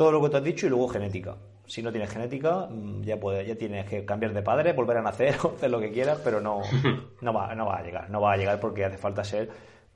todo 0.00 0.12
lo 0.12 0.22
que 0.22 0.30
te 0.30 0.38
has 0.38 0.44
dicho 0.44 0.64
y 0.64 0.70
luego 0.70 0.88
genética. 0.88 1.36
Si 1.66 1.82
no 1.82 1.92
tienes 1.92 2.08
genética, 2.08 2.66
mm, 2.70 3.02
ya 3.02 3.20
puedes, 3.20 3.46
ya 3.46 3.54
tienes 3.54 3.84
que 3.84 4.02
cambiar 4.06 4.32
de 4.32 4.40
padre, 4.40 4.72
volver 4.72 4.96
a 4.96 5.02
nacer, 5.02 5.34
hacer 5.56 5.70
lo 5.70 5.78
que 5.78 5.92
quieras, 5.92 6.18
pero 6.24 6.40
no, 6.40 6.62
no 7.20 7.34
va, 7.34 7.54
no 7.54 7.66
va 7.66 7.76
a 7.76 7.82
llegar, 7.82 8.08
no 8.08 8.18
va 8.18 8.32
a 8.32 8.36
llegar 8.38 8.58
porque 8.58 8.82
hace 8.82 8.96
falta 8.96 9.22
ser 9.22 9.50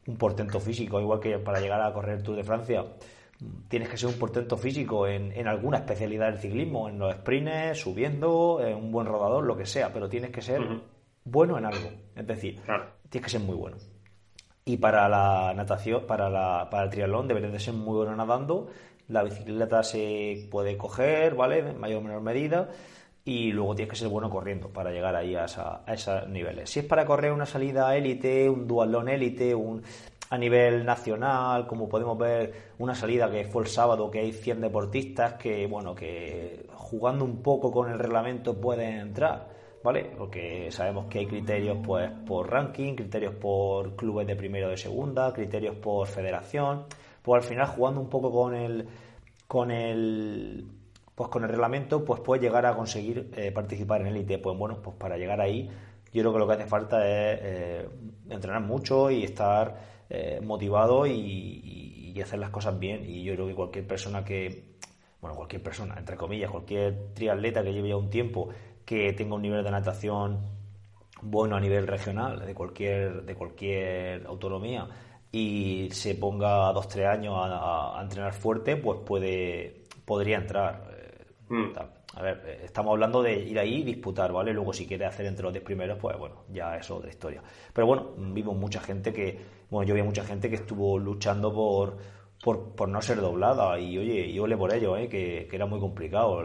un 0.06 0.18
portento 0.18 0.60
físico, 0.60 1.00
igual 1.00 1.20
que 1.20 1.38
para 1.38 1.58
llegar 1.58 1.80
a 1.80 1.90
correr 1.94 2.18
el 2.18 2.22
Tour 2.22 2.36
de 2.36 2.44
Francia, 2.44 2.84
tienes 3.68 3.88
que 3.88 3.96
ser 3.96 4.10
un 4.10 4.18
portento 4.18 4.58
físico 4.58 5.06
en, 5.08 5.32
en 5.32 5.48
alguna 5.48 5.78
especialidad 5.78 6.26
del 6.26 6.38
ciclismo, 6.38 6.90
en 6.90 6.98
los 6.98 7.14
sprints, 7.14 7.78
subiendo, 7.78 8.60
en 8.62 8.76
un 8.76 8.92
buen 8.92 9.06
rodador, 9.06 9.42
lo 9.46 9.56
que 9.56 9.64
sea, 9.64 9.90
pero 9.90 10.10
tienes 10.10 10.32
que 10.32 10.42
ser 10.42 10.60
bueno 11.24 11.56
en 11.56 11.64
algo. 11.64 11.88
Es 12.14 12.26
decir, 12.26 12.60
tienes 13.08 13.24
que 13.24 13.30
ser 13.30 13.40
muy 13.40 13.56
bueno. 13.56 13.78
Y 14.66 14.76
para 14.76 15.08
la 15.08 15.54
natación, 15.54 16.06
para, 16.06 16.28
la, 16.28 16.68
para 16.70 16.84
el 16.84 16.90
triatlón, 16.90 17.26
deberías 17.26 17.52
de 17.52 17.60
ser 17.60 17.72
muy 17.72 17.96
bueno 17.96 18.14
nadando. 18.16 18.68
La 19.08 19.22
bicicleta 19.22 19.82
se 19.82 20.46
puede 20.50 20.76
coger, 20.76 21.34
¿vale? 21.34 21.58
En 21.58 21.78
mayor 21.78 21.98
o 21.98 22.02
menor 22.02 22.22
medida. 22.22 22.68
Y 23.24 23.52
luego 23.52 23.74
tienes 23.74 23.90
que 23.90 23.98
ser 23.98 24.08
bueno 24.08 24.28
corriendo 24.28 24.68
para 24.68 24.90
llegar 24.90 25.16
ahí 25.16 25.34
a, 25.34 25.44
a 25.44 25.94
esos 25.94 26.28
niveles. 26.28 26.68
Si 26.68 26.80
es 26.80 26.84
para 26.84 27.06
correr 27.06 27.32
una 27.32 27.46
salida 27.46 27.96
élite, 27.96 28.50
un 28.50 28.66
dualón 28.66 29.08
élite, 29.08 29.54
un, 29.54 29.82
a 30.30 30.38
nivel 30.38 30.84
nacional, 30.84 31.66
como 31.66 31.88
podemos 31.88 32.18
ver 32.18 32.52
una 32.78 32.94
salida 32.94 33.30
que 33.30 33.44
fue 33.44 33.62
el 33.62 33.68
sábado, 33.68 34.10
que 34.10 34.20
hay 34.20 34.32
100 34.32 34.62
deportistas 34.62 35.34
que, 35.34 35.66
bueno, 35.66 35.94
que 35.94 36.66
jugando 36.74 37.24
un 37.24 37.42
poco 37.42 37.70
con 37.70 37.90
el 37.90 37.98
reglamento 37.98 38.60
pueden 38.60 38.94
entrar, 38.98 39.48
¿vale? 39.82 40.10
Porque 40.16 40.70
sabemos 40.70 41.06
que 41.06 41.20
hay 41.20 41.26
criterios 41.26 41.78
pues 41.84 42.10
por 42.26 42.50
ranking, 42.50 42.94
criterios 42.94 43.34
por 43.34 43.94
clubes 43.96 44.26
de 44.26 44.36
primero 44.36 44.66
o 44.68 44.70
de 44.70 44.76
segunda, 44.76 45.32
criterios 45.32 45.76
por 45.76 46.06
federación, 46.06 46.84
pues 47.24 47.42
al 47.42 47.48
final 47.48 47.66
jugando 47.66 48.00
un 48.00 48.08
poco 48.08 48.30
con 48.30 48.54
el 48.54 48.86
con 49.48 49.72
el 49.72 50.68
pues 51.16 51.28
con 51.30 51.42
el 51.42 51.48
reglamento 51.48 52.04
pues 52.04 52.20
puedes 52.20 52.42
llegar 52.42 52.66
a 52.66 52.76
conseguir 52.76 53.32
eh, 53.36 53.50
participar 53.50 54.02
en 54.02 54.08
élite, 54.08 54.38
pues 54.38 54.56
bueno, 54.56 54.80
pues 54.80 54.96
para 54.96 55.16
llegar 55.16 55.40
ahí 55.40 55.68
yo 56.14 56.22
creo 56.22 56.32
que 56.32 56.38
lo 56.38 56.46
que 56.46 56.52
hace 56.52 56.66
falta 56.66 56.98
es 57.04 57.40
eh, 57.42 57.88
entrenar 58.30 58.62
mucho 58.62 59.10
y 59.10 59.24
estar 59.24 59.76
eh, 60.08 60.40
motivado 60.40 61.06
y, 61.06 62.14
hacer 62.22 62.38
las 62.38 62.50
cosas 62.50 62.78
bien. 62.78 63.04
Y 63.04 63.24
yo 63.24 63.34
creo 63.34 63.48
que 63.48 63.54
cualquier 63.56 63.86
persona 63.88 64.24
que, 64.24 64.76
bueno, 65.20 65.34
cualquier 65.34 65.60
persona, 65.64 65.96
entre 65.98 66.16
comillas, 66.16 66.48
cualquier 66.48 67.12
triatleta 67.12 67.64
que 67.64 67.72
lleve 67.72 67.88
ya 67.88 67.96
un 67.96 68.08
tiempo, 68.08 68.50
que 68.84 69.12
tenga 69.14 69.34
un 69.34 69.42
nivel 69.42 69.64
de 69.64 69.70
natación 69.72 70.38
bueno 71.20 71.56
a 71.56 71.60
nivel 71.60 71.88
regional, 71.88 72.46
de 72.46 72.54
cualquier, 72.54 73.24
de 73.24 73.34
cualquier 73.34 74.24
autonomía, 74.26 74.86
y 75.34 75.88
se 75.90 76.14
ponga 76.14 76.72
dos, 76.72 76.86
tres 76.86 77.06
años 77.06 77.34
a, 77.36 77.98
entrenar 78.00 78.32
fuerte, 78.32 78.76
pues 78.76 79.00
puede, 79.04 79.82
podría 80.04 80.36
entrar. 80.36 80.88
Eh, 80.96 81.24
mm. 81.48 81.72
A 82.16 82.22
ver, 82.22 82.42
eh, 82.46 82.60
estamos 82.64 82.92
hablando 82.92 83.20
de 83.20 83.40
ir 83.40 83.58
ahí 83.58 83.80
y 83.80 83.82
disputar, 83.82 84.32
¿vale? 84.32 84.52
Luego 84.52 84.72
si 84.72 84.86
quiere 84.86 85.06
hacer 85.06 85.26
entre 85.26 85.42
los 85.42 85.52
10 85.52 85.64
primeros, 85.64 85.98
pues 85.98 86.16
bueno, 86.16 86.44
ya 86.52 86.76
es 86.76 86.88
otra 86.88 87.10
historia. 87.10 87.42
Pero 87.72 87.84
bueno, 87.88 88.12
vimos 88.16 88.56
mucha 88.56 88.78
gente 88.78 89.12
que, 89.12 89.36
bueno, 89.70 89.88
yo 89.88 89.96
vi 89.96 90.02
mucha 90.02 90.22
gente 90.22 90.48
que 90.48 90.54
estuvo 90.54 91.00
luchando 91.00 91.52
por, 91.52 91.96
por, 92.40 92.88
no 92.88 93.02
ser 93.02 93.20
doblada 93.20 93.76
y 93.80 93.98
oye, 93.98 94.28
y 94.28 94.38
ole 94.38 94.56
por 94.56 94.72
ello, 94.72 94.96
¿eh? 94.96 95.08
que, 95.08 95.48
era 95.50 95.66
muy 95.66 95.80
complicado. 95.80 96.42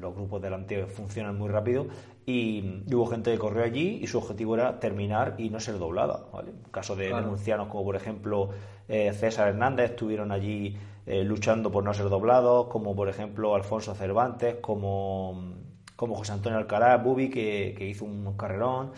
Los 0.00 0.14
grupos 0.14 0.40
delante 0.42 0.86
funcionan 0.86 1.36
muy 1.38 1.48
rápido 1.48 1.86
y, 2.26 2.82
hubo 2.92 3.06
gente 3.06 3.32
que 3.32 3.38
corrió 3.38 3.64
allí 3.64 4.00
y 4.02 4.06
su 4.06 4.18
objetivo 4.18 4.54
era 4.54 4.80
terminar 4.80 5.34
y 5.38 5.50
no 5.50 5.60
ser 5.60 5.78
doblada, 5.78 6.26
¿vale? 6.32 6.52
Caso 6.70 6.96
de 6.96 7.08
denuncianos 7.14 7.68
como 7.68 7.84
por 7.84 7.96
ejemplo 7.96 8.50
eh, 8.88 9.12
César 9.12 9.48
Hernández 9.48 9.90
estuvieron 9.90 10.32
allí 10.32 10.76
eh, 11.06 11.24
luchando 11.24 11.72
por 11.72 11.82
no 11.82 11.94
ser 11.94 12.08
doblados, 12.08 12.66
como 12.68 12.94
por 12.94 13.08
ejemplo 13.08 13.54
Alfonso 13.54 13.94
Cervantes, 13.94 14.56
como, 14.60 15.54
como 15.96 16.14
José 16.14 16.32
Antonio 16.32 16.58
Alcaraz, 16.58 17.02
Bubi, 17.02 17.30
que, 17.30 17.88
hizo 17.88 18.04
un 18.04 18.36
carrerón. 18.36 18.92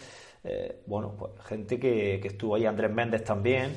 Eh, 0.45 0.83
bueno, 0.87 1.15
pues 1.17 1.33
gente 1.47 1.79
que, 1.79 2.17
estuvo 2.17 2.57
ahí, 2.57 2.67
Andrés 2.67 2.91
Méndez 2.91 3.25
también. 3.25 3.77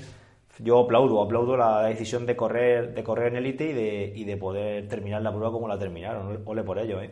Yo 0.59 0.79
aplaudo, 0.79 1.21
aplaudo 1.21 1.57
la 1.57 1.83
decisión 1.83 2.25
de 2.25 2.35
correr, 2.35 2.93
de 2.93 3.03
correr 3.03 3.27
en 3.27 3.37
élite 3.37 3.65
y 3.65 3.73
de, 3.73 4.13
y 4.15 4.23
de 4.23 4.37
poder 4.37 4.87
terminar 4.87 5.21
la 5.21 5.31
prueba 5.31 5.51
como 5.51 5.67
la 5.67 5.77
terminaron. 5.77 6.43
Ole 6.45 6.63
por 6.63 6.79
ello, 6.79 7.01
¿eh? 7.01 7.11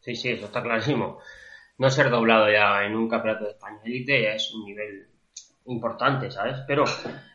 Sí, 0.00 0.14
sí, 0.14 0.30
eso 0.30 0.46
está 0.46 0.62
clarísimo. 0.62 1.18
No 1.78 1.90
ser 1.90 2.10
doblado 2.10 2.50
ya 2.50 2.84
en 2.84 2.94
un 2.94 3.08
campeonato 3.08 3.44
de 3.44 3.50
España 3.52 3.80
élite 3.84 4.34
es 4.34 4.52
un 4.54 4.64
nivel 4.64 5.06
importante, 5.66 6.30
¿sabes? 6.30 6.58
Pero 6.66 6.84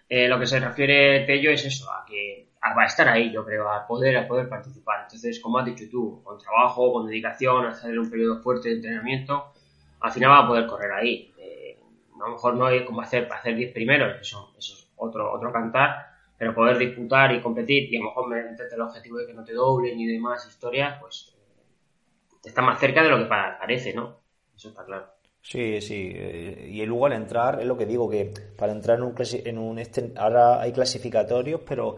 eh, 0.07 0.27
lo 0.27 0.39
que 0.39 0.45
se 0.45 0.59
refiere 0.59 1.25
Tello 1.25 1.49
es 1.51 1.65
eso, 1.65 1.91
a 1.91 2.05
que 2.05 2.49
a 2.61 2.85
estar 2.85 3.07
ahí, 3.07 3.31
yo 3.31 3.45
creo, 3.45 3.69
a 3.69 3.85
poder, 3.87 4.17
a 4.17 4.27
poder 4.27 4.49
participar. 4.49 5.03
Entonces, 5.03 5.39
como 5.39 5.59
has 5.59 5.65
dicho 5.65 5.85
tú, 5.89 6.21
con 6.23 6.37
trabajo, 6.37 6.93
con 6.93 7.07
dedicación, 7.07 7.65
hacer 7.65 7.97
un 7.97 8.09
periodo 8.09 8.41
fuerte 8.41 8.69
de 8.69 8.75
entrenamiento, 8.75 9.53
al 9.99 10.11
final 10.11 10.31
va 10.31 10.39
a 10.39 10.47
poder 10.47 10.67
correr 10.67 10.91
ahí. 10.91 11.33
Eh, 11.37 11.79
a 12.15 12.17
lo 12.17 12.29
mejor 12.33 12.55
no 12.55 12.65
hay 12.65 12.85
como 12.85 13.01
hacer 13.01 13.27
para 13.27 13.39
hacer 13.39 13.55
10 13.55 13.73
primeros, 13.73 14.19
eso, 14.19 14.53
eso 14.57 14.73
es 14.73 14.84
otro, 14.97 15.33
otro 15.33 15.51
cantar, 15.51 16.07
pero 16.37 16.53
poder 16.53 16.77
disputar 16.77 17.33
y 17.33 17.41
competir 17.41 17.91
y 17.91 17.97
a 17.97 17.99
lo 17.99 18.05
mejor 18.07 18.29
meterte 18.29 18.75
el 18.75 18.81
objetivo 18.81 19.17
de 19.17 19.27
que 19.27 19.33
no 19.33 19.43
te 19.43 19.53
doblen 19.53 19.99
y 19.99 20.05
demás 20.05 20.45
historias, 20.47 20.99
pues 20.99 21.33
eh, 21.37 22.35
está 22.43 22.61
más 22.61 22.79
cerca 22.79 23.03
de 23.03 23.09
lo 23.09 23.17
que 23.19 23.25
parece, 23.25 23.93
¿no? 23.93 24.19
Eso 24.55 24.69
está 24.69 24.85
claro. 24.85 25.07
Sí, 25.41 25.79
sí. 25.79 26.11
Eh, 26.15 26.69
y 26.71 26.85
luego 26.85 27.05
al 27.05 27.13
entrar, 27.13 27.59
es 27.59 27.67
lo 27.67 27.77
que 27.77 27.85
digo, 27.85 28.09
que 28.09 28.33
para 28.57 28.71
entrar 28.71 28.97
en 28.97 29.03
un, 29.03 29.15
en 29.19 29.57
un 29.57 29.79
este, 29.79 30.11
ahora 30.17 30.59
hay 30.61 30.71
clasificatorios, 30.71 31.61
pero 31.67 31.97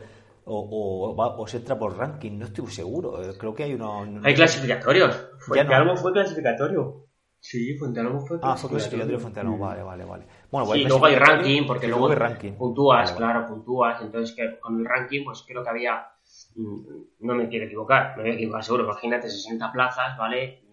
o, 0.50 1.16
o, 1.38 1.48
se 1.48 1.58
entra 1.58 1.78
por 1.78 1.98
ranking, 1.98 2.38
no 2.38 2.46
estoy 2.46 2.68
seguro. 2.68 3.22
Eh, 3.22 3.38
creo 3.38 3.54
que 3.54 3.64
hay 3.64 3.74
uno. 3.74 4.22
hay 4.24 4.34
clasificatorios. 4.34 5.30
Fuente 5.40 5.74
Almo 5.74 5.96
fue 5.98 6.14
clasificatorio. 6.14 7.07
Sí, 7.40 7.76
Fuente 7.76 8.00
Almo 8.00 8.20
fue. 8.20 8.40
Ah, 8.42 8.58
fue 8.58 8.70
clasificatorio 8.70 9.20
Fuente 9.20 9.40
Almo, 9.40 9.58
vale, 9.58 9.84
vale, 9.84 10.04
vale. 10.04 10.26
Bueno, 10.52 10.68
pues 10.68 10.82
sí, 10.82 10.88
luego 10.88 11.06
hay 11.06 11.16
ranking, 11.16 11.66
porque 11.66 11.88
luego 11.88 12.14
ranking. 12.14 12.54
puntúas, 12.54 13.12
claro, 13.14 13.48
puntúas. 13.48 14.02
Entonces, 14.02 14.36
que 14.36 14.60
con 14.60 14.80
el 14.80 14.86
ranking, 14.86 15.24
pues 15.24 15.44
creo 15.48 15.64
que 15.64 15.70
había. 15.70 16.08
Mm, 16.56 16.82
no 17.22 17.36
me 17.36 17.48
quiero 17.48 17.66
equivocar, 17.66 18.18
me 18.18 18.24
voy 18.24 18.32
a 18.32 18.36
equivocar 18.36 18.64
seguro. 18.64 18.84
Imagínate 18.84 19.30
60 19.30 19.72
plazas, 19.72 20.18
¿vale? 20.18 20.68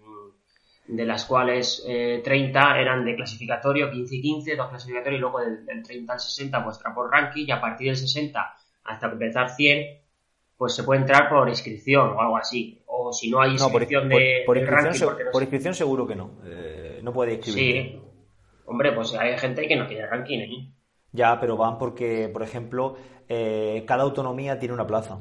de 0.87 1.07
las 1.07 1.25
cuales 1.25 1.83
30 1.85 2.77
eh, 2.77 2.83
eran 2.83 3.05
de 3.05 3.17
clasificatorio, 3.17 3.91
15 3.91 4.17
y 4.17 4.21
15, 4.21 4.57
dos 4.57 4.69
clasificatorios, 4.69 5.19
y 5.19 5.21
luego 5.21 5.41
del, 5.41 5.83
30 5.83 6.13
al 6.13 6.21
60 6.21 6.65
pues 6.65 6.79
por 6.95 7.11
ranking, 7.11 7.47
y 7.47 7.51
a 7.51 7.61
partir 7.61 7.89
del 7.89 7.97
60 7.97 8.55
hasta 8.85 9.07
empezar 9.07 9.51
100, 9.51 10.04
pues 10.57 10.75
se 10.75 10.83
puede 10.83 11.01
entrar 11.01 11.29
por 11.29 11.49
inscripción 11.49 12.11
o 12.11 12.21
algo 12.21 12.37
así. 12.37 12.83
O 12.87 13.13
si 13.13 13.31
no 13.31 13.41
hay 13.41 13.53
inscripción 13.53 14.09
de, 14.09 14.43
por, 14.47 14.57
inscripción, 14.57 15.17
por 15.33 15.43
inscripción 15.43 15.75
seguro 15.75 16.07
que 16.07 16.15
no, 16.15 16.41
eh, 16.45 17.01
no 17.03 17.13
puede 17.13 17.35
inscribir. 17.35 17.83
Sí, 17.83 18.03
hombre, 18.67 18.93
pues 18.93 19.15
hay 19.15 19.37
gente 19.39 19.67
que 19.67 19.77
no 19.77 19.87
tiene 19.87 20.07
ranking 20.07 20.39
¿eh? 20.39 20.73
Ya, 21.13 21.39
pero 21.39 21.57
van 21.57 21.79
porque, 21.79 22.29
por 22.33 22.43
ejemplo, 22.43 22.97
cada 23.87 24.03
autonomía 24.03 24.59
tiene 24.59 24.75
una 24.75 24.87
plaza. 24.87 25.21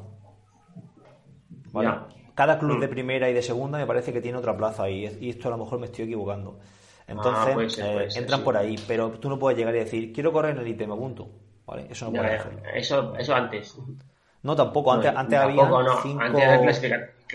¿Vale? 1.71 1.89
cada 2.35 2.57
club 2.57 2.79
de 2.79 2.87
mm. 2.87 2.89
primera 2.89 3.29
y 3.29 3.33
de 3.33 3.41
segunda 3.41 3.77
me 3.77 3.85
parece 3.85 4.11
que 4.11 4.21
tiene 4.21 4.37
otra 4.37 4.57
plaza 4.57 4.89
y, 4.89 5.05
y 5.21 5.29
esto 5.29 5.47
a 5.47 5.51
lo 5.51 5.57
mejor 5.57 5.79
me 5.79 5.85
estoy 5.85 6.05
equivocando. 6.05 6.59
Entonces, 7.07 7.79
ah, 7.79 8.03
eh, 8.03 8.07
entran 8.15 8.43
por 8.43 8.55
ahí, 8.55 8.75
pero 8.87 9.11
tú 9.11 9.29
no 9.29 9.37
puedes 9.37 9.57
llegar 9.57 9.75
y 9.75 9.79
decir, 9.79 10.13
quiero 10.13 10.31
correr 10.31 10.55
en 10.55 10.61
el 10.61 10.67
ITM, 10.67 10.87
me 10.87 10.93
apunto. 10.93 11.29
¿Vale? 11.65 11.87
Eso 11.89 12.05
no 12.05 12.11
puedes 12.11 12.39
hacerlo. 12.39 12.61
Eso, 12.73 13.15
eso 13.17 13.35
antes. 13.35 13.77
No, 14.43 14.55
tampoco. 14.55 14.91
Antes, 14.91 15.13
antes 15.15 15.39
había 15.39 15.65
cinco, 16.01 16.27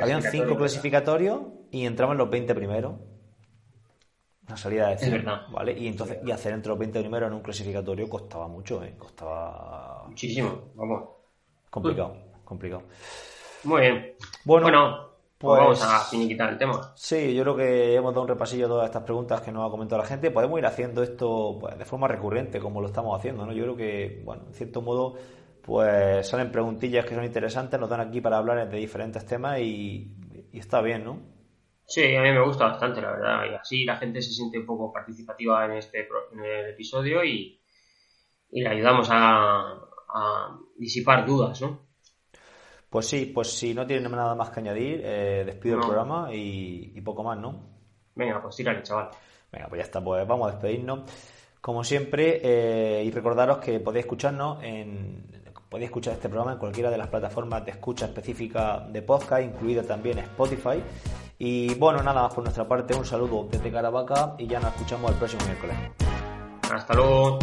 habían 0.00 0.22
cinco 0.22 0.56
clasificatorios 0.56 1.40
y 1.70 1.86
entraban 1.86 2.16
los 2.16 2.30
20 2.30 2.54
primeros. 2.54 2.94
Una 4.46 4.56
salida 4.56 4.88
de 4.88 4.98
100, 4.98 5.26
¿vale? 5.50 5.78
Y 5.78 5.88
entonces 5.88 6.18
y 6.24 6.30
hacer 6.30 6.52
entre 6.54 6.70
los 6.70 6.78
20 6.78 7.00
primeros 7.00 7.28
en 7.28 7.34
un 7.34 7.42
clasificatorio 7.42 8.09
costaba 8.09 8.48
mucho, 8.48 8.82
¿eh? 8.82 8.94
Costaba... 8.96 10.04
Muchísimo, 10.06 10.70
vamos. 10.74 11.04
Complicado, 11.68 12.16
complicado. 12.44 12.82
Muy 13.64 13.80
bien. 13.82 14.14
Bueno, 14.44 15.09
pues, 15.36 15.61
vamos 15.61 15.82
a 15.82 16.00
finiquitar 16.00 16.50
el 16.50 16.59
tema. 16.59 16.92
Sí, 16.96 17.34
yo 17.34 17.42
creo 17.42 17.56
que 17.56 17.94
hemos 17.94 18.12
dado 18.12 18.22
un 18.22 18.28
repasillo 18.28 18.66
a 18.66 18.68
todas 18.68 18.86
estas 18.86 19.02
preguntas 19.02 19.40
que 19.42 19.52
nos 19.52 19.66
ha 19.66 19.70
comentado 19.70 20.00
la 20.00 20.09
gente. 20.09 20.30
Podemos 20.30 20.59
ir 20.59 20.66
haciendo 20.66 21.02
esto 21.02 21.59
pues, 21.61 21.78
de 21.78 21.84
forma 21.84 22.09
recurrente, 22.09 22.59
como 22.59 22.80
lo 22.80 22.86
estamos 22.86 23.18
haciendo, 23.18 23.44
¿no? 23.44 23.52
Yo 23.52 23.64
creo 23.64 23.76
que, 23.76 24.22
bueno, 24.24 24.44
en 24.46 24.54
cierto 24.54 24.80
modo, 24.80 25.14
pues 25.69 26.27
salen 26.27 26.51
preguntillas 26.51 27.05
que 27.05 27.14
son 27.14 27.25
interesantes, 27.25 27.79
nos 27.79 27.91
dan 27.91 28.01
aquí 28.01 28.23
para 28.23 28.39
hablar 28.39 28.71
de 28.71 28.79
diferentes 28.79 29.27
temas 29.27 29.61
y, 29.61 30.16
está 30.55 30.81
bien, 30.81 31.05
¿no? 31.05 31.21
Sí, 31.85 32.16
a 32.16 32.23
mí 32.23 32.33
me 32.33 32.41
gusta 32.43 32.69
bastante, 32.69 33.03
la 33.03 33.11
verdad. 33.11 33.45
Y 33.53 33.55
así 33.55 33.85
la 33.85 33.99
gente 33.99 34.23
se 34.23 34.33
siente 34.33 34.59
un 34.59 34.64
poco 34.64 34.91
participativa 34.91 35.66
en 35.66 35.73
este 35.73 36.09
en 36.33 36.41
el 36.41 36.71
episodio 36.71 37.23
y, 37.23 37.61
y 38.51 38.62
le 38.62 38.69
ayudamos 38.71 39.09
a, 39.11 39.75
a 40.09 40.59
disipar 40.79 41.27
dudas, 41.27 41.61
¿no? 41.61 41.87
Pues 42.89 43.07
sí, 43.07 43.27
pues 43.27 43.53
si 43.53 43.75
no 43.75 43.87
tienen 43.87 44.11
nada 44.11 44.35
más 44.35 44.49
que 44.49 44.61
añadir, 44.61 45.03
eh, 45.05 45.43
despido 45.45 45.75
el 45.75 45.83
programa 45.83 46.31
y, 46.33 46.99
poco 47.03 47.23
más, 47.23 47.37
¿no? 47.39 47.61
Venga, 48.14 48.41
pues 48.41 48.57
tírale, 48.57 48.83
chaval. 48.83 49.11
Venga, 49.53 49.69
pues 49.69 49.81
ya 49.81 49.85
está, 49.85 50.03
pues 50.03 50.27
vamos 50.27 50.49
a 50.49 50.53
despedirnos. 50.53 51.01
Como 51.61 51.85
siempre, 51.85 52.41
eh, 52.43 53.05
y 53.05 53.11
recordaros 53.11 53.59
que 53.59 53.81
podéis 53.81 54.07
escucharnos 54.07 54.62
en. 54.62 55.38
Podéis 55.69 55.89
escuchar 55.91 56.14
este 56.14 56.29
programa 56.29 56.53
en 56.53 56.59
cualquiera 56.59 56.91
de 56.91 56.97
las 56.97 57.09
plataformas 57.09 57.64
de 57.64 57.73
escucha 57.73 58.07
específica 58.07 58.87
de 58.89 59.03
podcast, 59.03 59.43
incluida 59.43 59.83
también 59.83 60.19
Spotify. 60.19 60.83
Y 61.39 61.75
bueno, 61.75 62.03
nada 62.03 62.23
más 62.23 62.35
por 62.35 62.43
nuestra 62.43 62.66
parte, 62.66 62.95
un 62.95 63.05
saludo 63.05 63.47
desde 63.51 63.71
Caravaca 63.71 64.35
y 64.39 64.47
ya 64.47 64.61
nos 64.61 64.73
escuchamos 64.73 65.11
el 65.12 65.19
próximo 65.19 65.45
miércoles. 65.45 65.77
Hasta 66.73 66.95
luego. 66.95 67.39